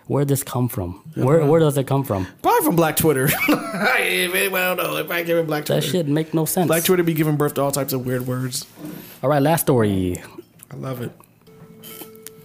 [0.07, 1.03] where did this come from?
[1.15, 2.27] Where where does it come from?
[2.41, 3.29] Probably from Black Twitter.
[3.47, 5.81] I don't know, if I give it Black Twitter.
[5.81, 6.67] That Twitter, shit make no sense.
[6.67, 8.65] Black Twitter be giving birth to all types of weird words.
[9.21, 10.19] All right, last story.
[10.71, 11.11] I love it.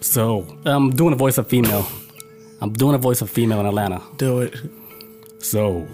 [0.03, 1.87] So I'm doing a voice of female.
[2.61, 4.03] I'm doing a voice of female in Atlanta.
[4.19, 4.55] Do it.
[5.39, 5.89] So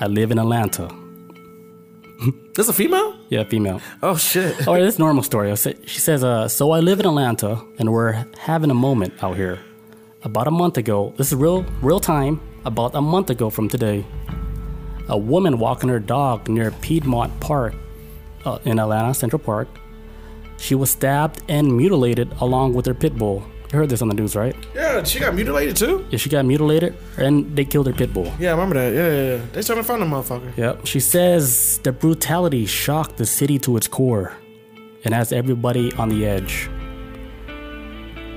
[0.00, 0.88] I live in Atlanta.
[2.54, 3.16] That's a female.
[3.28, 3.80] Yeah, female.
[4.02, 4.66] Oh shit.
[4.66, 5.54] Right, this normal story.
[5.56, 9.58] She says, uh, "So I live in Atlanta, and we're having a moment out here.
[10.22, 12.40] About a month ago, this is real, real time.
[12.66, 14.04] About a month ago from today,
[15.08, 17.74] a woman walking her dog near Piedmont Park
[18.44, 19.68] uh, in Atlanta, Central Park.
[20.58, 23.42] She was stabbed and mutilated along with her pit bull.
[23.72, 24.56] You heard this on the news, right?
[24.74, 26.04] Yeah, she got mutilated too.
[26.10, 28.32] Yeah, she got mutilated, and they killed her pit bull.
[28.40, 28.92] Yeah, I remember that.
[28.92, 29.46] Yeah, yeah, yeah.
[29.52, 30.56] They started to find the motherfucker.
[30.56, 30.86] Yep.
[30.86, 34.32] She says the brutality shocked the city to its core
[35.04, 36.68] and has everybody on the edge.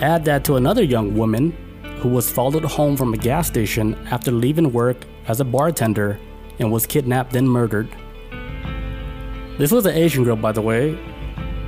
[0.01, 1.51] Add that to another young woman
[1.99, 4.97] who was followed home from a gas station after leaving work
[5.27, 6.19] as a bartender
[6.59, 7.89] and was kidnapped and murdered.
[9.57, 10.95] This was an Asian girl, by the way,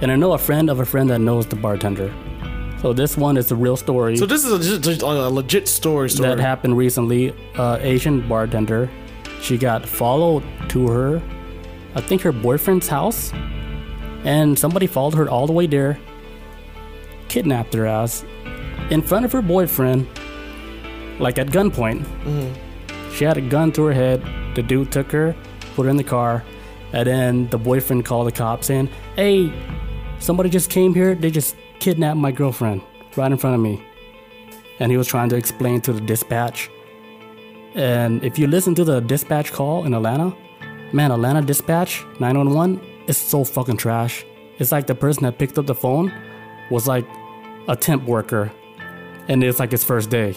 [0.01, 2.13] and I know a friend of a friend that knows the bartender.
[2.81, 6.09] So this one is a real story So this is a, just, a legit story.
[6.09, 6.29] Story.
[6.29, 7.33] that happened recently.
[7.55, 8.89] Uh, Asian bartender,
[9.41, 11.21] she got followed to her,
[11.95, 13.31] I think her boyfriend's house,
[14.23, 15.97] and somebody followed her all the way there,
[17.29, 18.25] kidnapped her ass
[18.89, 20.07] in front of her boyfriend,
[21.19, 22.05] like at gunpoint.
[23.13, 24.21] She had a gun to her head.
[24.55, 25.35] The dude took her,
[25.75, 26.43] put her in the car,
[26.91, 29.51] and then the boyfriend called the cops saying, "Hey,
[30.19, 31.15] somebody just came here.
[31.15, 32.81] They just kidnapped my girlfriend
[33.15, 33.75] right in front of me."
[34.79, 36.69] and he was trying to explain to the dispatch.
[37.75, 40.35] And if you listen to the dispatch call in Atlanta,
[40.93, 44.25] man, Atlanta dispatch 911 is so fucking trash.
[44.57, 46.13] It's like the person that picked up the phone
[46.71, 47.05] was like
[47.67, 48.51] a temp worker,
[49.27, 50.35] and it's like his first day.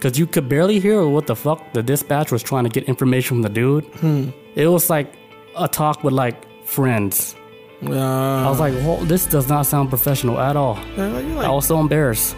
[0.00, 3.28] Cause you could barely hear what the fuck the dispatch was trying to get information
[3.28, 3.84] from the dude.
[3.96, 4.28] Hmm.
[4.54, 5.14] It was like
[5.56, 7.34] a talk with like friends.
[7.82, 10.78] I Uh, was like, well, this does not sound professional at all.
[10.96, 12.34] like, I was so embarrassed.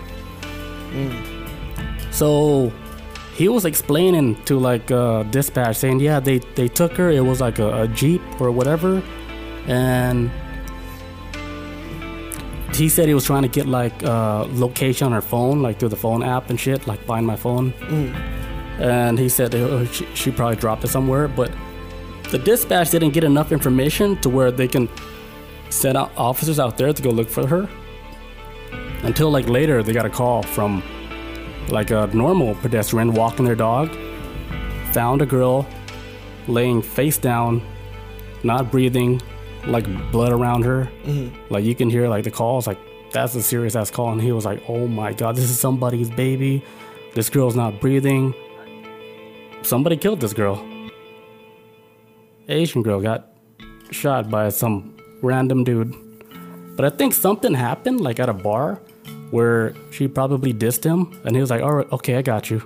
[2.11, 2.73] So
[3.35, 7.11] he was explaining to like uh, dispatch, saying, "Yeah, they they took her.
[7.11, 9.03] It was like a, a jeep or whatever,
[9.69, 10.31] and
[12.75, 15.91] he said he was trying to get like uh, location on her phone, like through
[15.91, 17.73] the phone app and shit, like find my phone.
[18.81, 21.51] And he said uh, she, she probably dropped it somewhere, but
[22.31, 24.89] the dispatch didn't get enough information to where they can
[25.71, 27.69] sent out officers out there to go look for her.
[29.03, 30.83] Until like later, they got a call from
[31.69, 33.91] like a normal pedestrian walking their dog,
[34.93, 35.67] found a girl
[36.47, 37.63] laying face down,
[38.43, 39.21] not breathing,
[39.67, 40.91] like blood around her.
[41.05, 41.53] Mm-hmm.
[41.53, 42.79] Like you can hear like the calls, like
[43.13, 44.13] that's a serious ass call.
[44.13, 46.65] And he was like, "Oh my god, this is somebody's baby.
[47.15, 48.35] This girl's not breathing.
[49.63, 50.65] Somebody killed this girl.
[52.49, 53.33] Asian girl got
[53.91, 55.95] shot by some random dude.
[56.77, 58.81] But I think something happened, like at a bar,
[59.31, 62.63] where she probably dissed him, and he was like, "All right, okay, I got you,"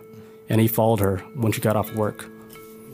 [0.48, 2.26] and he followed her when she got off work.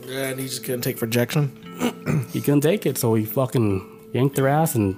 [0.07, 1.53] Yeah, and he just couldn't take rejection.
[2.33, 4.97] He couldn't take it, so he fucking yanked her ass, and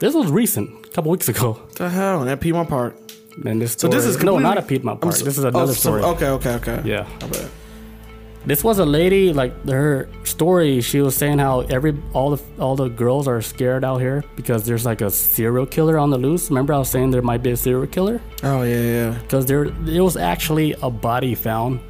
[0.00, 1.52] this was recent, a couple weeks ago.
[1.52, 2.20] What the hell?
[2.20, 2.94] And that Piedmont Park.
[3.44, 5.14] And this story, So this is no, not a Piedmont Park.
[5.16, 6.02] so- this is oh, another so- story.
[6.02, 6.82] Okay, okay, okay.
[6.84, 7.06] Yeah.
[8.46, 10.80] This was a lady like her story.
[10.80, 14.64] She was saying how every all the all the girls are scared out here because
[14.64, 16.48] there's like a serial killer on the loose.
[16.48, 19.10] Remember I was saying there might be a serial killer Oh yeah, yeah.
[19.18, 21.80] because there there was actually a body found,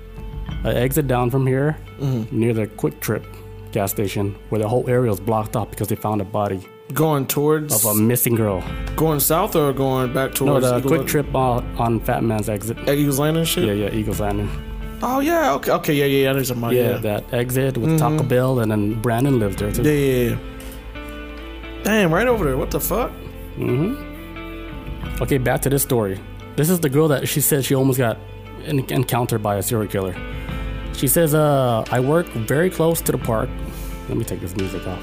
[0.65, 2.35] an exit down from here mm-hmm.
[2.41, 3.25] near the QuikTrip
[3.73, 7.27] gas station where the whole area was blocked off because they found a body Going
[7.27, 8.63] towards of a missing girl.
[8.95, 10.65] going south or going back towards?
[10.65, 12.79] No, the Eagle- QuikTrip on, on Fat Man's exit.
[12.89, 13.65] Eagles Landing shit.
[13.65, 14.49] Yeah, yeah, Eagles Landing.
[15.03, 15.53] Oh yeah.
[15.55, 15.71] Okay.
[15.73, 15.95] Okay.
[15.95, 16.05] Yeah.
[16.07, 16.23] Yeah.
[16.25, 16.33] Yeah.
[16.33, 16.97] There's a Yeah, yeah.
[16.99, 19.83] that exit with Taco Bell, and then Brandon lived there too.
[19.83, 19.93] Yeah.
[19.93, 20.31] Yeah.
[20.31, 21.83] yeah.
[21.85, 22.13] Damn.
[22.13, 22.57] Right over there.
[22.57, 23.13] What the fuck?
[25.21, 26.21] Okay, back to this story.
[26.57, 28.19] This is the girl that she said she almost got
[28.65, 30.15] en- encountered by a serial killer.
[30.95, 33.49] She says, uh, I work very close to the park.
[34.09, 35.01] Let me take this music off.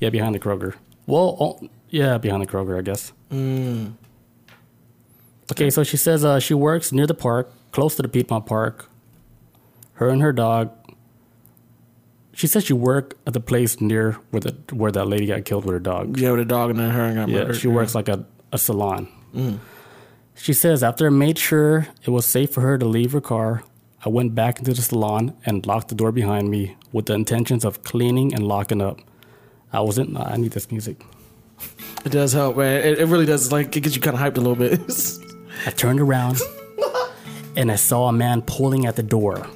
[0.00, 0.74] Yeah, behind the Kroger.
[1.06, 3.12] Well, oh, yeah, behind the Kroger, I guess.
[5.52, 8.88] Okay, so she says uh, she works near the park, close to the Piedmont Park.
[9.96, 10.70] Her and her dog.
[12.32, 15.64] She says she worked at the place near where the where that lady got killed
[15.64, 16.18] with her dog.
[16.18, 17.56] Yeah, with a dog and then her and got Yeah, murdered.
[17.56, 19.08] she works like a, a salon.
[19.34, 19.58] Mm.
[20.34, 23.62] She says, after I made sure it was safe for her to leave her car,
[24.04, 27.64] I went back into the salon and locked the door behind me with the intentions
[27.64, 29.00] of cleaning and locking up.
[29.72, 31.02] I wasn't, I need this music.
[32.04, 32.84] It does help, man.
[32.84, 33.50] It, it really does.
[33.50, 34.78] Like it gets you kind of hyped a little bit.
[35.66, 36.38] I turned around
[37.56, 39.46] and I saw a man pulling at the door.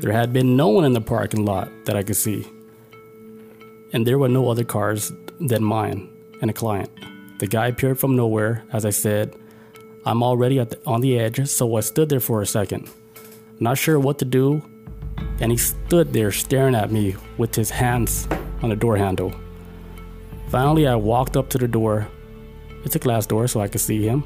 [0.00, 2.46] There had been no one in the parking lot that I could see.
[3.92, 6.10] And there were no other cars than mine
[6.40, 6.90] and a client.
[7.38, 9.34] The guy appeared from nowhere, as I said.
[10.04, 12.90] I'm already the, on the edge, so I stood there for a second,
[13.58, 14.62] not sure what to do.
[15.40, 18.26] And he stood there staring at me with his hands
[18.62, 19.34] on the door handle.
[20.48, 22.08] Finally, I walked up to the door
[22.84, 24.24] it's a glass door so I could see him,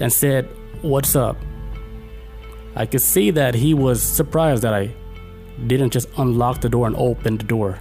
[0.00, 0.48] and said,
[0.82, 1.36] What's up?
[2.76, 4.94] I could see that he was surprised that I
[5.66, 7.78] didn't just unlock the door and open the door.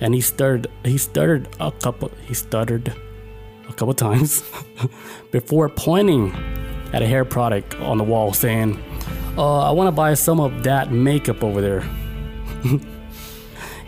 [0.00, 2.92] And he stuttered he stuttered a couple he stuttered
[3.68, 4.42] a couple times
[5.30, 6.32] before pointing
[6.92, 8.82] at a hair product on the wall saying,
[9.38, 11.80] uh, I want to buy some of that makeup over there.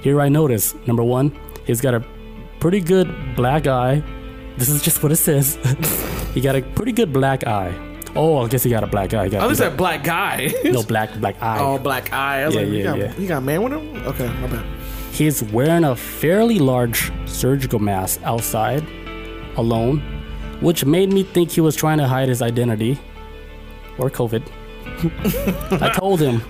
[0.02, 1.36] Here I notice, number one,
[1.66, 2.04] he's got a
[2.60, 4.02] pretty good black eye.
[4.56, 5.56] This is just what it says.
[6.34, 7.93] he got a pretty good black eye.
[8.16, 9.24] Oh, I guess he got a black eye.
[9.24, 10.52] He got, oh, least he that black guy.
[10.64, 11.58] no black black eye.
[11.60, 12.42] oh, black eye.
[12.42, 13.16] I was Yeah, like, yeah, you, got, yeah.
[13.18, 13.96] you got a man with him?
[14.06, 14.64] Okay, my bad.
[15.12, 18.84] He's wearing a fairly large surgical mask outside,
[19.56, 20.00] alone,
[20.60, 22.98] which made me think he was trying to hide his identity
[23.98, 24.42] or COVID.
[25.82, 26.42] I told him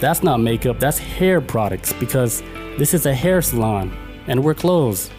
[0.00, 2.42] that's not makeup, that's hair products because
[2.78, 3.96] this is a hair salon
[4.26, 5.10] and we're closed.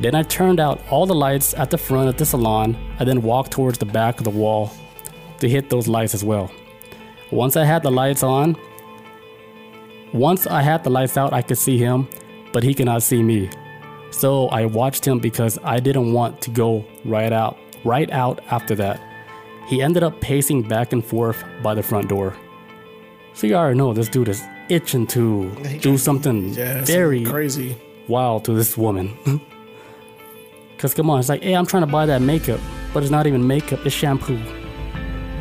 [0.00, 3.22] Then I turned out all the lights at the front of the salon and then
[3.22, 4.70] walked towards the back of the wall
[5.40, 6.50] to hit those lights as well.
[7.30, 8.56] Once I had the lights on,
[10.12, 12.08] once I had the lights out, I could see him,
[12.52, 13.50] but he could not see me.
[14.10, 18.74] So I watched him because I didn't want to go right out, right out after
[18.76, 19.00] that.
[19.66, 22.36] He ended up pacing back and forth by the front door.
[23.34, 25.50] So you already know this dude is itching to
[25.80, 27.76] do something Yeah, very crazy.
[28.08, 29.16] wild to this woman.
[30.78, 32.60] Cause come on, it's like, hey, I'm trying to buy that makeup,
[32.92, 34.38] but it's not even makeup, it's shampoo.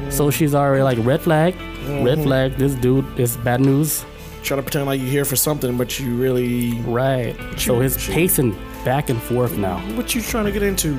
[0.09, 0.33] So mm.
[0.33, 2.23] she's already like, red flag, red mm-hmm.
[2.23, 2.55] flag.
[2.55, 4.05] This dude is bad news.
[4.43, 6.79] Trying to pretend like you're here for something, but you really.
[6.81, 7.35] Right.
[7.57, 8.13] So he's Shoot.
[8.13, 8.51] pacing
[8.85, 9.79] back and forth now.
[9.95, 10.97] What you trying to get into?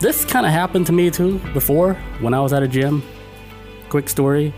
[0.00, 3.02] This kind of happened to me too before when I was at a gym.
[3.90, 4.54] Quick story.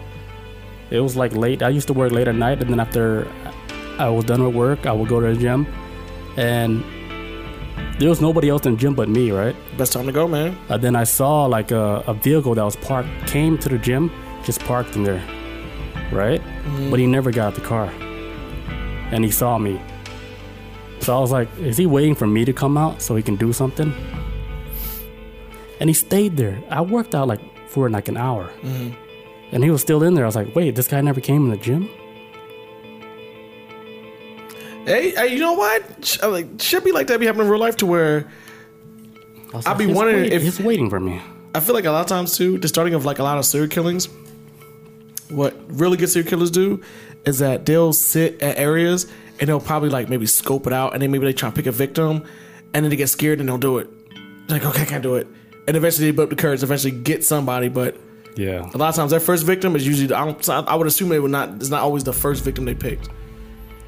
[0.90, 1.62] It was like late.
[1.62, 3.26] I used to work late at night, and then after
[3.98, 5.66] I was done with work, I would go to the gym,
[6.36, 6.84] and
[7.98, 9.54] there was nobody else in the gym but me, right?
[9.78, 10.58] Best time to go, man.
[10.68, 14.10] And then I saw like a, a vehicle that was parked, came to the gym,
[14.44, 15.22] just parked in there,
[16.12, 16.40] right?
[16.40, 16.90] Mm-hmm.
[16.90, 17.86] But he never got out the car,
[19.12, 19.80] and he saw me.
[21.00, 23.36] So I was like, is he waiting for me to come out so he can
[23.36, 23.92] do something?
[25.80, 26.62] And he stayed there.
[26.70, 28.50] I worked out like for like an hour.
[28.62, 28.94] Mm-hmm.
[29.52, 30.24] And he was still in there.
[30.24, 31.88] I was like, wait, this guy never came in the gym?
[34.86, 36.18] Hey, hey, you know what?
[36.22, 38.30] Uh, Like, should be like that be happening in real life to where
[39.54, 41.20] I like, be wondering wait- if- he's waiting for me.
[41.54, 43.44] I feel like a lot of times too, the starting of like a lot of
[43.44, 44.08] serial killings,
[45.30, 46.80] what really good serial killers do
[47.24, 49.06] is that they'll sit at areas
[49.40, 51.66] and they'll probably like maybe scope it out and then maybe they try to pick
[51.66, 52.24] a victim
[52.74, 53.88] and then they get scared and they'll do it.
[54.48, 55.26] Like, okay, I can't do it.
[55.68, 57.96] And eventually they build up the courage eventually get somebody, but
[58.36, 58.68] Yeah.
[58.74, 61.20] a lot of times their first victim is usually I, don't, I would assume they
[61.20, 63.08] would not it's not always the first victim they picked.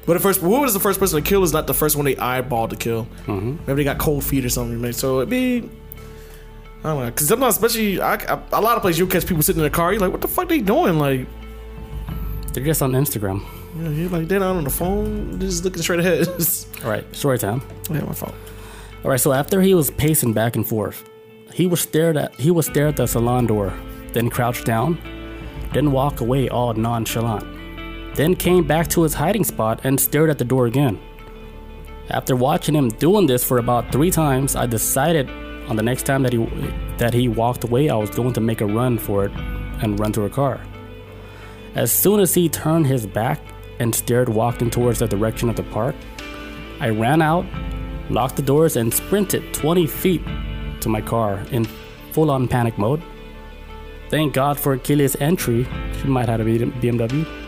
[0.07, 2.05] But the first who was the first person to kill is not the first one
[2.05, 3.05] they eyeballed to kill.
[3.25, 3.57] Mm-hmm.
[3.67, 4.81] Maybe they got cold feet or something.
[4.81, 4.93] Maybe.
[4.93, 5.69] So it'd be
[6.83, 9.43] I don't know because sometimes, especially I, I, a lot of places, you'll catch people
[9.43, 9.91] sitting in the car.
[9.91, 10.97] You're like, what the fuck they doing?
[10.97, 11.27] Like,
[12.53, 13.43] They're just on Instagram.
[13.75, 16.27] know, you're like they're not on the phone, they're just looking straight ahead.
[16.83, 17.61] All right, story time.
[17.89, 18.33] yeah, my fault.
[19.03, 21.03] All right, so after he was pacing back and forth,
[21.53, 22.33] he was stared at.
[22.35, 23.73] He was stare at the salon door,
[24.13, 24.97] then crouched down,
[25.73, 27.43] then walk away all nonchalant,
[28.17, 30.99] then came back to his hiding spot and stared at the door again.
[32.09, 35.29] After watching him doing this for about three times, I decided
[35.69, 36.39] on the next time that he
[36.97, 39.31] that he walked away, I was going to make a run for it
[39.81, 40.59] and run to a car.
[41.75, 43.39] As soon as he turned his back
[43.79, 45.95] and stared walking towards the direction of the park,
[46.79, 47.45] I ran out,
[48.09, 50.23] locked the doors, and sprinted 20 feet
[50.79, 51.65] to my car in
[52.13, 53.03] full on panic mode.
[54.09, 55.67] Thank God for keyless entry.
[56.01, 57.46] She might have a BMW.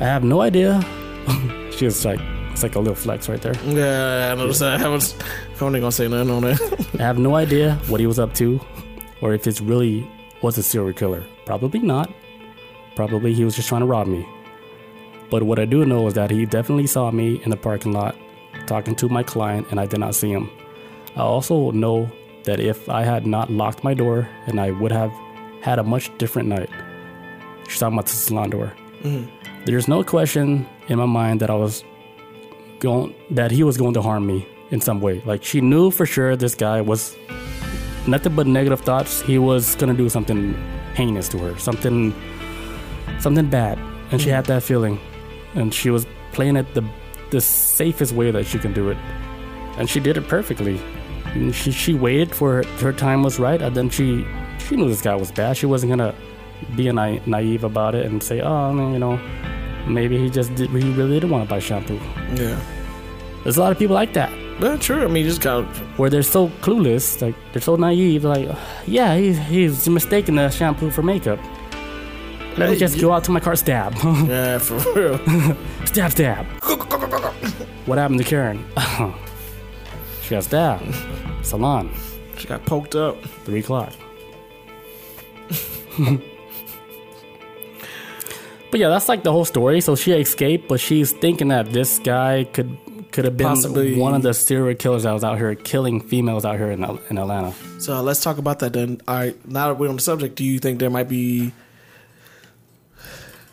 [0.00, 0.82] I have no idea.
[1.70, 2.20] she was like,
[2.52, 3.54] it's like a little flex right there.
[3.64, 4.80] Yeah, I noticed that.
[4.80, 5.14] I was
[5.52, 6.88] wasn't gonna say nothing on that.
[6.98, 8.60] I have no idea what he was up to
[9.22, 10.08] or if it's really
[10.42, 11.24] was a serial killer.
[11.44, 12.12] Probably not.
[12.94, 14.26] Probably he was just trying to rob me.
[15.30, 18.16] But what I do know is that he definitely saw me in the parking lot
[18.66, 20.50] talking to my client and I did not see him.
[21.16, 22.10] I also know
[22.44, 25.12] that if I had not locked my door and I would have
[25.62, 26.70] had a much different night.
[27.68, 28.72] She's talking about the salon door.
[29.02, 29.35] Mm-hmm.
[29.66, 31.82] There's no question in my mind that I was
[32.78, 35.20] going that he was going to harm me in some way.
[35.26, 37.16] Like she knew for sure this guy was
[38.06, 39.22] nothing but negative thoughts.
[39.22, 40.54] He was gonna do something
[40.94, 42.14] heinous to her, something
[43.18, 43.76] something bad,
[44.12, 44.36] and she mm-hmm.
[44.36, 45.00] had that feeling,
[45.56, 46.84] and she was playing it the
[47.30, 48.96] the safest way that she can do it,
[49.78, 50.80] and she did it perfectly.
[51.34, 54.24] And she she waited for her, her time was right, and then she
[54.60, 55.56] she knew this guy was bad.
[55.56, 56.14] She wasn't gonna
[56.76, 59.18] be a na- naive about it and say, oh, you know,
[59.86, 62.00] maybe he just did, he really didn't want to buy shampoo.
[62.34, 62.60] yeah,
[63.42, 65.04] There's a lot of people like that but true.
[65.04, 65.64] I mean, you just got
[65.98, 68.48] where they're so clueless, like they're so naive, like,
[68.86, 71.38] yeah, he's, he's mistaking the shampoo for makeup.
[72.56, 73.94] Let me just go out to my car, stab,
[74.26, 75.18] yeah for real.
[75.84, 76.46] stab, stab.
[77.84, 78.64] What happened to Karen?
[80.22, 80.94] she got stabbed.
[81.42, 81.94] Salon,
[82.38, 83.22] she got poked up.
[83.44, 83.92] three o'clock.
[88.70, 89.80] But yeah, that's like the whole story.
[89.80, 92.76] So she escaped, but she's thinking that this guy could
[93.12, 93.98] could have been Possibly.
[93.98, 97.16] one of the serial killers that was out here killing females out here in, in
[97.16, 97.54] Atlanta.
[97.78, 99.00] So let's talk about that then.
[99.08, 101.52] All right, now that we're on the subject, do you think there might be?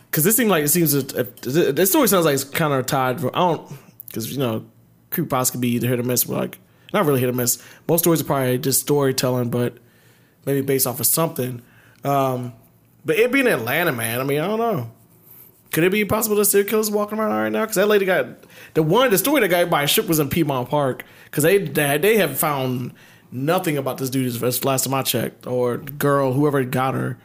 [0.09, 3.21] Because this seems like it seems this story sounds like it's kind of tied.
[3.21, 3.71] For, I don't
[4.07, 4.65] because you know
[5.11, 6.59] creepypasta could be either hit or miss, but like
[6.93, 7.61] not really hit or miss.
[7.87, 9.77] Most stories are probably just storytelling, but
[10.45, 11.61] maybe based off of something.
[12.03, 12.53] Um,
[13.05, 14.19] but it being Atlanta, man.
[14.19, 14.91] I mean, I don't know.
[15.73, 17.61] Could it be possible that serial killers walking around right now?
[17.61, 18.27] Because that lady got
[18.75, 21.03] the one, the story that got by a ship was in Piedmont Park.
[21.25, 22.93] Because they, they they have found
[23.31, 27.17] nothing about this dude as as last time I checked, or girl, whoever got her.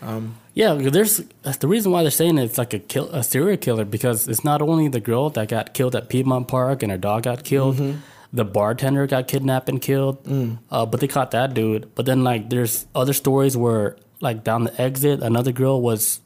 [0.00, 3.56] Um, yeah, there's that's the reason why they're saying it's like a kill a serial
[3.56, 6.98] killer because it's not only the girl that got killed at Piedmont Park and her
[6.98, 7.98] dog got killed, mm-hmm.
[8.32, 10.58] the bartender got kidnapped and killed, mm.
[10.70, 11.92] uh, but they caught that dude.
[11.96, 16.20] But then like there's other stories where like down the exit, another girl was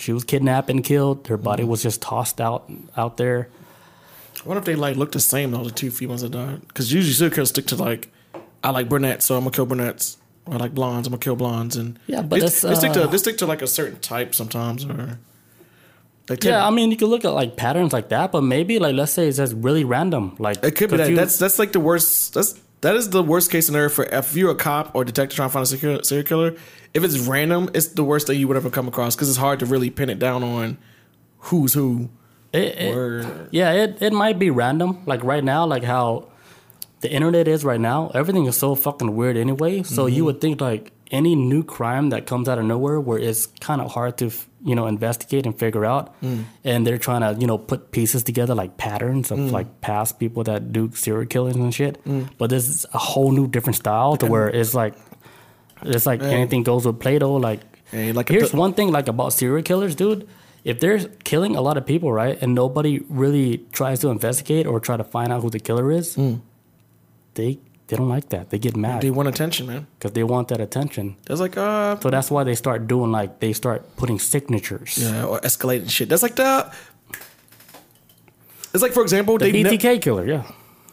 [0.00, 1.26] she was kidnapped and killed.
[1.28, 3.48] Her body was just tossed out out there.
[4.44, 6.66] I wonder if they like look the same though, the two females that died.
[6.68, 8.10] Because usually serial killers stick to like,
[8.64, 10.16] I like brunettes, so I'm gonna kill brunettes.
[10.46, 11.76] Or I like blondes, I'm gonna kill blondes.
[11.76, 13.98] And Yeah, but they, it's, they stick to uh, they stick to like a certain
[14.00, 15.18] type sometimes, or
[16.26, 18.94] they Yeah, I mean you can look at like patterns like that, but maybe like
[18.94, 20.36] let's say it's just really random.
[20.38, 21.10] Like It could be that.
[21.10, 22.32] you- That's that's like the worst.
[22.34, 25.48] That's that is the worst case scenario for if you're a cop or detective trying
[25.48, 26.56] to find a serial serial killer.
[26.94, 29.60] If it's random, it's the worst thing you would ever come across because it's hard
[29.60, 30.76] to really pin it down on
[31.38, 32.08] who's who.
[32.52, 34.98] it- it- Yeah, it, it might be random.
[35.06, 36.26] Like right now, like how
[37.00, 39.82] the internet is right now, everything is so fucking weird anyway.
[39.84, 40.16] So Mm-hmm.
[40.16, 43.80] you would think like any new crime that comes out of nowhere where it's kind
[43.80, 46.14] of hard to f- you know investigate and figure out.
[46.64, 50.44] And they're trying to you know put pieces together like patterns of like past people
[50.44, 51.98] that do serial killings and shit.
[52.38, 54.94] But this is a whole new different style to where it's like
[55.82, 57.60] it's like anything goes with play-doh like
[57.92, 60.28] like here's one thing like about serial killers dude.
[60.62, 64.78] If they're killing a lot of people right and nobody really tries to investigate or
[64.78, 66.16] try to find out who the killer is
[67.34, 67.58] they
[67.90, 69.86] they don't like that they get mad They want attention, man.
[69.98, 71.16] because they want that attention.
[71.26, 74.96] That's like uh, So that's why they start doing like they start putting signatures.
[74.96, 76.08] yeah, or escalating shit.
[76.08, 76.70] That's like the.
[78.72, 80.44] It's like for example, The they ne- BTK killer, yeah.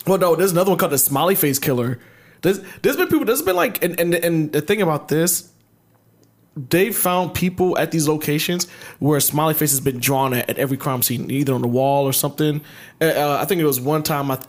[0.05, 1.99] Well, no, there's another one called the Smiley Face Killer.
[2.41, 3.25] There's there's been people.
[3.25, 5.51] There's been like, and and and the thing about this,
[6.55, 8.67] they found people at these locations
[8.99, 11.67] where a smiley face has been drawn at, at every crime scene, either on the
[11.67, 12.61] wall or something.
[13.01, 14.31] Uh, Uh, I think it was one time.
[14.31, 14.39] I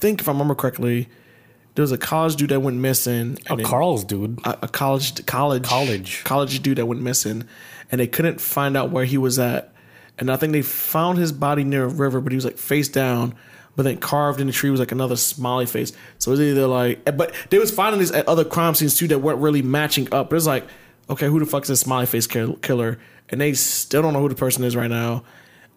[0.00, 1.08] think if I remember correctly,
[1.78, 3.38] there was a college dude that went missing.
[3.48, 4.40] A Carl's dude.
[4.44, 6.24] a, a college college College.
[6.24, 7.44] college dude that went missing,
[7.92, 9.72] and they couldn't find out where he was at.
[10.18, 12.88] And I think they found his body near a river, but he was like face
[12.88, 13.36] down.
[13.76, 15.92] But then carved in the tree was like another smiley face.
[16.18, 18.96] So it was either like, eh, but they was finding these at other crime scenes
[18.96, 20.30] too that weren't really matching up.
[20.30, 20.66] But it's like,
[21.08, 22.98] okay, who the fuck is this smiley face killer?
[23.28, 25.22] And they still don't know who the person is right now.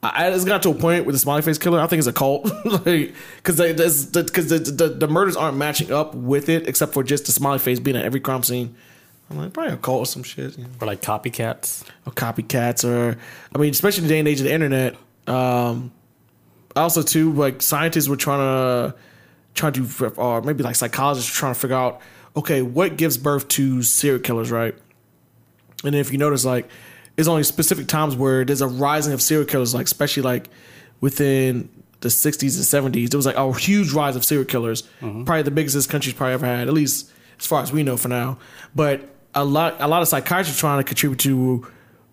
[0.03, 1.79] I, it's got to a point with the smiley face killer.
[1.79, 6.15] I think it's a cult, because because the, the, the the murders aren't matching up
[6.15, 8.75] with it, except for just the smiley face being at every crime scene.
[9.29, 11.85] I'm like, probably a cult or some shit, you know, Or like copycats.
[12.05, 13.17] or copycats, or
[13.53, 14.95] I mean, especially in the day and age of the internet.
[15.27, 15.91] Um,
[16.75, 18.95] also, too, like scientists were trying to
[19.53, 22.01] trying to, or maybe like psychologists were trying to figure out,
[22.35, 24.73] okay, what gives birth to serial killers, right?
[25.83, 26.69] And if you notice, like,
[27.15, 30.49] there's only specific times where there's a rising of serial killers, like especially like
[31.01, 31.69] within
[32.01, 33.09] the 60s and 70s.
[33.09, 35.23] There was like a huge rise of serial killers, mm-hmm.
[35.23, 37.97] probably the biggest this country's probably ever had, at least as far as we know
[37.97, 38.37] for now.
[38.75, 41.67] But a lot, a lot of psychiatrists trying to contribute to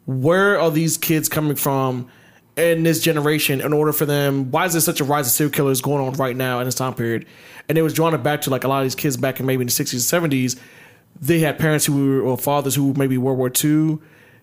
[0.07, 2.09] where are these kids coming from
[2.57, 5.53] in this generation in order for them why is there such a rise of serial
[5.53, 7.25] killers going on right now in this time period
[7.69, 9.47] and it was drawn it back to like a lot of these kids back in
[9.47, 10.59] maybe in the 60s and 70s
[11.21, 13.99] they had parents who were or fathers who maybe World War II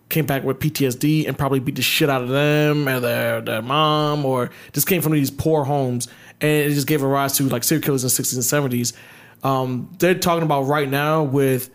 [0.10, 3.62] came back with PTSD and probably beat the shit out of them and their their
[3.62, 6.08] mom or just came from these poor homes
[6.42, 8.94] and it just gave a rise to like serial killers in the 60s and 70s.
[9.44, 11.70] Um, they're talking about right now with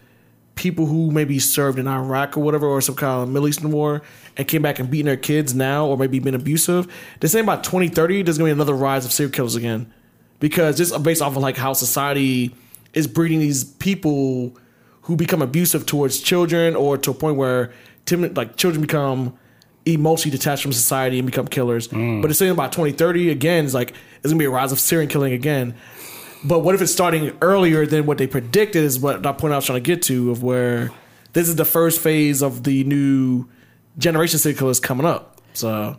[0.54, 4.02] people who maybe served in Iraq or whatever or some kind of Middle Eastern war
[4.36, 6.86] and came back and beating their kids now or maybe been abusive.
[7.18, 9.92] They're saying about 2030 there's gonna be another rise of serial killers again
[10.38, 12.54] because just based off of like how society
[12.92, 14.56] is breeding these people
[15.02, 17.72] who become abusive towards children or to a point where
[18.06, 19.36] timid, like children become
[19.86, 21.88] emotionally detached from society and become killers.
[21.88, 22.22] Mm.
[22.22, 25.08] But it's saying about 2030 again is like it's gonna be a rise of serial
[25.08, 25.74] killing again.
[26.44, 28.82] But what if it's starting earlier than what they predicted?
[28.84, 30.90] Is what that point I was trying to get to of where
[31.32, 33.46] this is the first phase of the new
[33.98, 35.40] generation serial killers coming up.
[35.52, 35.98] So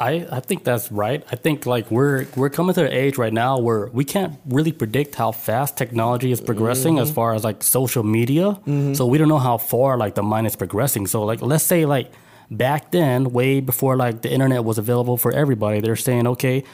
[0.00, 1.24] I, I think that's right.
[1.30, 4.72] I think like we're we're coming to an age right now where we can't really
[4.72, 8.58] predict how fast technology is progressing as far as like social media.
[8.94, 11.06] So we don't know how far like the mind is progressing.
[11.06, 12.10] So like let's say like
[12.50, 16.64] back then, way before like the internet was available for everybody, they're saying okay,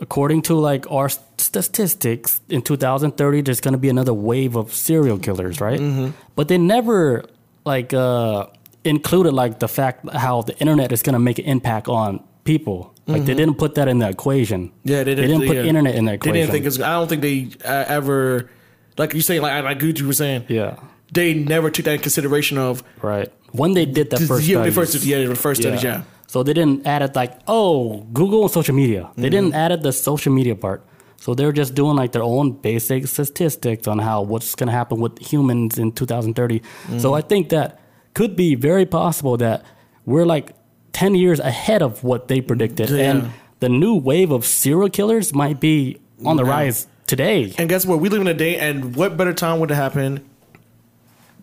[0.00, 5.18] according to like our statistics in 2030 there's going to be another wave of serial
[5.18, 6.10] killers right Mm-hmm.
[6.34, 7.24] but they never
[7.64, 8.46] like uh
[8.86, 12.94] included like the fact how the internet is going to make an impact on people
[13.06, 14.88] like they didn't put that in the equation Mm-hmm.
[14.88, 15.64] yeah, they they didn't, didn't put yeah.
[15.64, 16.80] internet in the They equation didn't think it's.
[16.80, 18.50] I don't think they uh, ever.
[18.98, 20.76] Like you say, like like Gucci was saying, yeah
[21.12, 24.72] they never took that in consideration of right when they did that first yeah, the
[24.72, 26.02] first yeah, the first studies, yeah.
[26.26, 29.02] So they didn't add it like, oh, Google and social media.
[29.02, 29.22] Mm-hmm.
[29.22, 30.84] They didn't add it the social media part.
[31.18, 35.00] So they're just doing like their own basic statistics on how what's going to happen
[35.00, 36.60] with humans in 2030.
[36.60, 36.98] Mm-hmm.
[36.98, 37.80] So I think that
[38.16, 39.62] could be very possible that
[40.06, 40.54] we're like
[40.94, 42.88] 10 years ahead of what they predicted.
[42.88, 43.10] Yeah.
[43.10, 43.30] And
[43.60, 46.50] the new wave of serial killers might be on the Yeah.
[46.50, 47.52] rise today.
[47.58, 48.00] And guess what?
[48.00, 50.24] We live in a day, and what better time would it happen?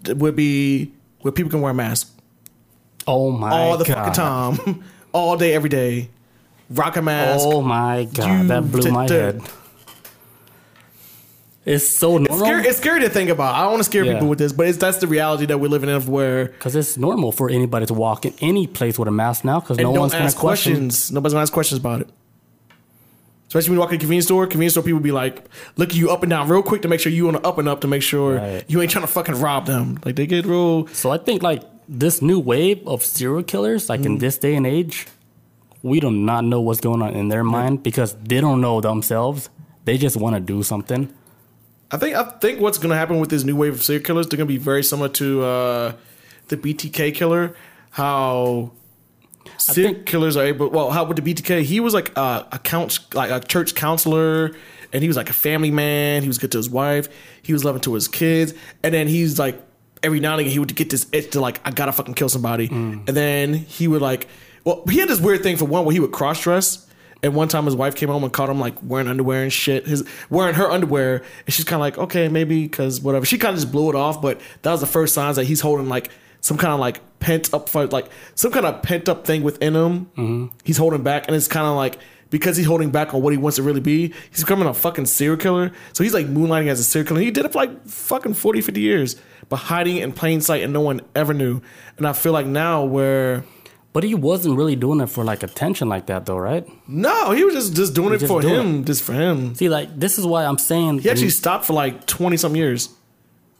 [0.08, 0.92] Would be
[1.22, 2.10] where people can wear masks
[3.08, 3.60] Oh my god.
[3.60, 3.96] all the God.
[3.96, 4.84] fucking time,
[5.14, 6.10] all day, every day.
[6.72, 7.46] Rock a mask.
[7.48, 8.42] Oh my God.
[8.42, 9.42] You that blew my head.
[11.66, 12.46] It's so It's normal.
[12.46, 13.56] scary, it's scary to think about.
[13.56, 14.14] I don't want to scare Yeah.
[14.14, 15.96] people with this, but it's, that's the reality that we're living in.
[15.96, 19.46] Of where Because it's normal for anybody to walk in any place with a mask
[19.46, 20.74] now because no one's going ask to question.
[20.74, 21.12] questions.
[21.12, 22.08] Nobody's gonna ask questions about it.
[23.48, 25.46] Especially when you walk in a convenience store, convenience store people be like,
[25.78, 27.58] look at you up and down real quick to make sure you on the up
[27.60, 28.66] and up to make sure Right.
[28.68, 30.00] you ain't trying to fucking rob them.
[30.04, 30.88] Like they get real.
[30.88, 34.06] So I think like this new wave of serial killers, like Mm.
[34.06, 35.06] in this day and age,
[35.84, 39.50] we do not know what's going on in their mind because they don't know themselves.
[39.86, 41.10] They just want to do something.
[41.94, 44.38] I think I think what's gonna happen with this new wave of serial killers, they're
[44.38, 45.94] gonna be very similar to uh,
[46.48, 47.56] the BTK killer.
[47.92, 48.72] How
[49.58, 50.70] serial think- killers are able.
[50.70, 54.52] Well, how with the BTK, he was like a, a count, like a church counselor,
[54.92, 56.24] and he was like a family man.
[56.24, 57.08] He was good to his wife.
[57.44, 59.62] He was loving to his kids, and then he's like
[60.02, 62.30] every now and again he would get this itch to like I gotta fucking kill
[62.30, 64.28] somebody, and then he would like.
[64.66, 66.88] Well, he had this weird thing for one where he would cross dress.
[67.24, 69.88] And one time his wife came home and caught him like wearing underwear and shit.
[69.88, 73.26] His wearing her underwear, and she's kind of like, okay, maybe because whatever.
[73.26, 75.62] She kind of just blew it off, but that was the first signs that he's
[75.62, 76.10] holding like
[76.42, 79.74] some kind of like pent up, for like some kind of pent up thing within
[79.74, 80.06] him.
[80.18, 80.48] Mm-hmm.
[80.66, 81.98] He's holding back, and it's kind of like
[82.30, 85.06] because he's holding back on what he wants to really be, he's becoming a fucking
[85.06, 85.72] serial killer.
[85.94, 87.22] So he's like moonlighting as a serial killer.
[87.22, 89.16] He did it for like fucking 40, 50 years,
[89.50, 91.62] but hiding in plain sight, and no one ever knew.
[91.98, 93.46] And I feel like now where
[93.94, 96.68] But he wasn't really doing it for like attention like that, though, right?
[96.88, 99.54] no, he was just just doing it just for doing him, just for him.
[99.56, 102.90] See, like this is why I'm saying He actually stopped for like twenty some years,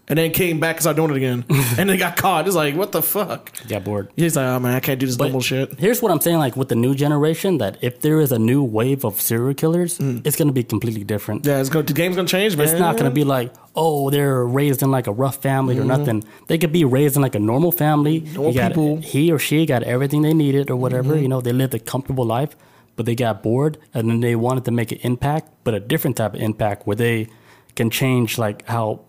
[0.08, 1.46] and then came back and started doing it again,
[1.78, 2.46] and then got caught.
[2.48, 3.52] It's like what the fuck?
[3.68, 4.10] got bored.
[4.16, 5.80] He's like, oh man, I can't do this But normal shit.
[5.80, 8.64] Here's what I'm saying, like with the new generation, that if there is a new
[8.64, 11.44] wave of serial killers, it's gonna be completely different.
[11.44, 11.48] Mm.
[11.48, 11.86] Yeah, it's going.
[11.86, 12.68] The game's gonna change, man.
[12.68, 16.24] It's not gonna be like, oh, they're raised in like a rough family or nothing.
[16.48, 18.22] They could be raised in like a normal family.
[18.22, 18.34] Mm-hmm.
[18.34, 18.98] Normal people.
[18.98, 19.02] Mm-hmm.
[19.02, 21.18] He or she got everything they needed or whatever.
[21.18, 22.56] You know, they lived a comfortable life,
[22.96, 26.18] but they got bored and then they wanted to make an impact, but a different
[26.18, 27.28] type of impact where they
[27.76, 29.02] can change like how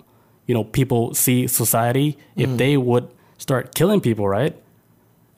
[0.47, 2.17] you know people see society.
[2.37, 2.57] If Mm.
[2.59, 3.09] they would
[3.39, 4.55] start killing people, right?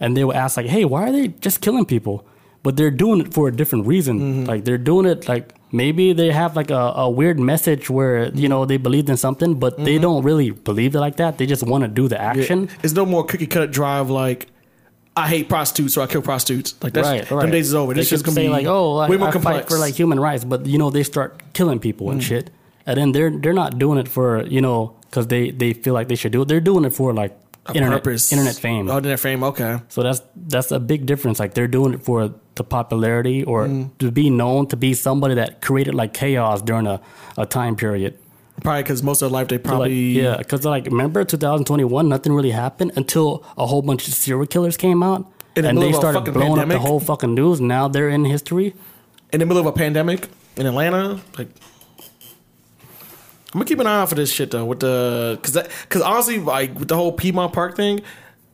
[0.01, 2.25] And they would ask like, hey, why are they just killing people?
[2.63, 4.19] But they're doing it for a different reason.
[4.21, 4.45] Mm-hmm.
[4.45, 8.49] Like they're doing it like maybe they have like a, a weird message where you
[8.49, 9.85] know they believed in something, but Mm-hmm.
[9.85, 11.39] they don't really believe it like that.
[11.39, 12.69] They just want to do the action.
[12.83, 14.49] It's no more cookie cutter drive like.
[15.19, 16.75] I hate prostitutes, so I kill prostitutes.
[16.83, 17.41] Like that's right, right.
[17.41, 17.95] them days is over.
[17.95, 20.21] This could gonna be like, "Oh, I, way more I complex fight for like human
[20.21, 22.13] rights," but you know they start killing people Mm.
[22.13, 22.51] and shit,
[22.87, 26.09] and then they're they're not doing it for you know because they they feel like
[26.09, 26.49] they should do it.
[26.49, 27.33] They're doing it for like
[27.69, 28.33] A internet purpose.
[28.33, 28.89] internet fame.
[28.91, 29.43] Oh, internet fame.
[29.45, 29.81] Okay.
[29.89, 31.39] So that's that's a big difference.
[31.41, 33.91] Like they're doing it for the popularity or Mm.
[33.99, 37.01] to be known to be somebody that created like chaos during a,
[37.37, 38.13] a time period.
[38.63, 42.33] Probably because most of their life they Like, probably yeah, because like remember 2021, nothing
[42.33, 45.27] really happened until a whole bunch of serial killers came out.
[45.55, 47.61] The and they middle of a started fucking blowing up the whole fucking news.
[47.61, 48.75] Now they're in history.
[49.33, 51.21] in the middle of a pandemic in Atlanta.
[51.37, 51.49] Like,
[53.53, 54.65] I'm gonna keep an eye out for this shit though.
[54.65, 58.01] With the because because honestly, like with the whole Piedmont Park thing,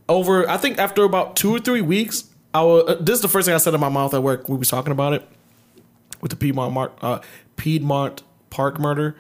[0.09, 2.25] over I think after about two or three weeks,
[2.55, 4.49] I was, uh, this is the first thing I said in my mouth at work.
[4.49, 5.27] We was talking about it
[6.21, 7.21] with the Piedmont Mar- uh,
[7.57, 9.17] Piedmont Park murder.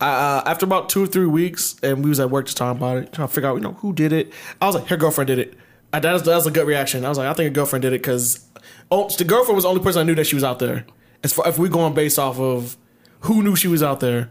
[0.00, 2.98] Uh, after about two or three weeks, and we was at work just talking about
[2.98, 4.32] it, trying to figure out, you know, who did it.
[4.60, 5.54] I was like, her girlfriend did it.
[5.92, 7.04] I, that, was, that was a good reaction.
[7.04, 8.46] I was like, I think her girlfriend did it because
[8.90, 10.86] oh, the girlfriend was the only person I knew that she was out there.
[11.24, 12.76] As far if we going based off of
[13.20, 14.30] who knew she was out there,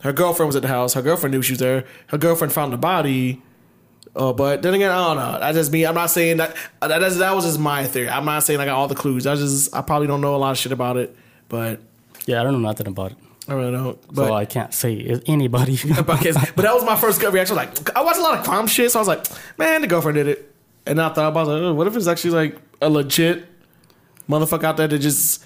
[0.00, 0.94] her girlfriend was at the house.
[0.94, 1.84] Her girlfriend knew she was there.
[2.08, 3.42] Her girlfriend found the body.
[4.14, 5.46] Uh, but then again, I don't know.
[5.46, 5.84] I just me.
[5.84, 6.56] I'm not saying that.
[6.80, 8.08] That, that was just my theory.
[8.08, 9.26] I'm not saying I got all the clues.
[9.26, 11.14] I just I probably don't know a lot of shit about it,
[11.48, 11.80] but
[12.26, 14.02] Yeah, I don't know nothing about it, I really don't.
[14.02, 15.78] so But I can't say anybody.
[15.96, 17.56] but, but that was my first gut reaction.
[17.56, 19.26] Like I watched a lot of crime shit, so I was like,
[19.58, 20.54] man, the girlfriend did it.
[20.86, 23.46] And I thought about like, oh, what if it's actually like a legit
[24.28, 25.44] motherfucker out there that just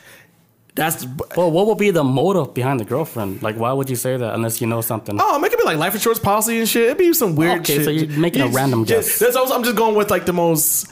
[0.75, 3.43] that's well, what would be the motive behind the girlfriend?
[3.43, 5.17] Like, why would you say that unless you know something?
[5.21, 6.85] oh, make it be like life insurance policy and shit.
[6.85, 7.85] It'd be some weird Okay, shit.
[7.85, 9.19] so you're making a random guess.
[9.19, 10.91] That's also, I'm just going with like the most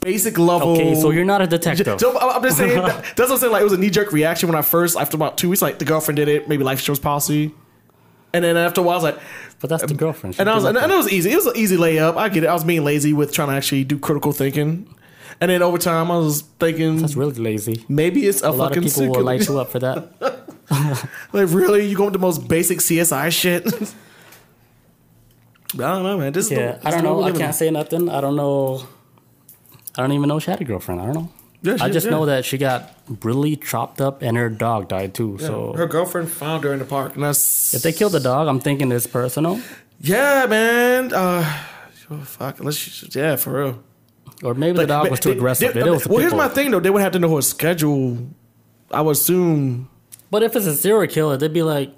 [0.00, 0.70] basic level.
[0.72, 2.00] Okay, so you're not a detective.
[2.00, 3.52] So I'm just saying that, that's what I'm saying.
[3.52, 5.78] Like it was a knee jerk reaction when I first after about two weeks, like
[5.78, 7.52] the girlfriend did it, maybe life insurance policy,
[8.32, 9.22] and then after a while, I was like,
[9.60, 10.36] But that's the girlfriend.
[10.36, 10.90] She and I was, and nothing.
[10.90, 11.30] it was easy.
[11.30, 12.16] It was an easy layup.
[12.16, 12.46] I get it.
[12.46, 14.88] I was being lazy with trying to actually do critical thinking,
[15.40, 17.84] and then over time, I was thinking That's really lazy.
[17.88, 20.08] maybe it's a, A lot of fucking people will light you up for that.
[21.32, 23.66] like really, you going with the most basic CSI shit?
[25.74, 26.32] I don't know, man.
[26.32, 27.22] This Yeah, the, I don't know.
[27.22, 28.08] I can't say nothing.
[28.08, 28.86] I don't know.
[29.96, 31.00] I don't even know she had a girlfriend.
[31.00, 31.30] I don't know.
[31.62, 32.10] Yeah, I just yeah.
[32.10, 35.38] know that she got brutally chopped up and her dog died too.
[35.38, 38.48] So her girlfriend found her in the park, and that's if they killed the dog,
[38.48, 39.60] I'm thinking it's personal.
[40.00, 41.12] Yeah, man.
[41.14, 41.42] Uh,
[42.24, 42.60] fuck.
[42.60, 42.70] You,
[43.12, 43.82] yeah, for real.
[44.44, 45.74] Or maybe the dog was too They- aggressive.
[45.74, 46.80] they- It was well, here's my thing though.
[46.80, 48.18] They would have to know her schedule.
[48.90, 49.88] I would assume.
[50.30, 51.90] But if it's a serial killer, they'd be like,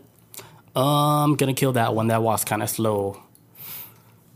[0.74, 2.06] um, I'm gonna kill that one.
[2.09, 3.20] That walks kind of slow.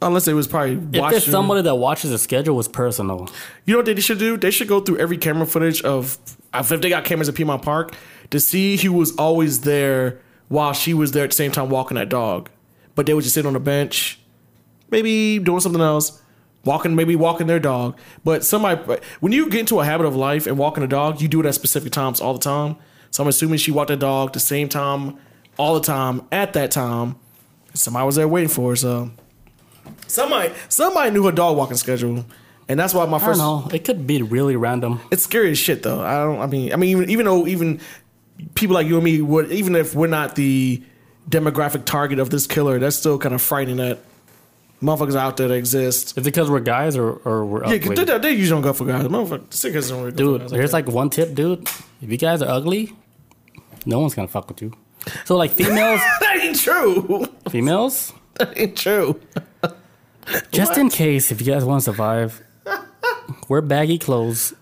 [0.03, 1.21] Unless it was probably If watching.
[1.21, 3.29] somebody that watches the schedule, it's personal.
[3.67, 4.37] You know what they should do?
[4.39, 6.17] They should go through every camera footage of
[6.55, 7.95] if they got cameras at Piedmont Park
[8.31, 10.19] to see who was always there
[10.49, 12.49] while she was there at the same time walking that dog.
[12.95, 14.19] But they would just sit on a bench,
[14.91, 16.20] maybe doing something else,
[16.65, 17.99] walking maybe walking their dog.
[18.25, 21.29] But somebody when you get into a habit of life and walking a dog, you
[21.29, 22.77] do it at specific times all the time.
[23.11, 25.19] So I'm assuming she walked the dog the same time
[25.59, 27.17] all the time at that time.
[27.75, 29.11] Somebody was there waiting for her, so
[30.07, 32.25] somebody somebody knew her dog walking schedule,
[32.69, 33.39] and that's why my I don't first.
[33.39, 33.69] know.
[33.73, 35.01] It could be really random.
[35.11, 36.01] It's scary as shit, though.
[36.01, 36.41] I don't.
[36.41, 37.81] I mean, I mean, even even though even
[38.55, 40.83] people like you and me would, even if we're not the
[41.29, 43.99] demographic target of this killer, that's still kind of frightening that
[44.83, 46.13] motherfuckers out there that exist.
[46.17, 47.79] Is it because we're guys or, or we're Yeah, ugly?
[47.91, 49.05] because they, they usually don't go for guys.
[49.05, 50.51] Motherfuckers, sickers don't really Dude, for guys.
[50.53, 50.87] there's that.
[50.87, 51.69] like one tip, dude.
[52.03, 52.95] If you guys are ugly,
[53.87, 54.73] no one's gonna fuck with you.
[55.25, 57.27] So like females, that ain't true.
[57.49, 59.21] females, That ain't true.
[60.53, 62.43] just in case if you guys want to survive,
[63.49, 64.55] wear baggy clothes.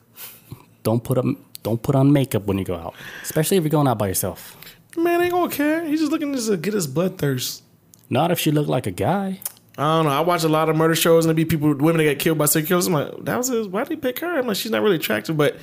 [0.83, 3.87] Don't put on don't put on makeup when you go out, especially if you're going
[3.89, 4.57] out by yourself.
[4.97, 5.85] Man ain't gonna care.
[5.85, 7.63] He's just looking to get his bloodthirst.
[8.11, 9.41] Not if she look like a guy.
[9.79, 10.11] I don't know.
[10.11, 12.37] I watch a lot of murder shows and there be people, women that get killed
[12.37, 12.87] by serial killers.
[12.89, 13.69] I'm like, that was his.
[13.69, 14.39] Why did he pick her?
[14.39, 15.57] I'm like, she's not really attractive, but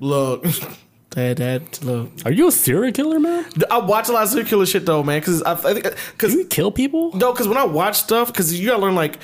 [0.00, 0.44] look,
[1.10, 2.10] dad, dad, look.
[2.24, 3.44] Are you a serial killer, man?
[3.70, 5.20] I watch a lot of serial killer shit though, man.
[5.20, 7.14] Because I, I think because Do you kill people?
[7.16, 9.18] no, because when I watch stuff, because you gotta learn like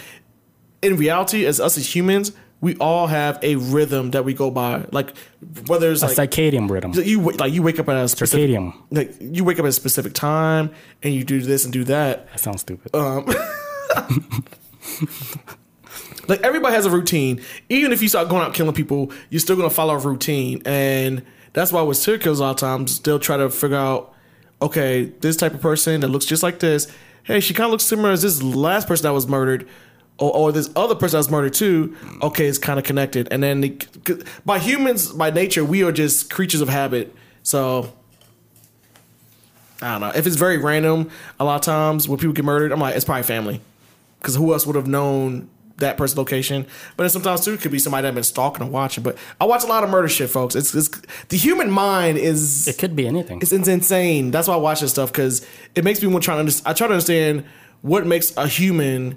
[0.83, 4.85] in reality, as us as humans, we all have a rhythm that we go by.
[4.93, 5.15] Like
[5.67, 6.93] whether it's A like circadian rhythm.
[6.95, 8.75] you like you wake up at a specific Circadian.
[8.91, 10.71] like you wake up at a specific time
[11.03, 12.31] and you do this and do that.
[12.33, 12.95] That sounds stupid.
[12.95, 13.25] Um,
[16.29, 17.43] like everybody has a routine.
[17.69, 21.23] Even if you start going out killing people, you're still gonna follow a routine, and
[21.53, 24.15] that's why with serial killers a lot of times they'll try to figure out,
[24.63, 26.87] okay, this type of person that looks just like this.
[27.25, 29.69] Hey, she kind of looks similar as this last person that was murdered.
[30.19, 31.97] Or, or this other person that was murdered too.
[32.21, 33.79] Okay, it's kind of connected, and then
[34.45, 37.15] by humans, by nature, we are just creatures of habit.
[37.43, 37.91] So
[39.83, 40.13] I don't know.
[40.15, 43.05] If it's very random, a lot of times when people get murdered, I'm like, it's
[43.05, 43.61] probably family.
[44.21, 46.67] Because who else would have known that person's location?
[46.97, 49.03] But then sometimes too, it could be somebody that been stalking or watching.
[49.03, 50.55] But I watch a lot of murder shit, folks.
[50.55, 50.89] It's, it's
[51.29, 53.41] the human mind is it could be anything.
[53.41, 54.31] it's, it's insane.
[54.31, 55.45] That's why I watch this stuff because
[55.75, 56.41] it makes me want to try to.
[56.41, 57.45] Under, I try to understand
[57.83, 59.17] what makes a human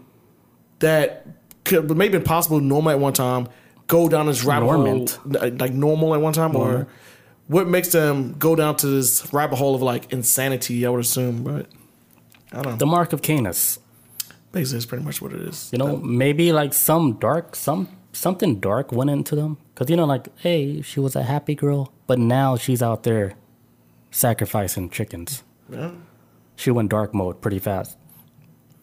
[0.79, 1.27] that
[1.65, 3.47] could maybe impossible normal at one time
[3.87, 5.11] go down this rabbit Normant.
[5.11, 6.87] hole, uh, like normal at one time, or
[7.47, 10.85] what makes them go down to this rabbit hole of like insanity?
[10.85, 11.67] I would assume, but
[12.51, 12.77] I don't know.
[12.77, 13.79] the mark of Canis.
[14.53, 15.69] Basically, it's pretty much what it is.
[15.73, 19.57] You know, maybe like some dark, some something dark went into them.
[19.75, 23.33] Cause you know, like, hey, she was a happy girl, but now she's out there
[24.11, 25.43] sacrificing chickens.
[25.69, 25.91] Yeah.
[26.55, 27.97] She went dark mode pretty fast.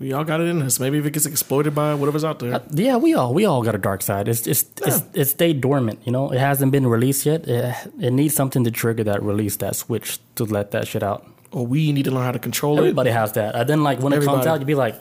[0.01, 0.81] We all got it in us.
[0.81, 2.55] Maybe if it gets exploited by whatever's out there.
[2.55, 4.29] Uh, yeah, we all we all got a dark side.
[4.29, 6.01] It's it's it's, it stayed dormant.
[6.05, 7.47] You know, it hasn't been released yet.
[7.47, 11.27] It, it needs something to trigger that release, that switch to let that shit out.
[11.53, 12.81] or we need to learn how to control it.
[12.81, 13.55] Everybody has that.
[13.55, 14.97] And then like when it comes out, you'd be like,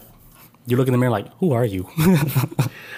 [0.67, 1.89] you look in the mirror like, who are you?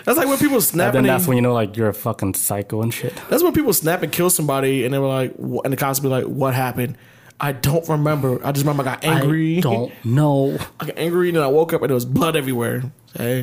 [0.05, 1.93] That's like when people and snap then and that's when you know like you're a
[1.93, 3.13] fucking psycho and shit.
[3.29, 6.07] That's when people snap and kill somebody, and they were like, and the cops be
[6.07, 6.97] like, "What happened?"
[7.39, 8.43] I don't remember.
[8.45, 9.57] I just remember I got angry.
[9.57, 10.57] I don't know.
[10.79, 12.83] I got angry, and then I woke up and there was blood everywhere.
[13.15, 13.41] Hey,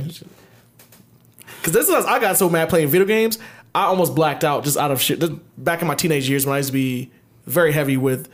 [1.58, 3.38] because this is I got so mad playing video games,
[3.74, 5.20] I almost blacked out just out of shit.
[5.20, 7.10] This- back in my teenage years when I used to be
[7.46, 8.28] very heavy with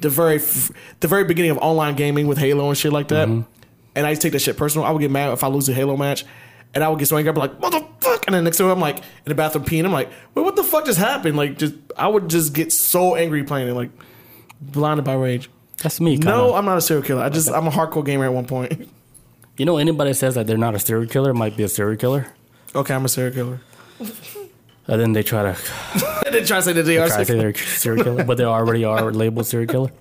[0.00, 3.28] the very f- the very beginning of online gaming with Halo and shit like that,
[3.28, 3.50] mm-hmm.
[3.94, 4.86] And I used to take that shit personal.
[4.86, 6.24] I would get mad if I lose a Halo match.
[6.72, 8.58] And I would get so angry, I'd be like, "What the fuck?" And then next
[8.58, 9.84] time I'm like in the bathroom peeing.
[9.84, 13.16] I'm like, "Wait, what the fuck just happened?" Like, just I would just get so
[13.16, 13.90] angry playing it, like
[14.60, 15.50] blinded by rage.
[15.82, 16.12] That's me.
[16.12, 16.26] Kinda.
[16.30, 17.22] No, I'm not a serial killer.
[17.22, 18.88] I just I'm a hardcore gamer at one point.
[19.56, 21.96] you know anybody that says that they're not a serial killer might be a serial
[21.98, 22.28] killer,
[22.74, 23.60] Okay, I'm a serial killer.
[24.86, 25.58] and then they try to
[26.30, 28.36] didn't try to say that they are try to say they're a serial killer, but
[28.38, 29.90] they already are labeled serial killer.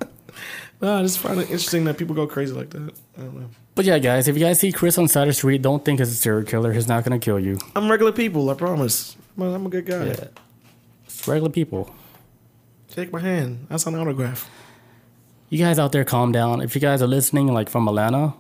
[0.82, 2.94] No, I just find it interesting that people go crazy like that.
[3.18, 3.50] I don't know.
[3.80, 6.00] But yeah, guys, if you guys see Chris on side of the street, don't think
[6.00, 6.74] he's a serial killer.
[6.74, 7.58] He's not gonna kill you.
[7.78, 9.16] I'm regular people, I promise.
[9.38, 10.08] I'm a, I'm a good guy.
[10.08, 10.28] Yeah.
[11.06, 11.90] It's regular people.
[12.94, 13.68] Shake my hand.
[13.70, 14.50] That's an autograph.
[15.48, 16.60] You guys out there, calm down.
[16.60, 18.34] If you guys are listening, like from Atlanta,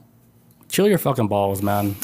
[0.67, 1.95] chill your fucking balls, man.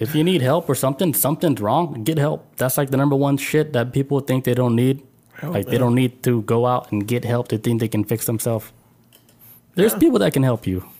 [0.00, 2.56] If you need help or something, something's wrong, get help.
[2.56, 5.06] That's like the number one shit that people think they don't need.
[5.34, 7.46] Help, like they don't need to go out and get help.
[7.46, 8.72] They think they can fix themselves.
[9.76, 10.91] There's people that can help you.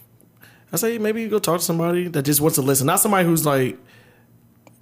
[0.73, 2.87] I say maybe you go talk to somebody that just wants to listen.
[2.87, 3.79] Not somebody who's like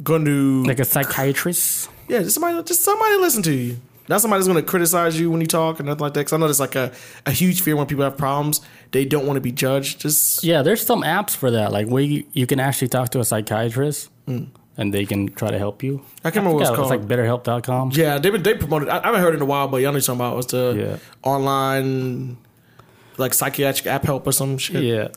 [0.02, 1.90] going to Like a psychiatrist.
[2.08, 3.76] yeah, just somebody just somebody to listen to you.
[4.08, 6.20] Not somebody that's going to criticize you when you talk and nothing like that.
[6.20, 6.90] Because I know there's like a,
[7.26, 8.60] a huge fear when people have problems.
[8.90, 10.00] They don't want to be judged.
[10.00, 11.70] Just Yeah, there's some apps for that.
[11.70, 14.48] Like where you, you can actually talk to a psychiatrist mm.
[14.76, 16.02] and they can try to help you.
[16.24, 16.92] I can't remember what it's called.
[16.92, 17.92] It's like betterhelp.com.
[17.94, 18.88] yeah, they've been they promoted.
[18.88, 20.38] I, I haven't heard it in a while, but y'all know what you're talking about.
[20.38, 21.30] It's the Yeah.
[21.30, 22.36] online
[23.16, 24.82] like psychiatric app help or some shit.
[24.82, 25.08] Yeah.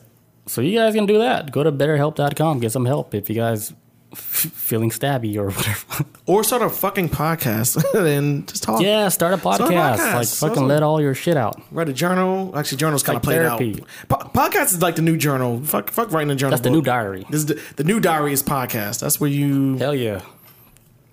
[0.46, 1.50] So you guys can do that.
[1.52, 3.72] Go to betterhelp.com, get some help if you guys
[4.14, 6.04] feeling stabby or whatever.
[6.26, 8.80] Or start a fucking podcast and just talk.
[8.82, 9.68] yeah, start a podcast.
[9.96, 10.14] podcast.
[10.14, 11.60] Like fucking let all your shit out.
[11.72, 12.56] Write a journal.
[12.56, 13.82] Actually, journal's kind of Like played therapy.
[14.10, 14.32] out.
[14.32, 15.60] Po- podcast is like the new journal.
[15.64, 16.50] Fuck, fuck writing a journal.
[16.50, 16.76] That's the book.
[16.76, 17.26] new diary.
[17.30, 19.00] This is the, the new diary is podcast.
[19.00, 19.78] That's where you.
[19.78, 20.20] Hell yeah.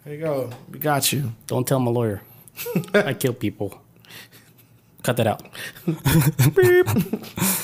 [0.04, 0.50] There you go.
[0.70, 1.32] We got you.
[1.48, 2.22] Don't tell my lawyer.
[2.94, 3.82] I kill people.
[5.04, 5.42] Cut that out.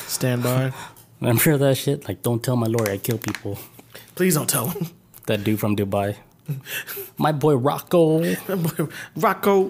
[0.07, 0.73] Stand by.
[1.21, 2.07] I'm sure that shit.
[2.07, 3.57] Like, don't tell my lawyer I kill people.
[4.15, 4.87] Please don't tell him.
[5.25, 6.15] That dude from Dubai.
[7.17, 8.23] My boy Rocco.
[9.17, 9.65] Rocco.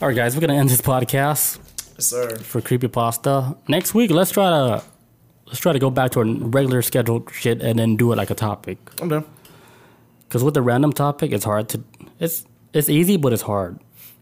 [0.00, 1.58] All right, guys, we're gonna end this podcast
[1.96, 2.36] Yes, sir.
[2.38, 3.56] for creepy pasta.
[3.66, 4.84] Next week, let's try to
[5.46, 8.30] let's try to go back to our regular scheduled shit and then do it like
[8.30, 8.78] a topic.
[9.02, 9.24] I'm done.
[10.28, 11.82] Because with the random topic, it's hard to
[12.20, 13.80] it's it's easy, but it's hard.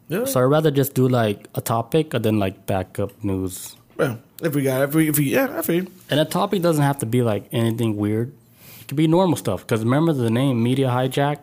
[0.08, 0.24] Yeah.
[0.24, 3.76] So I'd rather just do like a topic and then like backup news.
[3.96, 5.86] Well, if we got, if we, if we, yeah, I feel you.
[6.10, 8.32] And a topic doesn't have to be like anything weird.
[8.80, 9.62] It could be normal stuff.
[9.62, 11.38] Because remember the name Media Hijack?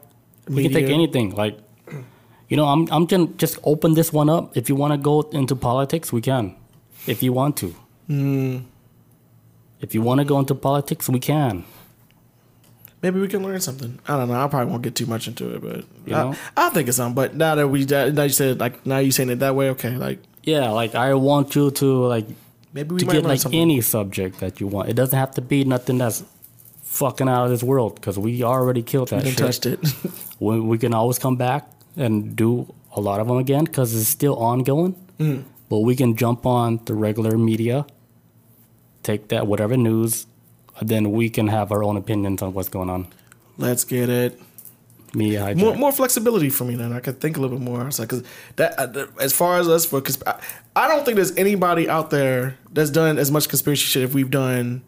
[0.47, 1.35] We can take anything.
[1.35, 1.57] Like,
[2.47, 4.57] you know, I'm I'm gonna just open this one up.
[4.57, 6.55] If you want to go into politics, we can.
[7.07, 7.76] If you want to.
[8.07, 8.57] Hmm.
[9.80, 11.63] If you want to go into politics, we can.
[13.01, 13.97] Maybe we can learn something.
[14.07, 14.34] I don't know.
[14.34, 16.35] I probably won't get too much into it, but You I, know?
[16.57, 17.15] I'll think it's something.
[17.15, 19.95] But now that we, now you said like now you saying it that way, okay,
[19.95, 22.27] like Yeah, like I want you to like
[22.73, 23.59] maybe we to get like something.
[23.59, 24.89] any subject that you want.
[24.89, 26.23] It doesn't have to be nothing that's
[26.83, 29.37] fucking out of this world because we already killed that shit.
[29.37, 29.79] touched it.
[30.39, 34.09] we, we can always come back and do a lot of them again because it's
[34.09, 34.95] still ongoing.
[35.19, 35.43] Mm.
[35.69, 37.85] But we can jump on the regular media,
[39.03, 40.25] take that whatever news,
[40.79, 43.07] and then we can have our own opinions on what's going on.
[43.57, 44.39] Let's get it.
[45.14, 45.57] Media hijack.
[45.57, 46.94] More, more flexibility for me then.
[46.94, 47.88] I could think a little bit more.
[47.88, 48.23] It's like cause
[48.57, 50.40] that uh, as far as us for because I,
[50.76, 54.30] I don't think there's anybody out there that's done as much conspiracy shit if we've
[54.30, 54.84] done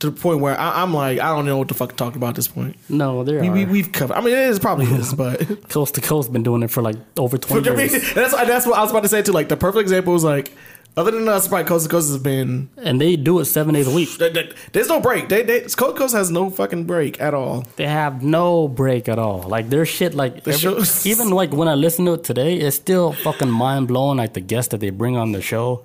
[0.00, 2.16] to the point where I, I'm like I don't know what the fuck to talk
[2.16, 2.76] about at this point.
[2.88, 3.52] no, there We, are.
[3.52, 4.14] we we've covered.
[4.14, 6.96] I mean, it is probably is, but Coast to Coast been doing it for like
[7.16, 8.12] over 20 years.
[8.14, 9.32] that's that's what I was about to say too.
[9.32, 10.52] Like the perfect example is like,
[10.96, 12.68] other than us, probably Coast to Coast has been.
[12.78, 14.16] And they do it seven days a week.
[14.18, 15.28] there- there- There's no break.
[15.28, 17.64] They, they Coast to Coast has no fucking break at all.
[17.76, 19.42] They have no break at all.
[19.42, 23.12] Like their shit, like every- even like when I listen to it today, it's still
[23.12, 24.16] fucking mind blowing.
[24.18, 25.84] Like the guests that they bring on the show.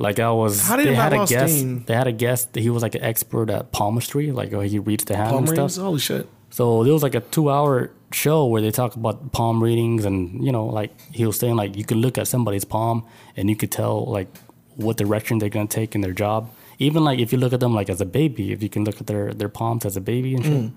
[0.00, 1.54] Like I was, How did they had a guest.
[1.56, 1.82] steam?
[1.86, 2.54] They had a guest.
[2.54, 4.30] He was like an expert at palmistry.
[4.30, 5.72] Like uh, he reads the hand Palm and rings?
[5.74, 5.84] stuff.
[5.84, 6.28] Holy shit.
[6.50, 10.52] So it was like a two-hour show where they talk about palm readings, and you
[10.52, 13.04] know, like he was saying, like you can look at somebody's palm
[13.36, 14.28] and you could tell like
[14.76, 16.50] what direction they're gonna take in their job.
[16.78, 19.00] Even like if you look at them like as a baby, if you can look
[19.00, 20.70] at their their palms as a baby and shit.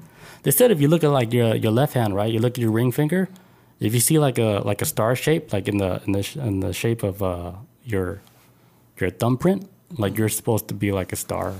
[0.43, 2.57] They said if you look at like your your left hand, right, you look at
[2.57, 3.29] your ring finger.
[3.79, 6.37] If you see like a like a star shape, like in the in the sh-
[6.37, 7.51] in the shape of uh,
[7.83, 8.21] your
[8.99, 11.53] your thumbprint, like you're supposed to be like a star.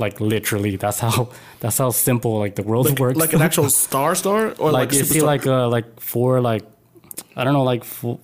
[0.00, 1.28] Like literally, that's how
[1.60, 3.18] that's how simple like the world Like, works.
[3.18, 6.64] like an actual star star or like like, you see like uh like four like
[7.36, 8.18] I don't know like four,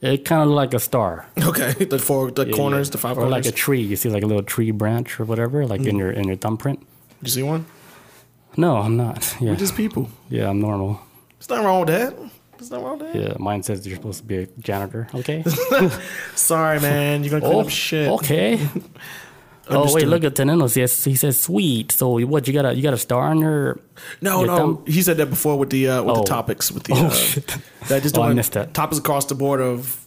[0.00, 2.92] it kind of like a star okay the four the Yeah, corners yeah.
[2.92, 3.32] the five or corners.
[3.32, 6.10] like a tree you see like a little tree branch or whatever like in your
[6.10, 6.78] in your thumbprint
[7.22, 7.64] you see one?
[8.56, 10.08] no I'm not yeah We're just people.
[10.30, 11.00] yeah I'm normal
[11.38, 12.14] There's nothing wrong with that.
[12.58, 13.20] There's nothing wrong with that.
[13.20, 15.42] yeah mine says you're supposed to be a janitor okay
[16.34, 17.24] Sorry, man.
[17.24, 18.08] You're gonna clean oh up shit.
[18.08, 18.60] okay
[19.68, 22.82] oh wait look at Teneno Yes, he says sweet so what you got a you
[22.82, 23.78] got a star on your
[24.20, 24.56] No, Your no.
[24.56, 24.84] thumb?
[24.86, 26.20] He said that before with the uh, with Oh.
[26.20, 27.46] the topics with the Oh, uh, shit.
[27.88, 28.74] that just Oh, I missed that.
[28.74, 30.00] topics across the board of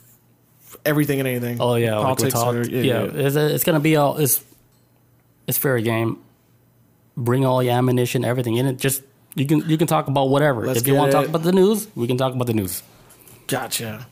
[0.86, 1.58] everything and anything.
[1.60, 2.34] Oh yeah, like politics.
[2.34, 2.56] talked.
[2.58, 4.42] or, yeah, It's, it's gonna be all it's
[5.48, 6.20] it's fair game.
[7.18, 8.78] Bring all your ammunition, everything in it.
[8.78, 9.04] Just
[9.36, 10.66] you can you can talk about whatever.
[10.66, 12.82] Let's if you want to talk about the news, we can talk about the news.
[13.48, 14.08] Gotcha.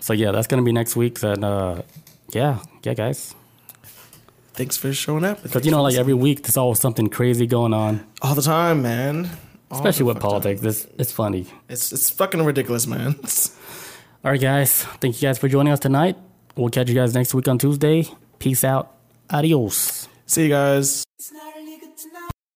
[0.00, 1.22] So yeah, that's gonna be next week.
[1.22, 1.82] And uh,
[2.34, 3.34] yeah, yeah, guys.
[4.54, 5.42] Thanks for showing up.
[5.42, 8.82] Because you know, like every week, there's always something crazy going on, all the time,
[8.82, 9.30] man.
[9.70, 10.62] All especially with politics.
[10.62, 11.46] It's it's funny.
[11.68, 13.14] It's it's fucking ridiculous, man.
[14.22, 14.82] All right, guys.
[15.00, 16.16] Thank you guys for joining us tonight.
[16.54, 18.04] We'll catch you guys next week on Tuesday.
[18.38, 18.94] Peace out.
[19.30, 20.08] Adios.
[20.26, 21.04] See you guys.
[21.18, 21.49] It's not